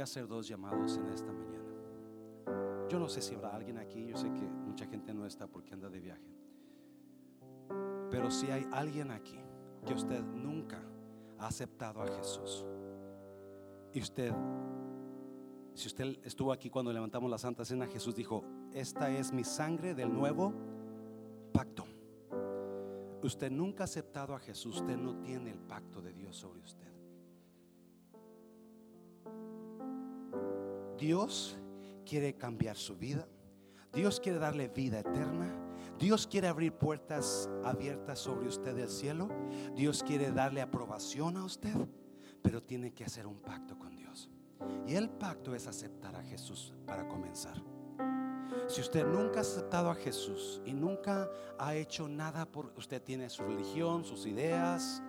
A 0.02 0.04
hacer 0.04 0.26
dos 0.26 0.46
llamados 0.46 0.98
en 0.98 1.08
esta 1.08 1.32
mañana. 1.32 1.52
Yo 2.88 2.98
no 2.98 3.08
sé 3.08 3.22
si 3.22 3.34
habrá 3.34 3.54
alguien 3.54 3.78
aquí, 3.78 4.06
yo 4.06 4.16
sé 4.16 4.32
que 4.32 4.42
mucha 4.42 4.86
gente 4.86 5.14
no 5.14 5.24
está 5.24 5.46
porque 5.46 5.72
anda 5.72 5.88
de 5.88 6.00
viaje. 6.00 6.36
Pero 8.10 8.30
si 8.30 8.50
hay 8.50 8.68
alguien 8.72 9.10
aquí 9.10 9.38
que 9.86 9.94
usted 9.94 10.22
nunca 10.22 10.82
ha 11.38 11.46
aceptado 11.46 12.02
a 12.02 12.06
Jesús 12.06 12.66
y 13.94 14.00
usted, 14.00 14.32
si 15.74 15.86
usted 15.86 16.18
estuvo 16.24 16.52
aquí 16.52 16.68
cuando 16.70 16.92
levantamos 16.92 17.30
la 17.30 17.38
Santa 17.38 17.64
Cena, 17.64 17.86
Jesús 17.86 18.14
dijo, 18.14 18.44
esta 18.72 19.10
es 19.10 19.32
mi 19.32 19.44
sangre 19.44 19.94
del 19.94 20.12
nuevo 20.12 20.52
pacto. 21.52 21.86
Usted 23.22 23.50
nunca 23.50 23.84
ha 23.84 23.86
aceptado 23.86 24.34
a 24.34 24.38
Jesús, 24.38 24.80
usted 24.80 24.96
no 24.96 25.16
tiene 25.20 25.50
el 25.50 25.60
pacto 25.60 26.02
de 26.02 26.12
Dios 26.12 26.36
sobre 26.36 26.60
usted. 26.60 26.91
Dios 31.02 31.58
quiere 32.06 32.36
cambiar 32.36 32.76
su 32.76 32.96
vida. 32.96 33.26
Dios 33.92 34.20
quiere 34.20 34.38
darle 34.38 34.68
vida 34.68 35.00
eterna. 35.00 35.52
Dios 35.98 36.28
quiere 36.28 36.46
abrir 36.46 36.74
puertas 36.74 37.50
abiertas 37.64 38.20
sobre 38.20 38.46
usted 38.46 38.76
del 38.76 38.88
cielo. 38.88 39.28
Dios 39.74 40.04
quiere 40.04 40.30
darle 40.30 40.62
aprobación 40.62 41.36
a 41.38 41.44
usted, 41.44 41.74
pero 42.40 42.62
tiene 42.62 42.94
que 42.94 43.04
hacer 43.04 43.26
un 43.26 43.40
pacto 43.40 43.76
con 43.76 43.96
Dios. 43.96 44.30
Y 44.86 44.94
el 44.94 45.10
pacto 45.10 45.56
es 45.56 45.66
aceptar 45.66 46.14
a 46.14 46.22
Jesús 46.22 46.72
para 46.86 47.08
comenzar. 47.08 47.60
Si 48.68 48.80
usted 48.80 49.04
nunca 49.04 49.40
ha 49.40 49.42
aceptado 49.42 49.90
a 49.90 49.96
Jesús 49.96 50.62
y 50.64 50.72
nunca 50.72 51.28
ha 51.58 51.74
hecho 51.74 52.06
nada 52.06 52.46
por 52.46 52.72
usted 52.76 53.02
tiene 53.02 53.28
su 53.28 53.42
religión, 53.42 54.04
sus 54.04 54.24
ideas. 54.24 55.02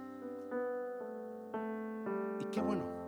Y 2.39 2.45
qué 2.45 2.61
bueno. 2.61 3.02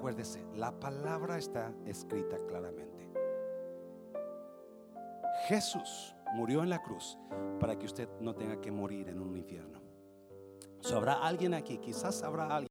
Acuérdese, 0.00 0.42
la 0.56 0.72
palabra 0.72 1.36
está 1.36 1.74
escrita 1.84 2.38
claramente. 2.46 3.06
Jesús 5.46 6.16
murió 6.32 6.62
en 6.62 6.70
la 6.70 6.80
cruz 6.80 7.18
para 7.60 7.78
que 7.78 7.84
usted 7.84 8.08
no 8.18 8.34
tenga 8.34 8.58
que 8.62 8.72
morir 8.72 9.10
en 9.10 9.20
un 9.20 9.36
infierno. 9.36 9.82
So, 10.80 10.96
habrá 10.96 11.22
alguien 11.22 11.52
aquí, 11.52 11.76
quizás 11.76 12.22
habrá 12.22 12.44
alguien 12.44 12.69